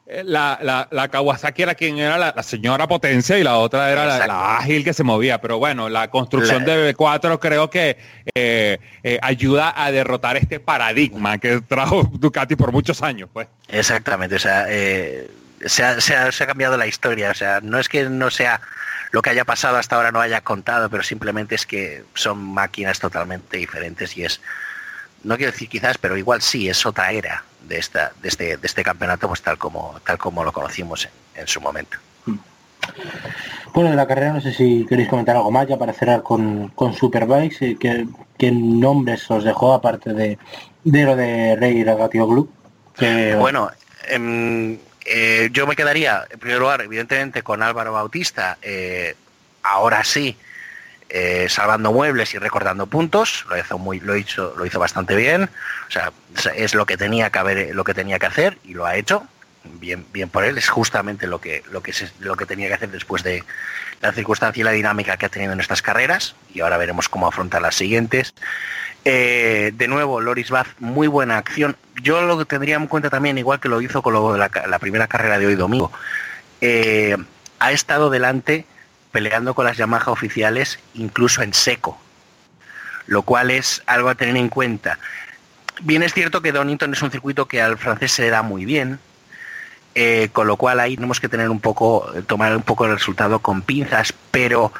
[0.06, 4.26] eh, la, la, la, Kawasaki era quien era la, señora potencia y la otra era
[4.26, 5.40] la, ágil que se movía.
[5.40, 7.96] Pero bueno, la construcción de B4 creo que
[8.34, 13.30] eh, eh, ayuda a derrotar este paradigma que trajo Ducati por muchos años.
[13.32, 13.48] pues.
[13.68, 17.30] Exactamente, o sea, se ha, se, ha, se, ha, cambiado la historia.
[17.30, 18.60] O sea, no es que no sea
[19.10, 23.00] lo que haya pasado hasta ahora no haya contado, pero simplemente es que son máquinas
[23.00, 24.42] totalmente diferentes y es
[25.24, 28.66] no quiero decir quizás, pero igual sí, es otra era de, esta, de, este, de
[28.66, 31.98] este campeonato, pues tal como, tal como lo conocimos en, su momento.
[33.72, 36.68] Bueno, de la carrera no sé si queréis comentar algo más ya para cerrar con,
[36.68, 38.06] con Superbikes, ¿qué,
[38.38, 40.38] ¿qué, nombres os dejó aparte de,
[40.84, 42.50] de lo de Rey Regatio Club?
[43.38, 43.70] Bueno,
[44.08, 49.16] em, eh, yo me quedaría en primer lugar, evidentemente, con Álvaro Bautista, eh,
[49.62, 50.36] ahora sí,
[51.16, 55.44] eh, salvando muebles y recordando puntos, lo hizo muy, lo hizo, lo hizo bastante bien,
[55.44, 56.10] o sea,
[56.56, 59.24] es lo que tenía que haber, lo que tenía que hacer y lo ha hecho,
[59.62, 62.90] bien, bien por él, es justamente lo que, lo que lo que tenía que hacer
[62.90, 63.44] después de
[64.00, 67.28] la circunstancia y la dinámica que ha tenido en estas carreras, y ahora veremos cómo
[67.28, 68.34] afrontar las siguientes.
[69.04, 71.76] Eh, de nuevo, Loris Bath, muy buena acción.
[72.02, 75.06] Yo lo que tendría en cuenta también, igual que lo hizo con la, la, primera
[75.06, 75.92] carrera de hoy domingo,
[76.60, 77.16] eh,
[77.60, 78.66] ha estado delante
[79.14, 81.96] peleando con las Yamaha oficiales incluso en seco,
[83.06, 84.98] lo cual es algo a tener en cuenta.
[85.82, 88.64] Bien es cierto que Donington es un circuito que al francés se le da muy
[88.64, 88.98] bien,
[89.94, 93.38] eh, con lo cual ahí tenemos que tener un poco, tomar un poco el resultado
[93.38, 94.72] con pinzas, pero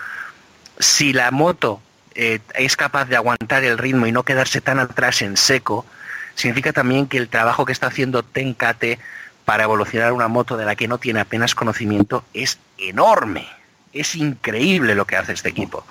[0.81, 1.81] si la moto
[2.16, 5.86] eh, es capaz de aguantar el ritmo y no quedarse tan atrás en seco,
[6.35, 8.98] significa también que el trabajo que está haciendo Tenkate
[9.44, 13.47] para evolucionar una moto de la que no tiene apenas conocimiento es enorme
[13.94, 15.86] es increíble lo que hace este equipo.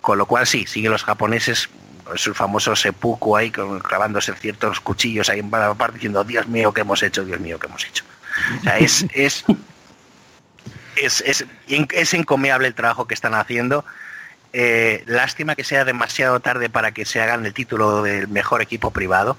[0.00, 1.68] Con lo cual sí, sigue los japoneses,
[2.14, 7.02] su famoso seppuku ahí, clavándose ciertos cuchillos ahí en parte diciendo, Dios mío, ¿qué hemos
[7.02, 7.24] hecho?
[7.24, 8.04] Dios mío, ¿qué hemos hecho?
[8.78, 9.44] Es, es
[11.02, 11.44] es,
[11.92, 13.84] es, encomiable el trabajo que están haciendo.
[14.52, 18.90] Eh, lástima que sea demasiado tarde para que se hagan el título del mejor equipo
[18.90, 19.36] privado,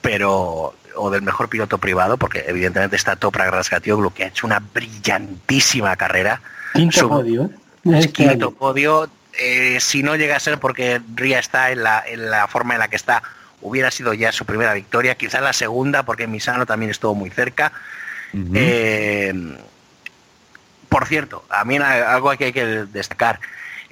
[0.00, 4.60] pero o del mejor piloto privado, porque evidentemente está Toprak Rasgatioglu, que ha hecho una
[4.60, 6.40] brillantísima carrera.
[6.74, 7.44] Quinto Su- podio,
[7.84, 7.98] ¿eh?
[7.98, 8.50] es quinto año.
[8.52, 9.08] podio.
[9.38, 12.80] eh, si no llega a ser porque Ría está en la, en la forma en
[12.80, 13.22] la que está,
[13.62, 17.72] hubiera sido ya su primera victoria, quizás la segunda, porque Misano también estuvo muy cerca.
[18.54, 19.32] Eh,
[20.88, 23.40] por cierto, a mí algo que hay que destacar.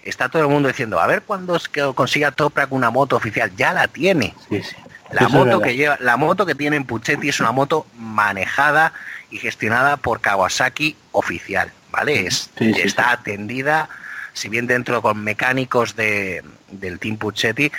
[0.03, 3.51] Está todo el mundo diciendo, a ver cuándo es que consiga Toprak una moto oficial.
[3.57, 4.35] Ya la tiene.
[4.49, 4.77] Sí, sí.
[5.13, 8.93] La Eso moto que lleva, la moto que tiene en Puchetti es una moto manejada
[9.31, 12.27] y gestionada por Kawasaki oficial, ¿vale?
[12.27, 13.89] Es, Sí, sí, está atendida,
[14.32, 17.70] si bien dentro con mecánicos de, del Team Puchetti,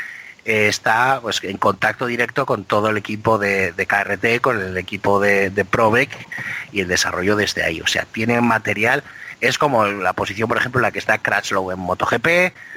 [0.45, 4.77] eh, está pues, en contacto directo con todo el equipo de, de KRT, con el
[4.77, 6.09] equipo de, de Probec
[6.71, 7.81] y el desarrollo desde ahí.
[7.81, 9.03] O sea, tiene material,
[9.41, 12.27] es como la posición, por ejemplo, en la que está Crutchlow en MotoGP,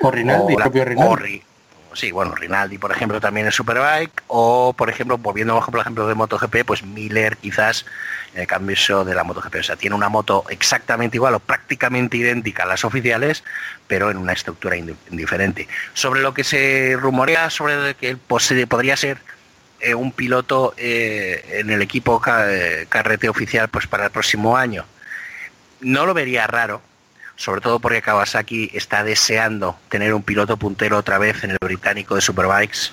[0.00, 1.14] O Rinaldi, el la- propio o Rinaldi.
[1.38, 1.42] Ri-
[1.94, 6.14] sí, bueno, Rinaldi, por ejemplo, también en Superbike, o por ejemplo, volviendo por ejemplo de
[6.14, 7.84] MotoGP, pues Miller quizás
[8.34, 9.56] en el cambio de la MotoGP.
[9.56, 13.44] O sea, tiene una moto exactamente igual o prácticamente idéntica a las oficiales,
[13.86, 14.76] pero en una estructura
[15.10, 15.68] diferente.
[15.94, 19.18] Sobre lo que se rumorea sobre que pose- podría ser
[19.80, 24.84] eh, un piloto eh, en el equipo eh, KRT oficial pues para el próximo año,
[25.80, 26.80] no lo vería raro,
[27.42, 32.14] sobre todo porque Kawasaki está deseando tener un piloto puntero otra vez en el británico
[32.14, 32.92] de Superbikes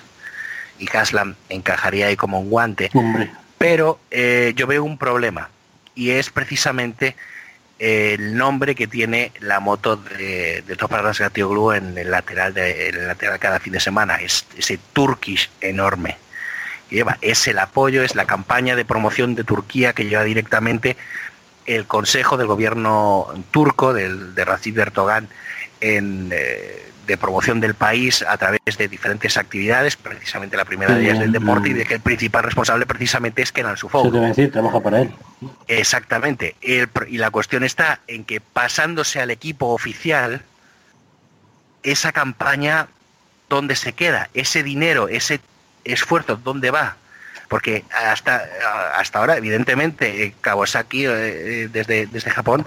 [0.80, 2.90] y Haslam encajaría ahí como un guante.
[2.96, 5.52] Hombre, Pero eh, yo veo un problema
[5.94, 7.16] y es precisamente
[7.78, 12.90] eh, el nombre que tiene la moto de, de Toprak Rasgatioglu en el lateral de
[12.90, 14.16] en el lateral cada fin de semana.
[14.16, 16.18] Es ese Turkish enorme.
[16.90, 20.98] que lleva es el apoyo, es la campaña de promoción de Turquía que lleva directamente
[21.76, 25.28] el Consejo del Gobierno turco, del, de Recep Erdogan,
[25.82, 31.04] en, eh, de promoción del país a través de diferentes actividades, precisamente la primera de
[31.04, 34.52] ellas del deporte y de que el principal responsable precisamente es Kenan voy a decir,
[34.52, 35.12] trabaja para él.
[35.68, 36.56] Exactamente.
[36.62, 40.42] El y la cuestión está en que pasándose al equipo oficial,
[41.84, 42.88] esa campaña,
[43.48, 44.30] ¿dónde se queda?
[44.34, 45.40] Ese dinero, ese
[45.84, 46.98] esfuerzo, ¿dónde va?
[47.50, 48.44] Porque hasta,
[48.96, 52.66] hasta ahora, evidentemente, eh, Kawasaki eh, eh, desde, desde Japón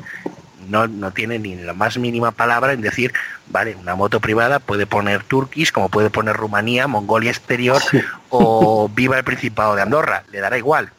[0.68, 3.12] no, no tiene ni la más mínima palabra en decir,
[3.46, 8.00] vale, una moto privada puede poner Turquís, como puede poner Rumanía, Mongolia Exterior Sí.
[8.28, 10.90] o Viva el Principado de Andorra, le dará igual.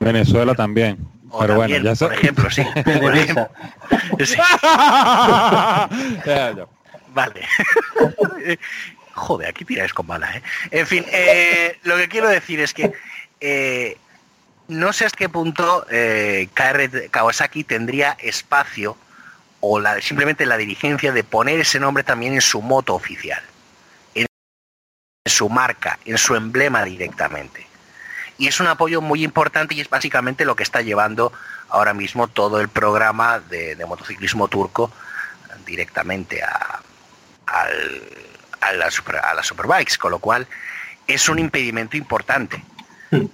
[0.00, 0.98] Venezuela también.
[1.30, 2.62] O Pero también, bueno, ya por ejemplo, sí.
[2.84, 3.48] Por ejemplo,
[4.24, 4.36] sí.
[7.14, 7.48] Vale.
[9.14, 10.42] Joder, aquí tiráis con bala, ¿eh?
[10.72, 12.92] En fin, eh, lo que quiero decir es que
[13.46, 13.98] eh,
[14.68, 16.48] no sé hasta qué punto eh,
[17.10, 18.96] Kawasaki tendría espacio
[19.60, 23.42] o simplemente la dirigencia de poner ese nombre también en su moto oficial,
[24.14, 24.26] en
[25.26, 27.66] su marca, en su emblema directamente.
[28.38, 31.30] Y es un apoyo muy importante y es básicamente lo que está llevando
[31.68, 34.90] ahora mismo todo el programa de, motociclismo turco
[35.66, 36.80] directamente a,
[38.74, 40.46] la super- a las superbikes, con lo cual
[41.06, 42.64] es un impedimento importante.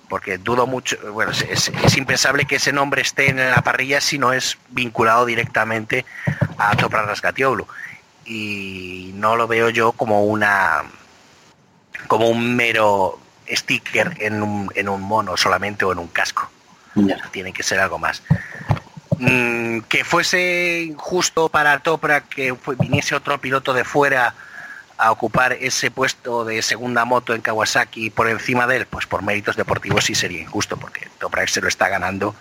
[0.08, 4.00] Porque dudo mucho, bueno, es, es- es impensable que ese nombre esté en la parrilla
[4.00, 6.04] si no es vinculado directamente
[6.58, 7.66] a Toprak Rasgatioglu.
[8.24, 10.82] Y no lo veo yo como una
[12.06, 16.50] como un mero sticker en un, en un mono solamente o en un casco
[16.94, 17.16] Ya.
[17.30, 18.22] tiene que ser algo más.
[19.18, 24.34] Mm, que fuese injusto para Toprak que fue- viniese otro piloto de fuera
[25.00, 29.22] a ocupar ese puesto de segunda moto en Kawasaki por encima de él, pues por
[29.22, 32.34] méritos deportivos sí sería injusto, porque Toprak se lo está ganando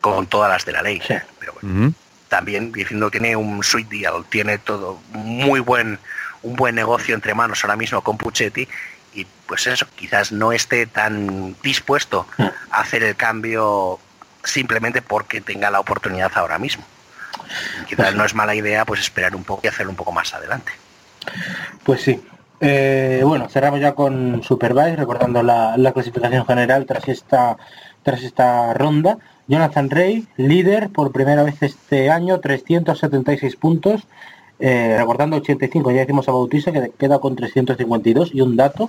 [0.00, 1.00] con todas las de la ley.
[1.06, 1.14] Sí.
[1.38, 1.94] Pero bueno,
[2.28, 5.98] también diciendo que tiene un sweet deal, tiene todo muy buen
[6.42, 8.68] un buen negocio entre manos ahora mismo con Puchetti
[9.14, 12.26] y pues eso, quizás no esté tan dispuesto
[12.70, 14.00] a hacer el cambio
[14.42, 16.84] simplemente porque tenga la oportunidad ahora mismo.
[17.86, 20.72] Quizás no es mala idea pues esperar un poco y hacerlo un poco más adelante.
[21.84, 22.20] Pues sí.
[22.60, 27.56] Eh, bueno, cerramos ya con Superbike, recordando la, la clasificación general tras esta,
[28.02, 29.18] tras esta ronda.
[29.48, 34.02] Jonathan Rey, líder por primera vez este año, 376 puntos.
[34.60, 38.88] Eh, recordando 85, ya decimos a Bautista que queda con 352 y un dato.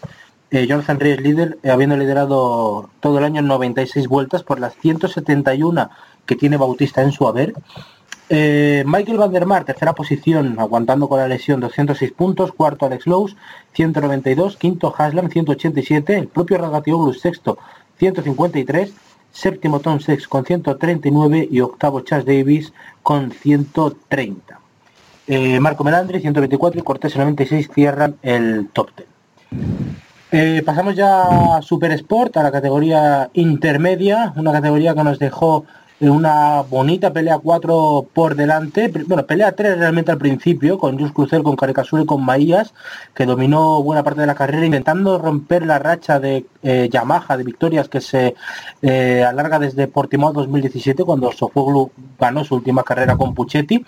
[0.51, 4.59] eh, Jonathan Rey es líder, eh, habiendo liderado todo el año en 96 vueltas por
[4.59, 5.89] las 171
[6.27, 7.53] que tiene Bautista en su haber.
[8.29, 13.05] Eh, Michael Van der Mar, tercera posición, aguantando con la lesión 206 puntos, cuarto Alex
[13.05, 13.35] Lowe's,
[13.73, 17.57] 192, quinto Haslam, 187, el propio Ragatioglu sexto,
[17.99, 18.93] 153,
[19.31, 22.71] séptimo Tom Sex con 139 y octavo Chas Davis
[23.01, 24.59] con 130.
[25.27, 29.07] Eh, Marco Melandri 124 y Cortés 96 cierran el top 10.
[30.31, 35.65] Eh, pasamos ya a Super Sport, a la categoría intermedia, una categoría que nos dejó
[35.99, 41.43] una bonita pelea 4 por delante, bueno, pelea 3 realmente al principio, con Jus Cruzel,
[41.43, 42.73] con Caricasur y con Maías,
[43.13, 47.43] que dominó buena parte de la carrera, intentando romper la racha de eh, Yamaha de
[47.43, 48.35] victorias que se
[48.81, 53.85] eh, alarga desde Portimao 2017, cuando Sofoglu ganó su última carrera con Puchetti,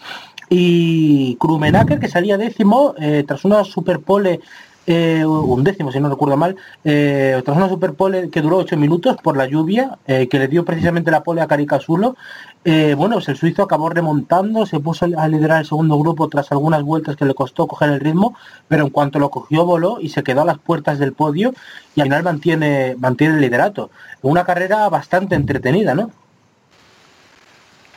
[0.49, 4.41] y Krumenaker, que salía décimo, eh, tras una superpole
[4.87, 9.17] eh, un décimo si no recuerdo mal, eh, tras una superpole que duró 8 minutos
[9.21, 12.15] por la lluvia, eh, que le dio precisamente la pole a Caricasulo.
[12.63, 16.51] Eh, bueno, pues el suizo acabó remontando, se puso a liderar el segundo grupo tras
[16.51, 18.35] algunas vueltas que le costó coger el ritmo,
[18.67, 21.53] pero en cuanto lo cogió voló y se quedó a las puertas del podio
[21.95, 23.91] y al final mantiene, mantiene el liderato.
[24.21, 26.09] Una carrera bastante entretenida, ¿no?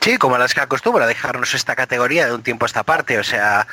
[0.09, 3.19] Sí, como las que acostumbra dejarnos esta categoría de un tiempo a esta parte.
[3.19, 3.67] O sea,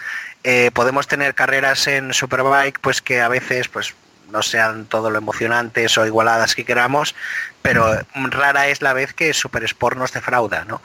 [0.43, 3.93] eh, podemos tener carreras en Superbike pues que a veces pues
[4.29, 7.15] no sean todo lo emocionantes o igualadas que queramos,
[7.61, 10.81] pero rara es la vez que Super Sport nos defrauda, ¿no?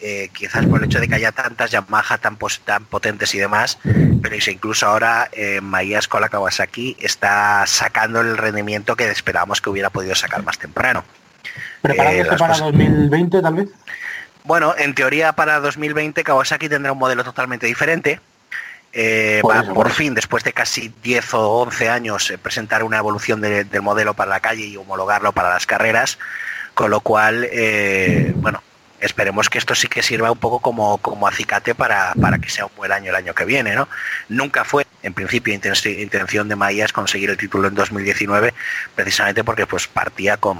[0.00, 3.78] Eh, quizás por el hecho de que haya tantas Yamaha tan, tan potentes y demás,
[3.84, 9.70] pero incluso ahora eh, Maías con la Kawasaki está sacando el rendimiento que esperábamos que
[9.70, 11.04] hubiera podido sacar más temprano.
[11.80, 13.68] Preparándose las para cosas- 2020 tal vez.
[14.44, 18.20] Bueno, en teoría para 2020 Kawasaki tendrá un modelo totalmente diferente.
[18.92, 19.96] Eh, Por va eso, por eso.
[19.96, 24.14] fin, después de casi 10 o 11 años, eh, presentar una evolución de- del modelo
[24.14, 26.18] para la calle y homologarlo para las carreras,
[26.74, 28.62] con lo cual, eh, bueno,
[28.98, 32.66] esperemos que esto sí que sirva un poco como, como acicate para, para que sea
[32.66, 33.88] un buen año el año que viene, ¿no?
[34.28, 38.52] Nunca fue, en principio, inten- intención de Maías conseguir el título en 2019,
[38.96, 40.58] precisamente porque pues partía con,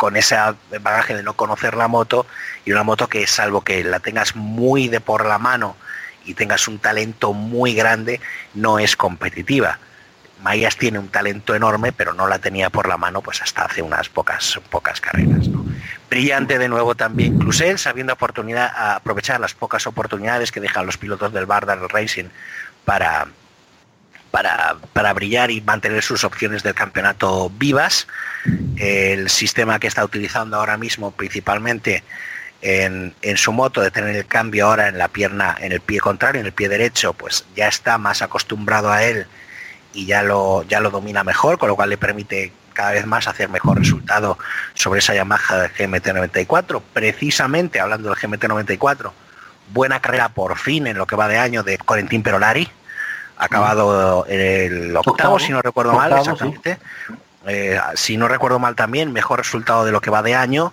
[0.00, 0.34] con ese
[0.80, 2.24] bagaje de no conocer la moto
[2.64, 5.76] y una moto que salvo que la tengas muy de por la mano
[6.24, 8.18] y tengas un talento muy grande,
[8.54, 9.78] no es competitiva.
[10.42, 13.82] Mayas tiene un talento enorme, pero no la tenía por la mano pues hasta hace
[13.82, 15.48] unas pocas, pocas carreras.
[15.48, 15.66] ¿no?
[16.08, 21.30] Brillante de nuevo también Clusel, sabiendo oportunidad, aprovechar las pocas oportunidades que dejan los pilotos
[21.34, 22.30] del Bardar Racing
[22.86, 23.26] para,
[24.30, 28.06] para, para brillar y mantener sus opciones del campeonato vivas.
[28.76, 32.02] El sistema que está utilizando ahora mismo principalmente
[32.62, 36.40] en, su moto de tener el cambio ahora en la pierna, en el pie contrario,
[36.40, 39.26] en el pie derecho, pues ya está más acostumbrado a él
[39.92, 43.26] y ya lo, ya lo domina mejor, con lo cual le permite cada vez más
[43.26, 44.38] hacer mejor resultado
[44.74, 46.82] sobre esa Yamaha del GMT94.
[46.92, 49.10] Precisamente hablando del GMT94,
[49.72, 52.68] buena carrera por fin en lo que va de año de Corentín Perolari,
[53.40, 56.78] acabado el octavo, octavo si no recuerdo octavo, mal, exactamente.
[57.06, 57.14] Sí.
[57.46, 60.72] Eh, si no recuerdo mal también, mejor resultado de lo que va de año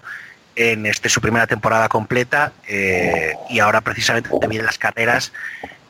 [0.56, 5.32] en este su primera temporada completa eh, y ahora precisamente vienen las carreras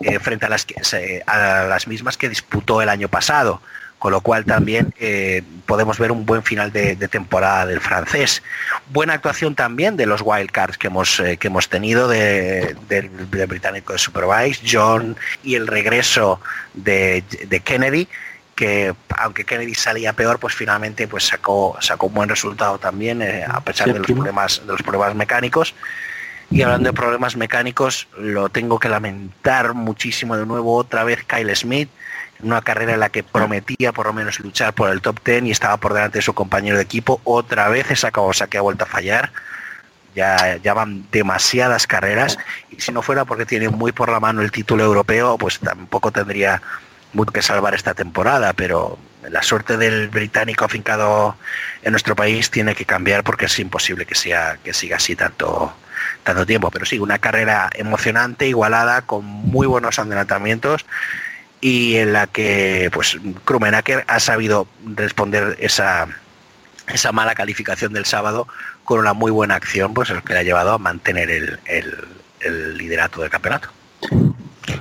[0.02, 3.62] eh, frente a las, que, a las mismas que disputó el año pasado
[4.00, 8.44] con lo cual también eh, podemos ver un buen final de, de, temporada del francés.
[8.92, 13.46] Buena actuación también de los wildcards que hemos, eh, que hemos tenido del de, de
[13.48, 16.40] británico de Superbikes, John y el regreso
[16.76, 18.08] de, de, Kennedy,
[18.56, 23.46] que aunque Kennedy salía peor, pues finalmente pues sacó, sacó un buen resultado también, eh,
[23.48, 25.74] a pesar de los, problemas, de los problemas mecánicos.
[26.50, 31.54] Y hablando de problemas mecánicos, lo tengo que lamentar muchísimo de nuevo otra vez Kyle
[31.54, 31.90] Smith,
[32.42, 35.52] una carrera en la que prometía por lo menos luchar por el top 10 y
[35.52, 37.22] estaba por delante de su compañero de equipo.
[37.24, 39.32] Otra vez esa Kawasaki ha vuelto a fallar.
[40.16, 42.40] Ya, ya van demasiadas carreras
[42.72, 46.12] y si no fuera porque tiene muy por la mano el título europeo, pues tampoco
[46.12, 46.60] tendría
[47.14, 48.98] mucho que salvar esta temporada, pero
[49.30, 51.36] la suerte del británico afincado
[51.84, 55.72] en nuestro país tiene que cambiar porque es imposible que sea que siga así tanto
[56.24, 60.86] tanto tiempo, pero sí, una carrera emocionante, igualada, con muy buenos adelantamientos
[61.62, 66.08] y en la que pues Krumenacker ha sabido responder esa,
[66.88, 68.48] esa mala calificación del sábado
[68.84, 71.96] con una muy buena acción, pues el que le ha llevado a mantener el, el,
[72.40, 73.70] el liderato del campeonato.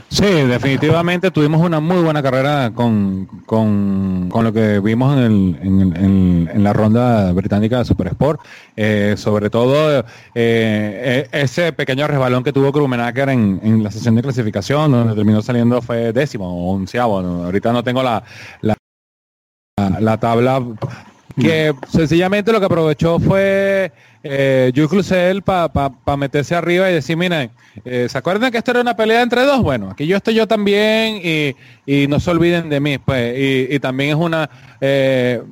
[0.09, 5.59] Sí, definitivamente tuvimos una muy buena carrera con, con, con lo que vimos en, el,
[5.63, 8.41] en, en, en, la ronda británica de Super Sport.
[8.77, 10.05] Eh, sobre todo
[10.35, 15.83] eh, ese pequeño resbalón que tuvo Krumenacker en, la sesión de clasificación, donde terminó saliendo
[15.83, 17.19] fue décimo o onceavo.
[17.19, 18.23] Ahorita no tengo la,
[18.63, 18.77] la,
[20.01, 20.63] la tabla
[21.37, 23.93] que sencillamente lo que aprovechó fue
[24.29, 27.51] eh, Jules Clusel para pa, pa meterse arriba y decir, miren,
[27.85, 29.63] eh, ¿se acuerdan que esto era una pelea entre dos?
[29.63, 31.55] Bueno, aquí yo estoy yo también y,
[31.87, 33.35] y no se olviden de mí, pues,
[33.71, 34.49] y, también es una,
[34.81, 35.43] eh,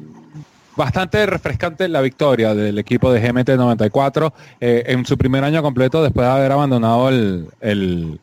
[0.76, 6.02] bastante refrescante la victoria del equipo de GMT 94 eh, en su primer año completo
[6.02, 8.18] después de haber abandonado el, el,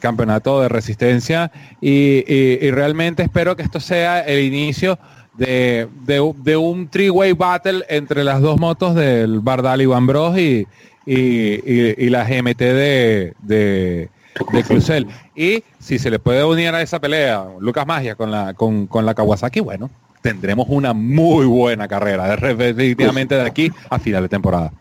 [0.00, 4.98] campeonato de resistencia y realmente espero que esto sea el inicio
[5.36, 10.38] de, de- de un three-way battle entre las dos motos del Bardal y Van Bros
[10.38, 10.66] y,
[11.06, 14.08] y, y- y la GMT de, de,
[14.52, 15.06] de Crucel.
[15.34, 19.04] Y si se le puede unir a esa pelea Lucas Magia con la, con, con
[19.04, 19.90] la Kawasaki, bueno,
[20.22, 24.72] tendremos una muy buena carrera, definitivamente de aquí a final de temporada.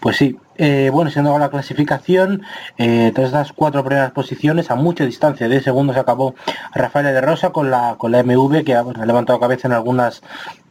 [0.00, 2.42] Pues sí, eh, bueno, siendo la clasificación,
[2.78, 6.34] eh, tras estas cuatro primeras posiciones, a mucha distancia de segundos acabó
[6.74, 10.22] Rafael de Rosa con la con la MV, que ha, levantado cabeza en algunas,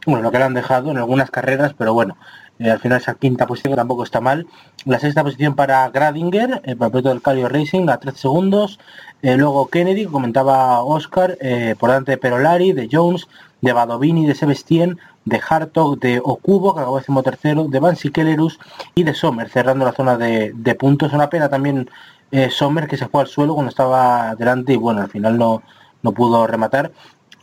[0.06, 2.18] bueno, lo que le han dejado en algunas carreras, pero bueno,
[2.60, 4.48] eh, al final esa quinta posición tampoco está mal.
[4.85, 8.80] La sexta posición para Gradinger, el piloto del Calio Racing, a 13 segundos.
[9.22, 11.38] Eh, luego Kennedy, comentaba Oscar,
[11.80, 13.27] por delante de Perolari, de Jones,
[13.61, 18.59] de Badovini, de Sebastien, de Hartog, de Okubo, que acabó décimo tercero, de Van Sikelerus
[18.95, 21.13] y de Sommer, cerrando la zona de, de puntos.
[21.13, 21.89] Una pena también
[22.31, 25.61] eh, Sommer, que se fue al suelo cuando estaba delante y bueno, al final no,
[26.01, 26.91] no pudo rematar.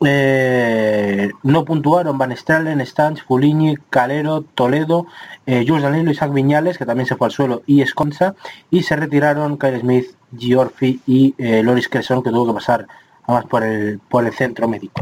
[0.06, 5.06] Eh, no puntuaron Van Stralen, Stans, Fulini, Calero, Toledo,
[5.46, 8.34] eh, Jules Danilo, Isaac Viñales, que también se fue al suelo, y Esconza,
[8.70, 10.06] y se retiraron Kyle Smith,
[10.36, 12.86] Giorfi y eh, Loris Cresson, que tuvo que pasar
[13.26, 15.00] además por el, por el centro médico.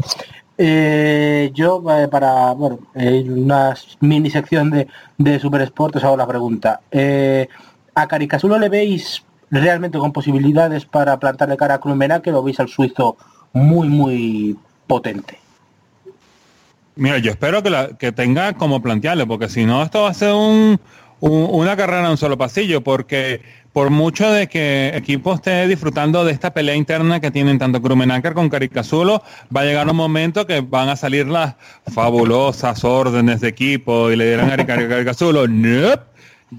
[0.65, 4.87] Eh, yo eh, para bueno, eh, una mini sección de,
[5.17, 6.79] de Super Sport os hago la pregunta.
[7.95, 12.61] ¿A Caricasulo le veis realmente con posibilidades para plantarle cara a Krumena que lo veis
[12.61, 13.17] al suizo
[13.51, 14.57] muy muy
[14.87, 15.37] potente?
[16.95, 20.13] Mira, yo espero que, la, que tenga como plantearle, porque si no, esto va a
[20.13, 20.79] ser un,
[21.31, 23.41] un- una carrera en un solo pasillo, porque
[23.71, 28.33] por mucho de que equipo esté disfrutando de esta pelea interna que tienen tanto Krumenacker
[28.33, 29.23] con Caricazulo,
[29.55, 31.55] va a llegar un momento que van a salir las
[31.93, 36.03] fabulosas órdenes de equipo y le dirán a Cari- Caricazulo, nope,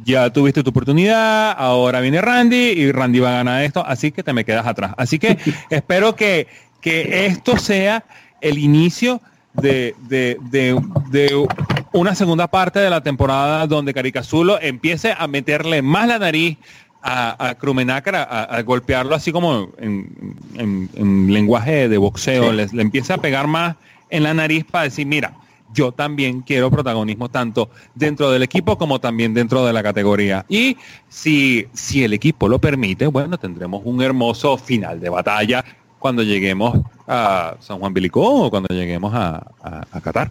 [0.05, 4.23] ya tuviste tu oportunidad, ahora viene Randy y Randy va a ganar esto, así que
[4.23, 4.93] te me quedas atrás.
[4.97, 5.37] Así que
[5.71, 6.47] espero que,
[6.81, 8.03] que esto sea
[8.41, 9.21] el inicio
[9.55, 11.47] de, de- de- de
[11.93, 16.59] una segunda parte de la temporada donde Caricazulo empiece a meterle más la nariz
[17.03, 22.57] a, a Krumenacker, a, a golpearlo así como en, en- en lenguaje de boxeo, Sí.
[22.57, 23.77] les- le empieza a pegar más
[24.11, 25.35] en la nariz para decir, mira,
[25.73, 30.47] yo también quiero protagonismo tanto dentro del equipo como también dentro de la categoría.
[30.49, 30.77] Y
[31.09, 35.65] si, si el equipo lo permite, bueno, tendremos un hermoso final de batalla
[36.05, 40.31] cuando lleguemos a San Juan Bilicó o cuando lleguemos a, a- Qatar.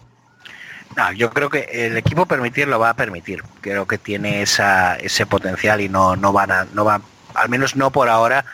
[0.96, 3.42] No, yo creo que el equipo permitir lo va a permitir.
[3.60, 7.02] Creo que tiene esa, ese potencial y no, no van a, no va,
[7.34, 8.46] al menos no por ahora,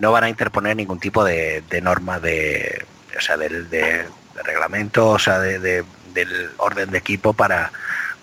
[0.00, 2.84] no van a interponer ningún tipo de, de norma de,
[3.16, 4.04] o sea, de, de
[4.44, 5.82] reglamento, o sea, de-
[6.12, 7.72] del orden de equipo para,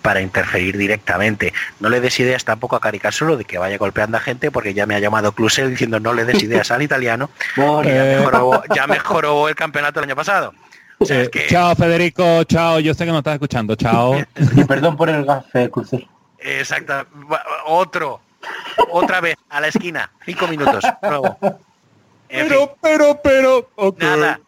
[0.04, 1.54] para interferir directamente.
[1.80, 4.84] No le des ideas tampoco a Caricasulo de que vaya golpeando a gente, porque ya
[4.84, 8.16] me ha llamado Clusel diciendo no le des ideas al italiano, ya Eh.
[8.18, 10.52] mejoró, ya mejoró el campeonato el año pasado.
[10.98, 14.18] O sea, es Eh, que- Chao Federico, chao, yo sé que no estás escuchando, chao.
[14.56, 16.06] Y perdón por el gafe, Crucer.
[16.38, 17.06] Exacto.
[17.64, 18.20] Otro.
[18.90, 19.36] Otra vez.
[19.48, 20.10] A la esquina.
[20.26, 20.84] Cinco minutos.
[21.00, 21.38] Luego.
[22.28, 24.38] En fin, pero, pero, pero, nada.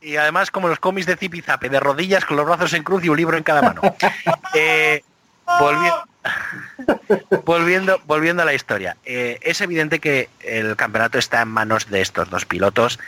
[0.00, 3.08] Y además como los cómics de Zipizape, de rodillas con los brazos en cruz y
[3.08, 3.80] un libro en cada mano.
[4.54, 5.02] Eh,
[5.46, 5.92] volvi-
[7.44, 8.96] volviendo, volviendo a la historia.
[9.04, 12.98] Eh, es evidente que el campeonato está en manos de estos dos pilotos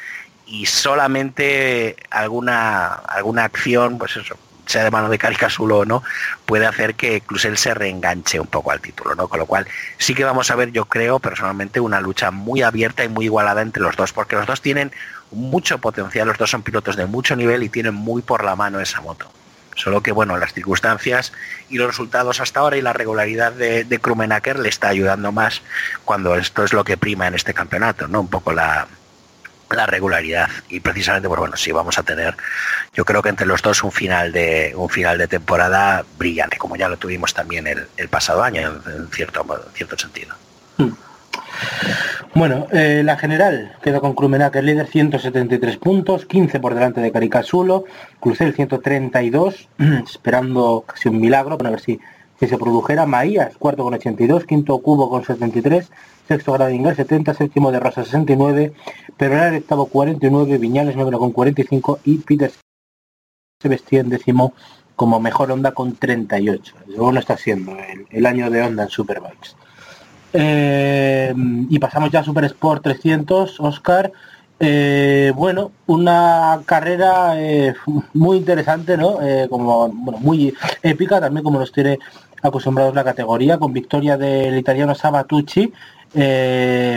[0.47, 4.37] y solamente alguna, alguna acción, pues eso,
[4.67, 6.03] sea de mano de Caricasulo o no,
[6.47, 9.29] puede hacer que Clusel se reenganche un poco al título, ¿no?
[9.29, 9.67] Con lo cual
[9.99, 13.63] sí que vamos a ver, yo creo personalmente, una lucha muy abierta y muy igualada
[13.63, 14.93] entre los dos, porque los dos tienen
[15.31, 18.81] mucho potencial, los dos son pilotos de mucho nivel y tienen muy por la mano
[18.81, 19.31] esa moto.
[19.75, 21.33] Solo que, bueno, las circunstancias
[21.69, 25.63] y los resultados hasta ahora y la regularidad de, de Krummenacker le está ayudando más
[26.05, 28.21] cuando esto es lo que prima en este campeonato, ¿no?
[28.23, 28.89] Un poco la,
[29.71, 30.49] la regularidad.
[30.69, 32.37] Y precisamente, pues bueno, sí vamos a tener,
[32.93, 36.77] yo creo que entre los dos un final de, un final de temporada brillante, como
[36.77, 40.35] ya lo tuvimos también el, el pasado año, en, cierto, en cierto sentido.
[42.35, 47.85] Bueno, eh, la general quedó con Krumenacker líder 173 puntos, 15 por delante de Caricasulo,
[48.21, 49.69] Crucel 132,
[50.05, 51.99] esperando casi un milagro para ver si,
[52.39, 53.07] si se produjera.
[53.07, 55.91] Maías, cuarto con 82, quinto Cubo con 73,
[56.29, 58.73] sexto Gradinger 70, séptimo de Rosa 69,
[59.17, 62.53] Peronal octavo 49, Viñales noveno con 45 y Peter
[63.61, 64.53] Sebastien décimo
[64.99, 66.75] como mejor Honda con 38.
[66.89, 67.77] Luego no está siendo
[68.11, 69.57] el, año de Honda en Superbikes.
[70.33, 71.35] Eh,
[71.71, 74.13] y pasamos ya a Super Sport 300, Oscar.
[74.61, 77.75] Eh, bueno, una carrera eh,
[78.13, 79.19] muy interesante, ¿no?
[79.49, 81.99] Como bueno, muy épica, también como nos tiene
[82.43, 85.73] acostumbrados la categoría, con victoria del italiano Sabatucci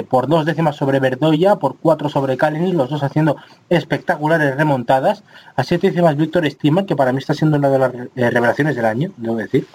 [0.10, 3.38] por dos décimas sobre Verdoya, por cuatro sobre Kalinin, los dos haciendo
[3.70, 5.24] espectaculares remontadas.
[5.56, 8.86] A siete décimas Víctor Estima, que para mí está siendo una de las revelaciones del
[8.86, 9.68] año, debo decir.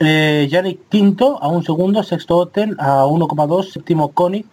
[0.00, 4.46] Eh, Yannick Quinto a un segundo, sexto Otten a 1,2, séptimo Connie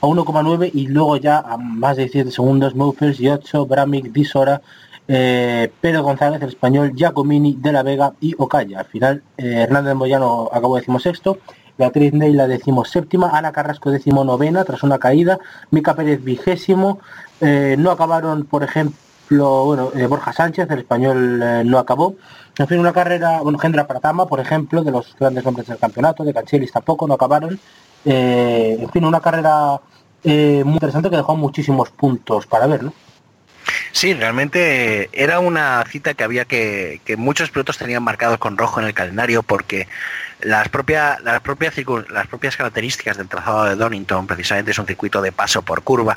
[0.00, 4.62] a 1,9 y luego ya a más de 17 segundos Moufels, Yotso, Bramic, Disora,
[5.08, 8.80] eh, Pedro González, el español, Giacomini, De la Vega y Ocaya.
[8.80, 11.38] Al final, eh, Hernández Moyano acabó decimosexto,
[11.76, 15.38] Beatriz Ney la decimoséptima, Ana Carrasco decimonovena tras una caída,
[15.72, 17.00] Mica Pérez vigésimo,
[17.40, 22.14] eh, no acabaron, por ejemplo, bueno, eh, Borja Sánchez, el español no acabó.
[22.58, 26.22] En fin, una carrera, bueno, Gendra Pratama, por ejemplo, de los grandes nombres del campeonato,
[26.22, 27.58] de Canchelis tampoco, no acabaron.
[28.04, 29.80] Eh, en fin, una carrera
[30.22, 32.92] eh, muy interesante que dejó muchísimos puntos para ver, ¿no?
[33.92, 38.80] Sí, realmente era una cita que había que, que muchos pilotos tenían marcados con rojo
[38.80, 39.86] en el calendario porque
[40.40, 41.74] las propias, las, propias,
[42.10, 46.16] las propias características del trazado de Donington precisamente es un circuito de paso por curva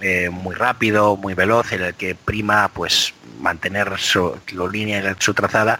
[0.00, 5.16] eh, muy rápido, muy veloz, en el que prima pues mantener su la línea en
[5.20, 5.78] su trazada.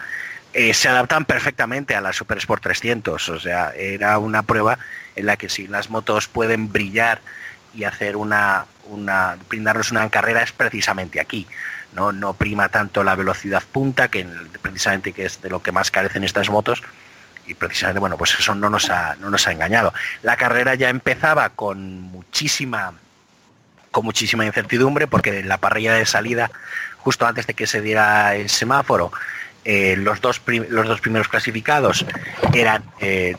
[0.55, 4.79] eh, se adaptan perfectamente a la Super Sport 300, o sea, era una prueba
[5.15, 7.21] en la que si las motos pueden brillar
[7.75, 11.47] y hacer una, una brindarnos una carrera es precisamente aquí.
[11.93, 15.73] No, no prima tanto la velocidad punta, que en- precisamente que es de lo que
[15.73, 16.83] más carecen estas motos,
[17.47, 19.93] y precisamente bueno pues eso no nos ha, no nos ha engañado.
[20.23, 22.93] La carrera ya empezaba con muchísima
[23.91, 26.51] con muchísima incertidumbre porque en la parrilla de salida,
[27.09, 29.11] justo antes de que se diera el semáforo,
[29.65, 32.05] eh, los, dos los dos primeros clasificados
[32.53, 33.35] eran eh,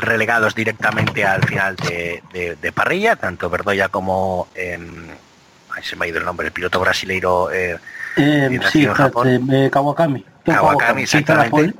[0.00, 5.06] relegados directamente al final de, de- de parrilla, tanto Verdoya como em,
[5.70, 7.52] ay, se me ha ido el nombre, el piloto brasileiro
[8.72, 9.46] sí, Japón.
[9.70, 10.24] Kawakami.
[10.44, 11.78] Kawakami, exactamente.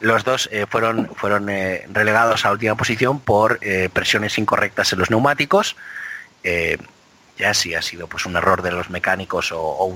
[0.00, 4.98] Los dos eh, fueron, fueron eh, relegados a última posición por eh, presiones incorrectas en
[4.98, 5.76] los neumáticos.
[7.38, 9.92] Ya si ha sido pues un error de los mecánicos o,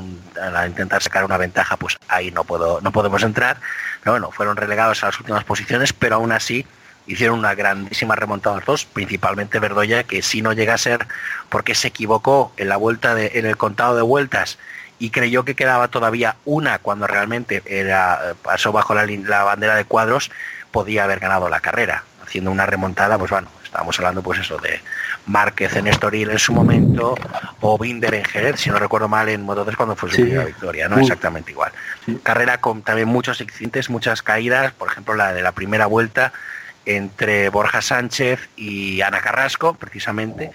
[0.66, 3.58] intentar sacar una ventaja, pues ahí no puedo, no podemos entrar.
[4.02, 6.66] Pero bueno, fueron relegados a las últimas posiciones, pero aún así
[7.06, 11.06] hicieron una grandísima remontada los dos, principalmente Verdoya, que si no llega a ser
[11.48, 14.58] porque se equivocó en la vuelta en el contado de vueltas
[14.98, 19.84] y creyó que quedaba todavía una cuando realmente era pasó bajo la, la bandera de
[19.84, 20.30] cuadros,
[20.70, 22.04] podía haber ganado la carrera.
[22.22, 23.48] Haciendo una remontada, pues bueno,
[23.78, 24.80] estábamos hablando pues eso de
[25.26, 27.14] Márquez en Estoril en su momento
[27.60, 30.22] o Binder en Jerez, si no recuerdo mal, en Moto 3 cuando fue su Sí.
[30.22, 30.98] primera victoria, ¿no?
[30.98, 31.70] Exactamente igual.
[32.04, 32.18] Sí.
[32.24, 36.32] Carrera con también muchos accidentes, muchas caídas, por ejemplo la de la primera vuelta
[36.86, 40.50] entre Borja Sánchez y Ana Carrasco, precisamente.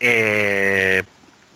[0.00, 1.04] Eh,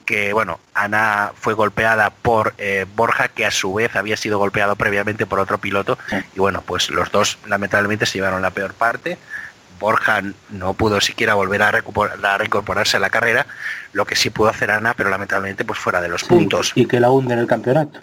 [0.07, 4.75] que bueno, Ana fue golpeada por eh, Borja, que a su vez había sido golpeado
[4.77, 6.17] previamente por otro piloto, Sí.
[6.37, 9.19] y bueno, pues los dos lamentablemente se llevaron la peor parte.
[9.81, 13.47] Borja no pudo siquiera volver a, a reincorporarse a la carrera,
[13.93, 16.73] lo que sí pudo hacer Ana, pero lamentablemente pues fuera de los Sí, puntos.
[16.77, 17.99] Y que la hunde en el campeonato.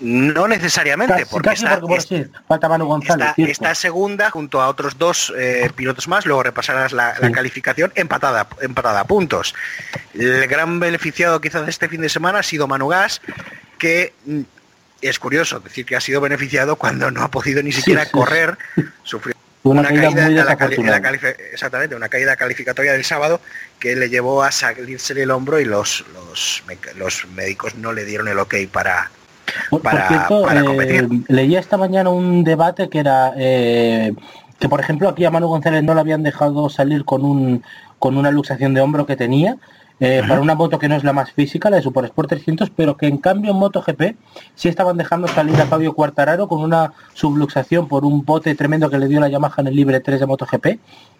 [0.00, 3.34] No necesariamente, Casi, porque casi está, porque falta Manu González.
[3.36, 9.00] está, segunda junto a otros dos eh, pilotos más, luego repasarás la, calificación empatada, empatada
[9.00, 9.54] a puntos.
[10.14, 13.20] El gran beneficiado quizás de este fin de semana ha sido Manu Gas,
[13.78, 14.40] que mm,
[15.02, 18.56] es curioso decir que ha sido beneficiado cuando no ha podido ni siquiera sí, correr,
[19.02, 19.34] sufrió
[19.70, 21.08] Una, una caída, muy la la
[21.52, 23.40] exactamente, una caída calificatoria del sábado
[23.78, 26.62] que le llevó a salirse el hombro y los, los,
[26.96, 29.10] los médicos no le dieron el ok para,
[29.82, 34.12] para- cierto, para eh, leía esta mañana un debate que era eh,
[34.58, 37.62] que, por ejemplo, aquí a Manu González no le habían dejado salir con un
[37.98, 39.56] con una luxación de hombro que tenía
[40.00, 42.70] eh, para una moto que no es la más física, la de Super Sport 300,
[42.70, 44.16] pero que en cambio en MotoGP
[44.54, 48.98] sí estaban dejando salir a Fabio Quartararo con una subluxación por un bote tremendo que
[48.98, 50.66] le dio la Yamaha en el Libre 3 de MotoGP,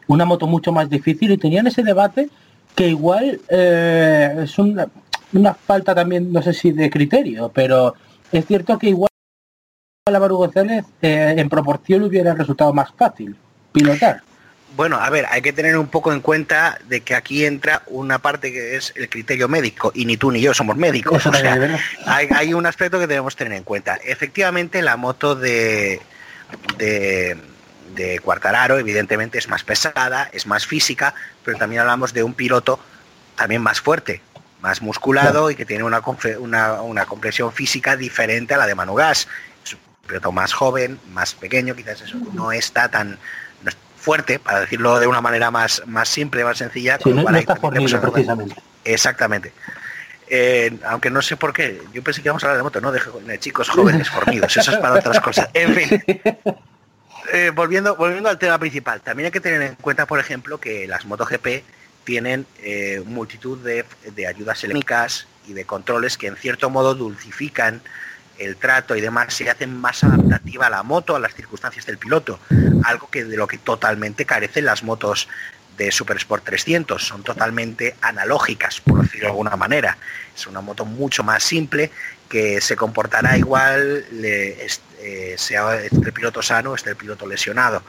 [0.07, 2.31] una moto mucho más difícil y tenían ese debate
[2.77, 4.87] que igual eh, es una,
[5.33, 7.95] una falta también, no sé si de criterio, pero
[8.31, 9.09] es cierto que igual
[10.07, 13.37] a Manu González eh, en proporción hubiera resultado más fácil
[13.73, 14.28] pilotar.
[14.79, 18.21] Bueno, a ver, hay que tener un poco en cuenta de que aquí entra una
[18.21, 21.27] parte que es el criterio médico y ni tú ni yo somos médicos.
[21.27, 23.97] O sea, hay, hay un aspecto que debemos tener en cuenta.
[23.97, 26.01] Efectivamente, la moto de,
[26.77, 27.37] de,
[27.97, 31.13] de Quartararo evidentemente es más pesada, es más física,
[31.45, 32.79] pero también hablamos de un piloto
[33.35, 34.21] también más fuerte,
[34.61, 36.01] más musculado y que tiene una,
[36.39, 39.27] una, una compresión física diferente a la de Manu Gas.
[39.65, 43.19] Es un piloto más joven, más pequeño, quizás eso no está tan
[44.09, 46.97] fuerte, para decirlo de una manera más, más simple, más sencilla.
[47.05, 48.57] Sí, no, no está fornido precisamente.
[48.83, 49.53] Exactamente.
[50.31, 52.91] Eh, aunque no sé por qué, yo pensé que íbamos a hablar de moto, no
[52.91, 55.51] de, de chicos jóvenes fornidos, eso es para otras cosas.
[55.55, 56.03] En fin,
[57.35, 60.87] eh, volviendo, volviendo al tema principal, también hay que tener en cuenta, por ejemplo, que
[60.87, 61.63] las MotoGP
[62.05, 67.83] tienen eh, multitud de, de ayudas eléctricas y de controles que en cierto modo dulcifican
[68.39, 71.99] el trato y demás, se hacen más adaptativa a la moto, a las circunstancias del
[71.99, 72.39] piloto,
[72.85, 75.29] algo que de lo que totalmente carecen las motos
[75.77, 79.97] de Super Sport 300, son totalmente analógicas, por decirlo de alguna manera.
[80.37, 81.93] Es una moto mucho más simple
[82.29, 84.67] que se comportará igual, le,
[85.01, 87.83] eh, sea este piloto sano, este piloto lesionado.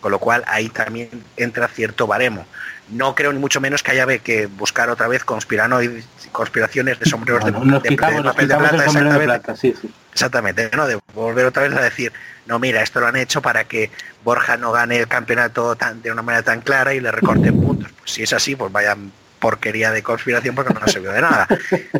[0.00, 2.46] Con lo cual ahí también entra cierto baremo.
[2.90, 6.04] No creo ni mucho menos que haya que buscar otra vez conspiranoid-
[6.34, 9.24] conspiraciones de sombreros de, nos de- quitamos, de nos papel de el plata, sombrero de
[9.24, 9.24] exactamente.
[9.44, 9.94] plata, sí, sí.
[10.12, 10.86] Exactamente, ¿no?
[10.86, 12.12] De volver otra vez a decir,
[12.46, 13.90] no, mira, esto lo han hecho para que
[14.22, 17.90] Borja no gane el campeonato tan, de una manera tan clara y le recorten puntos.
[17.98, 18.96] Pues si es así, pues vaya
[19.38, 21.48] porquería de conspiración porque no sirvió de nada.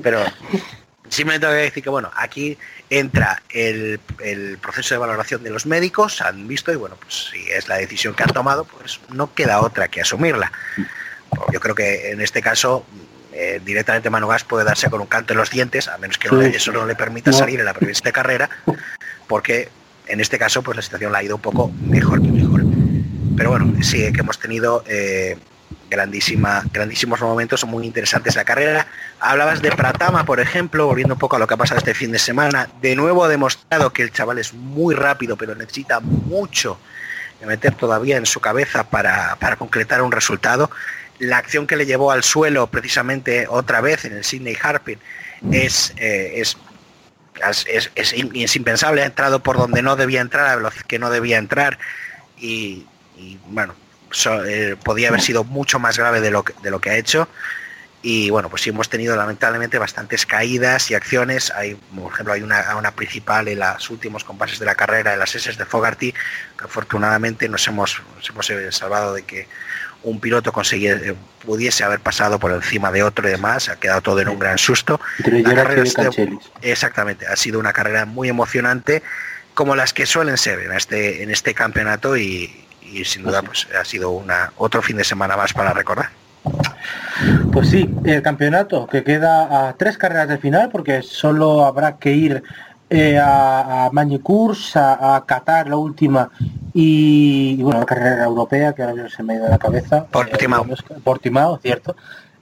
[0.02, 0.23] Pero
[1.09, 2.56] simplemente voy a decir que, bueno, aquí
[2.90, 7.51] entra el, el proceso de valoración de los médicos, han visto y, bueno, pues si
[7.51, 10.52] es la decisión que han tomado, pues no queda otra que asumirla.
[11.52, 12.86] Yo creo que en este caso
[13.35, 16.28] eh, directamente Manu Gas puede darse con un canto en los dientes, a menos que
[16.28, 17.36] no- eso no le permita No.
[17.36, 18.48] salir en la previsión de carrera,
[19.27, 19.69] porque
[20.06, 22.62] en este caso pues la situación la ha ido un poco mejor que mejor.
[23.36, 25.36] Pero bueno, sí que hemos tenido eh,
[25.90, 28.86] grandísima, grandísimos momentos muy interesantes en la carrera.
[29.20, 32.12] Hablabas de Pratama, por ejemplo, volviendo un poco a lo que ha pasado este fin
[32.12, 32.69] de semana.
[32.81, 36.78] De nuevo ha demostrado que el chaval es muy rápido, pero necesita mucho
[37.40, 40.70] de meter todavía en su cabeza para, para concretar un resultado.
[41.19, 44.99] La acción que le llevó al suelo precisamente otra vez en el Sydney Harpin
[45.53, 46.57] es, eh, es,
[47.66, 48.15] es, es-
[48.57, 51.78] impensable, ha entrado por donde no debía entrar, a velocidad que no debía entrar
[52.39, 52.86] y,
[53.49, 53.74] bueno,
[54.47, 57.28] eh, podía haber sido mucho más grave de lo que, de lo que ha hecho.
[58.07, 61.51] Y bueno, pues sí hemos tenido lamentablemente bastantes caídas y acciones.
[61.53, 65.19] Hay, por ejemplo, hay una, una principal en los últimos compases de la carrera, en
[65.20, 69.49] las S de Fogarty, que afortunadamente nos hemos, nos hemos eh, salvado de que
[70.05, 71.14] un piloto eh,
[71.44, 73.68] pudiese haber pasado por encima de otro y demás.
[73.68, 75.01] Ha quedado todo en un gran susto.
[75.26, 75.82] La carrera.
[76.62, 79.02] Exactamente, ha sido una carrera muy emocionante,
[79.55, 83.66] como las que suelen ser en este, en este campeonato y, y sin duda pues
[83.78, 86.10] ha sido una, otro fin de semana más para recordar.
[87.52, 92.12] Pues sí, el campeonato que queda a tres carreras del final porque solo habrá que
[92.12, 92.43] ir
[92.95, 93.91] eh, a, a
[94.77, 96.31] a, a Qatar la última
[96.73, 99.59] y, y, bueno, la carrera europea que ahora mismo se me ha ido de la
[99.59, 100.07] cabeza.
[100.07, 100.65] Portimao.
[100.65, 101.97] Eh, Portimao, cierto.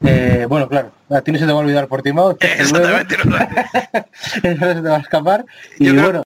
[0.04, 3.14] Eh, bueno, claro, a ti no se te va a olvidar Portimao, Exactamente.
[3.14, 3.28] eso
[4.60, 5.44] no se te va a escapar.
[5.78, 6.22] Y Yo bueno,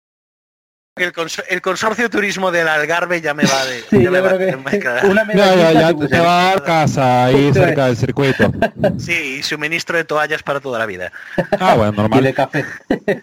[0.97, 3.81] el, conso- el consorcio turismo del Algarve ya me va de...
[3.91, 7.61] sí, ya me va de- una Ya, ya, te va a dar casa ahí Justo
[7.65, 7.89] cerca es.
[7.89, 8.53] del circuito.
[8.99, 11.13] Sí, y suministro de toallas para toda la vida.
[11.61, 12.35] Ah, bueno, y de normal.
[12.35, 12.65] café.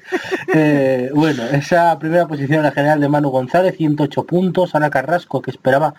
[0.56, 4.76] Eh, bueno, esa primera posición en la general de Manu González, 108 puntos.
[4.76, 5.96] Ana Carrasco, que esperaba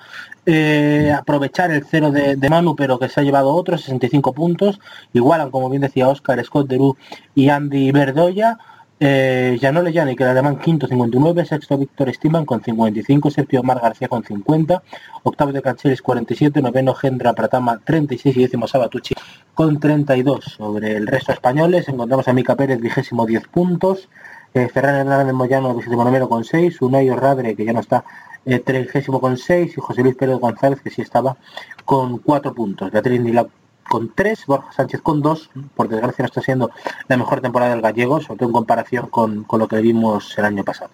[0.47, 4.79] eh, aprovechar el cero de, de Manu, pero que se ha llevado otros 65 puntos.
[5.13, 6.97] Igualan, como bien decía Oscar, Scott Derú
[7.35, 8.59] y Andy Verdoya.
[9.07, 13.79] Eh, Janole Yani, que el alemán quinto 59, sexto Víctor Stiman con 55, séptimo Omar
[13.79, 14.83] García con 50,
[15.25, 19.15] octavo de Cancheles 47, noveno Gendra Pratama 36 y décimo Sabatucci
[19.53, 20.45] con 32.
[20.57, 24.09] Sobre el resto españoles encontramos a Mica Pérez vigésimo 10 puntos,
[24.55, 28.07] eh, Ferran Hernández Moyano vigésimo noveno con 6, Unai Radre que ya no está
[28.47, 31.37] eh, trigésimo con 6 y José Luis Pérez González que sí estaba
[31.85, 32.91] con 4 puntos.
[32.91, 33.47] Beatriz Nila
[33.89, 36.71] con 3, Borja Sánchez con 2, por desgracia no está siendo
[37.09, 40.45] la mejor temporada del gallego, sobre todo en comparación con, con lo que vimos el
[40.45, 40.91] año pasado.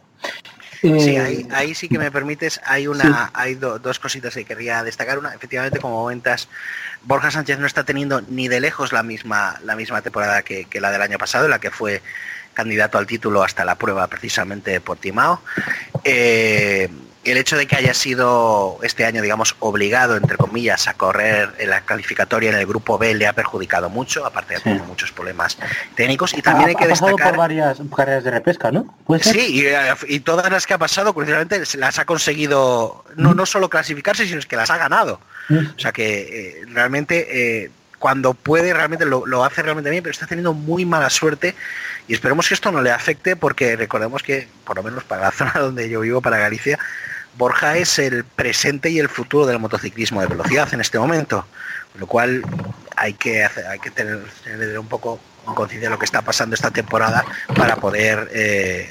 [0.81, 4.45] Sí, Eh, ahí, ahí sí que me permites, hay una, hay do- dos cositas que
[4.47, 5.19] querría destacar.
[5.19, 6.49] Una, efectivamente, como comentas,
[7.03, 10.81] Borja Sánchez no está teniendo ni de lejos la misma, la misma temporada que, que
[10.81, 12.01] la del año pasado, en la que fue
[12.55, 15.41] candidato al título hasta la prueba precisamente de Portimao.
[16.05, 16.89] Eh,
[17.23, 21.69] el hecho de que haya sido este año, digamos, obligado, entre comillas, a correr en
[21.71, 24.65] la clasificatoria en el grupo B le ha perjudicado mucho, aparte de Sí.
[24.65, 25.59] tener muchos problemas
[25.95, 26.33] técnicos.
[26.33, 27.33] Y también ha, hay que ha pasado destacar...
[27.33, 28.95] por varias carreras de repesca, ¿no?
[29.21, 29.63] Sí,
[30.09, 34.27] y, y todas las que ha pasado, curiosamente, las ha conseguido no, no solo clasificarse,
[34.27, 35.21] sino es que las ha ganado.
[35.49, 35.59] Mm.
[35.77, 37.71] O sea que eh, realmente eh,
[38.01, 41.55] cuando puede, realmente lo, hace realmente bien, pero está teniendo muy mala suerte
[42.09, 45.31] y esperemos que esto no le afecte porque recordemos que, por lo menos para la
[45.33, 46.79] zona donde yo vivo, para Galicia,
[47.37, 51.47] Borja es el presente y el futuro del motociclismo de velocidad en este momento.
[51.93, 52.43] Con lo cual
[52.97, 53.47] hay que,
[53.95, 54.19] tener,
[54.79, 57.25] un poco en conciencia de lo que está pasando esta temporada
[57.55, 58.89] para poder eh,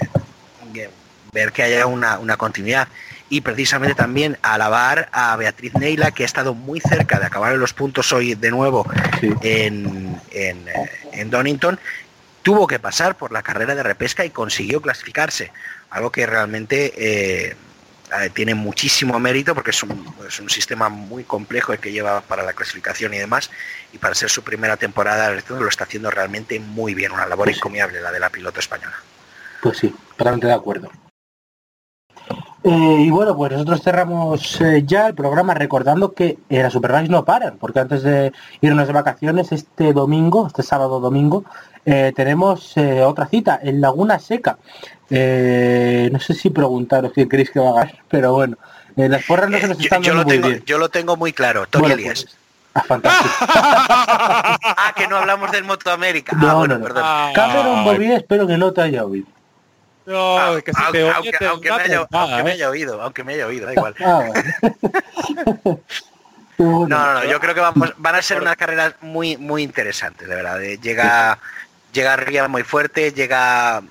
[1.34, 2.88] ver que haya una continuidad.
[3.30, 7.60] Y precisamente también alabar a Beatriz Neila, que ha estado muy cerca de acabar en
[7.60, 8.85] los puntos hoy de nuevo
[9.22, 9.30] Sí.
[9.41, 11.80] en, en, eh, en Donington,
[12.41, 15.51] tuvo que pasar por la carrera de repesca y consiguió clasificarse,
[15.89, 17.56] algo que realmente eh,
[18.19, 22.22] eh, tiene muchísimo mérito porque es un, es un sistema muy complejo el que lleva
[22.22, 23.51] para la clasificación y demás,
[23.93, 27.56] y para ser su primera temporada lo está haciendo realmente muy bien, una labor sí.
[27.56, 28.95] encomiable la de la piloto española.
[29.61, 30.89] Pues sí, totalmente de acuerdo.
[32.64, 37.10] Eh, y bueno, pues nosotros cerramos eh, ya el programa recordando que eh, las Superbikes
[37.10, 41.45] no paran, porque antes de irnos de vacaciones, este domingo, este sábado domingo,
[41.86, 44.57] eh, tenemos eh, otra cita en Laguna Seca.
[45.10, 48.57] Eh, no sé si preguntaros quién queréis que va a ganar, pero bueno,
[48.98, 50.64] eh, las porras no se nos yo, están yo dando lo muy tengo, bien.
[50.65, 52.23] yo lo tengo muy claro, Tony Bueno, Elías.
[52.23, 52.38] pues,
[52.73, 53.30] ah, fantástico.
[54.81, 56.34] Ah, que no hablamos del Moto América.
[56.36, 56.86] Ah, No, bueno, no, no.
[56.86, 57.03] perdón.
[57.06, 59.27] Ah, Cameron Bobby, espero que no te haya oído.
[60.10, 62.23] No, Ah, es que si aunque, te oye, aunque- te aunque da me haya, trompada,
[62.23, 62.53] aunque me ¿eh?
[62.53, 63.95] haya oído, aunque me haya oído, da igual.
[64.03, 64.23] Ah,
[66.57, 70.27] No, no, no, yo creo que vamos, van a ser unas carreras muy, muy interesantes,
[70.27, 70.61] de verdad.
[70.61, 71.40] Eh, Llega,
[71.94, 73.81] llega Ría muy fuerte, llega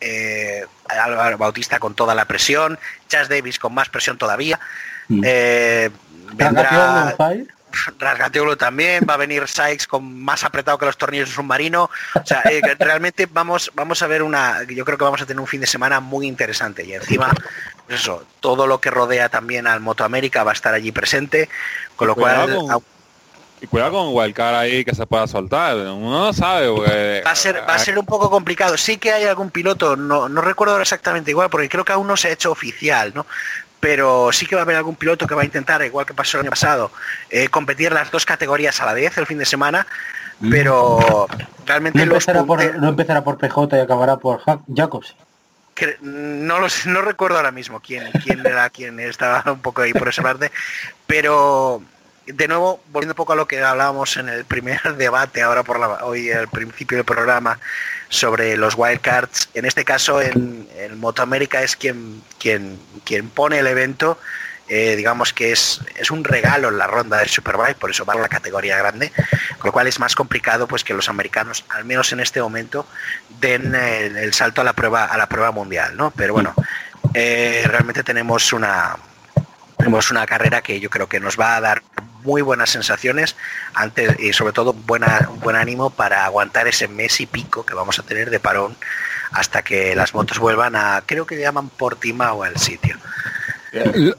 [0.00, 2.78] eh, Álvaro Bautista con toda la presión,
[3.08, 4.60] Chas Davis con más presión todavía.
[5.08, 5.22] Mm.
[5.24, 5.90] Eh,
[6.34, 7.14] vendrá.
[7.98, 11.84] Rasgateolo también, va a venir Sykes con más apretado que los tornillos de submarino.
[12.14, 15.40] O sea, eh, realmente vamos, vamos a ver una, yo creo que vamos a tener
[15.40, 17.30] un fin de semana muy interesante y encima,
[17.86, 21.48] pues eso, todo lo que rodea también al Moto América va a estar allí presente,
[21.96, 22.84] con lo cual con-
[23.62, 25.76] Y cuidado con Wildcard ahí que se pueda soltar.
[25.76, 27.22] Uno no sabe, porque...
[27.26, 28.76] Va a ser, va a ser un poco complicado.
[28.78, 32.16] Sí que hay algún piloto, no, no recuerdo exactamente igual, porque creo que aún no
[32.16, 33.26] se ha hecho oficial, ¿no?
[33.80, 36.36] Pero sí que va a haber algún piloto que va a intentar, igual que pasó
[36.36, 36.92] el año pasado,
[37.30, 39.86] eh, competir las dos categorías a la vez el fin de semana.
[40.50, 41.26] Pero
[41.66, 45.14] realmente No los empezará, por, punte- no empezará por PJ y acabará por Ja- Jacobs.
[45.74, 49.82] que- no lo sé, no recuerdo ahora mismo quién, quién era quien estaba un poco
[49.82, 50.50] ahí por esa parte,
[51.06, 51.82] pero
[52.26, 55.78] de nuevo, volviendo un poco a lo que hablábamos en el primer debate ahora por
[55.78, 57.58] la, hoy al principio del programa
[58.10, 63.60] sobre los wildcards, en este caso en, el Moto América es quien, quien, quien pone
[63.60, 64.18] el evento,
[64.68, 68.14] eh, digamos que es, es un regalo en la ronda del Superbike, por eso va
[68.14, 69.12] a la categoría grande,
[69.58, 72.86] con lo cual es más complicado pues que los americanos, al menos en este momento,
[73.40, 76.10] den el, el salto a la prueba a la prueba mundial, ¿no?
[76.10, 76.54] Pero bueno,
[77.14, 78.96] eh, realmente tenemos una
[79.76, 81.82] tenemos una carrera que yo creo que nos va a dar
[82.24, 83.36] muy buenas sensaciones
[83.74, 87.74] antes y sobre todo buena, un buen ánimo para aguantar ese mes y pico que
[87.74, 88.76] vamos a tener de parón
[89.32, 92.96] hasta que las motos vuelvan a creo que le llaman Portimao al sitio.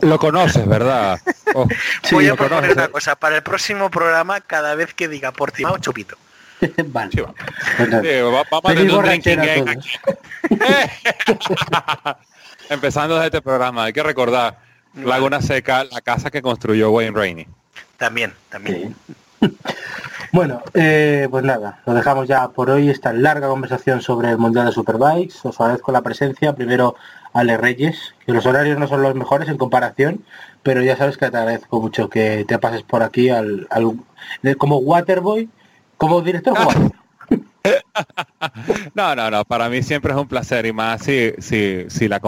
[0.02, 1.20] Lo- conoces, ¿verdad?
[1.54, 1.68] Oh,
[2.14, 2.78] Voy a proponer conoces.
[2.78, 6.16] una cosa para el próximo programa cada vez que diga Portimao chupito.
[6.86, 7.12] vale.
[7.12, 7.34] Sí, va.
[7.88, 8.02] Nada.
[8.02, 10.00] Sí, va- vamos a Feliz tener un drinking borrachera a game todos.
[12.10, 12.18] aquí.
[12.70, 14.60] Empezando desde este programa, hay que recordar
[14.94, 17.48] Laguna Seca, la casa que construyó Wayne Rainey.
[18.02, 18.96] También, también.
[19.40, 19.48] Sí.
[20.34, 24.66] Bueno, eh, pues nada, lo dejamos ya por hoy esta larga conversación sobre el Mundial
[24.66, 25.36] de Superbikes.
[25.44, 26.96] Os agradezco la presencia, primero
[27.34, 30.24] Ale Reyes, que los horarios no son los mejores en comparación,
[30.64, 33.98] pero ya sabes que te agradezco mucho que te pases por aquí al, al-
[34.58, 35.50] como Waterboy,
[35.98, 36.94] como director jugador.
[38.96, 42.22] No, no, no, para mí siempre es un placer y más si, si, si la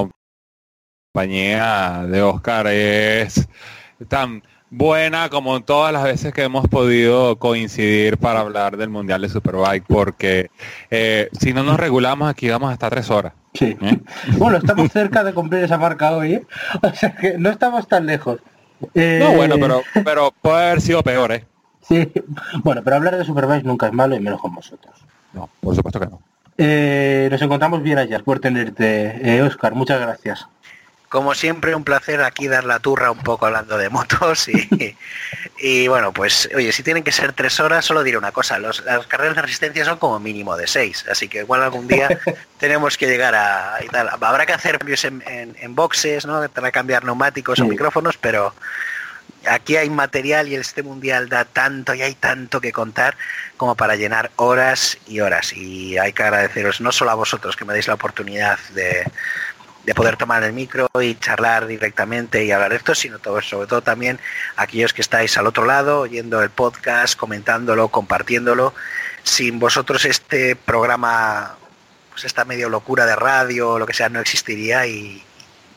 [1.14, 3.48] compañía de Oscar es
[4.10, 4.44] tan
[4.74, 9.30] buena como en todas las veces que hemos podido coincidir para hablar del Mundial de
[9.30, 10.50] Superbike, porque
[10.90, 13.34] eh, si no nos regulamos aquí vamos a estar tres horas.
[13.54, 13.78] Sí.
[13.82, 14.00] ¿eh?
[14.38, 16.44] Bueno, estamos cerca de cumplir esa marca hoy, ¿eh?
[16.82, 18.40] O sea que no estamos tan lejos.
[18.96, 21.46] Eh, No, bueno, pero, pero puede haber sido peor, ¿eh?
[21.88, 22.12] Sí,
[22.64, 24.94] bueno, pero hablar de Superbikes nunca es malo y menos con vosotros.
[25.34, 26.22] No, por supuesto que no.
[26.58, 29.74] Eh, nos encontramos bien ayer por tenerte, eh, Oscar.
[29.76, 30.48] Muchas gracias.
[31.14, 34.98] Como siempre, un placer aquí dar la turra un poco hablando de motos y,
[35.60, 38.84] y bueno, pues oye, si tienen que ser tres horas, solo diré una cosa, los-
[38.84, 42.10] las carreras de resistencia son como mínimo de seis, así que igual algún día
[42.58, 43.78] tenemos que llegar a...
[43.86, 44.10] y tal.
[44.10, 46.50] Habrá que hacer cambios en, en- en boxes, ¿no?
[46.50, 48.52] Para cambiar neumáticos o micrófonos, pero
[49.46, 53.16] aquí hay material y este mundial da tanto y hay tanto que contar
[53.58, 55.54] como para llenar horas y horas.
[55.54, 59.06] Y hay que agradeceros no solo a vosotros que me deis la oportunidad de,
[59.84, 63.82] de poder tomar el micro y charlar directamente y hablar de esto, sino sobre todo
[63.82, 64.20] también
[64.56, 68.74] a aquellos que estáis al otro lado, oyendo el podcast, comentándolo, compartiéndolo.
[69.24, 71.56] Sin vosotros este programa,
[72.12, 75.24] pues esta medio locura de radio lo que sea, no existiría y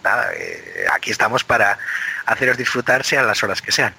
[0.03, 1.79] nada, eh, aquí estamos para
[2.27, 3.95] haceros disfrutar sean las horas que sean.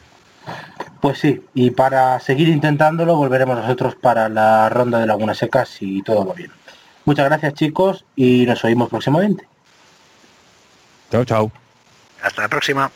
[1.01, 6.01] Pues sí, y para seguir intentándolo volveremos nosotros para la ronda de Laguna Seca si
[6.01, 6.51] todo va bien.
[7.05, 9.47] Muchas gracias chicos y nos oímos próximamente.
[11.11, 11.51] Chao, chao.
[12.21, 12.91] Hasta la próxima.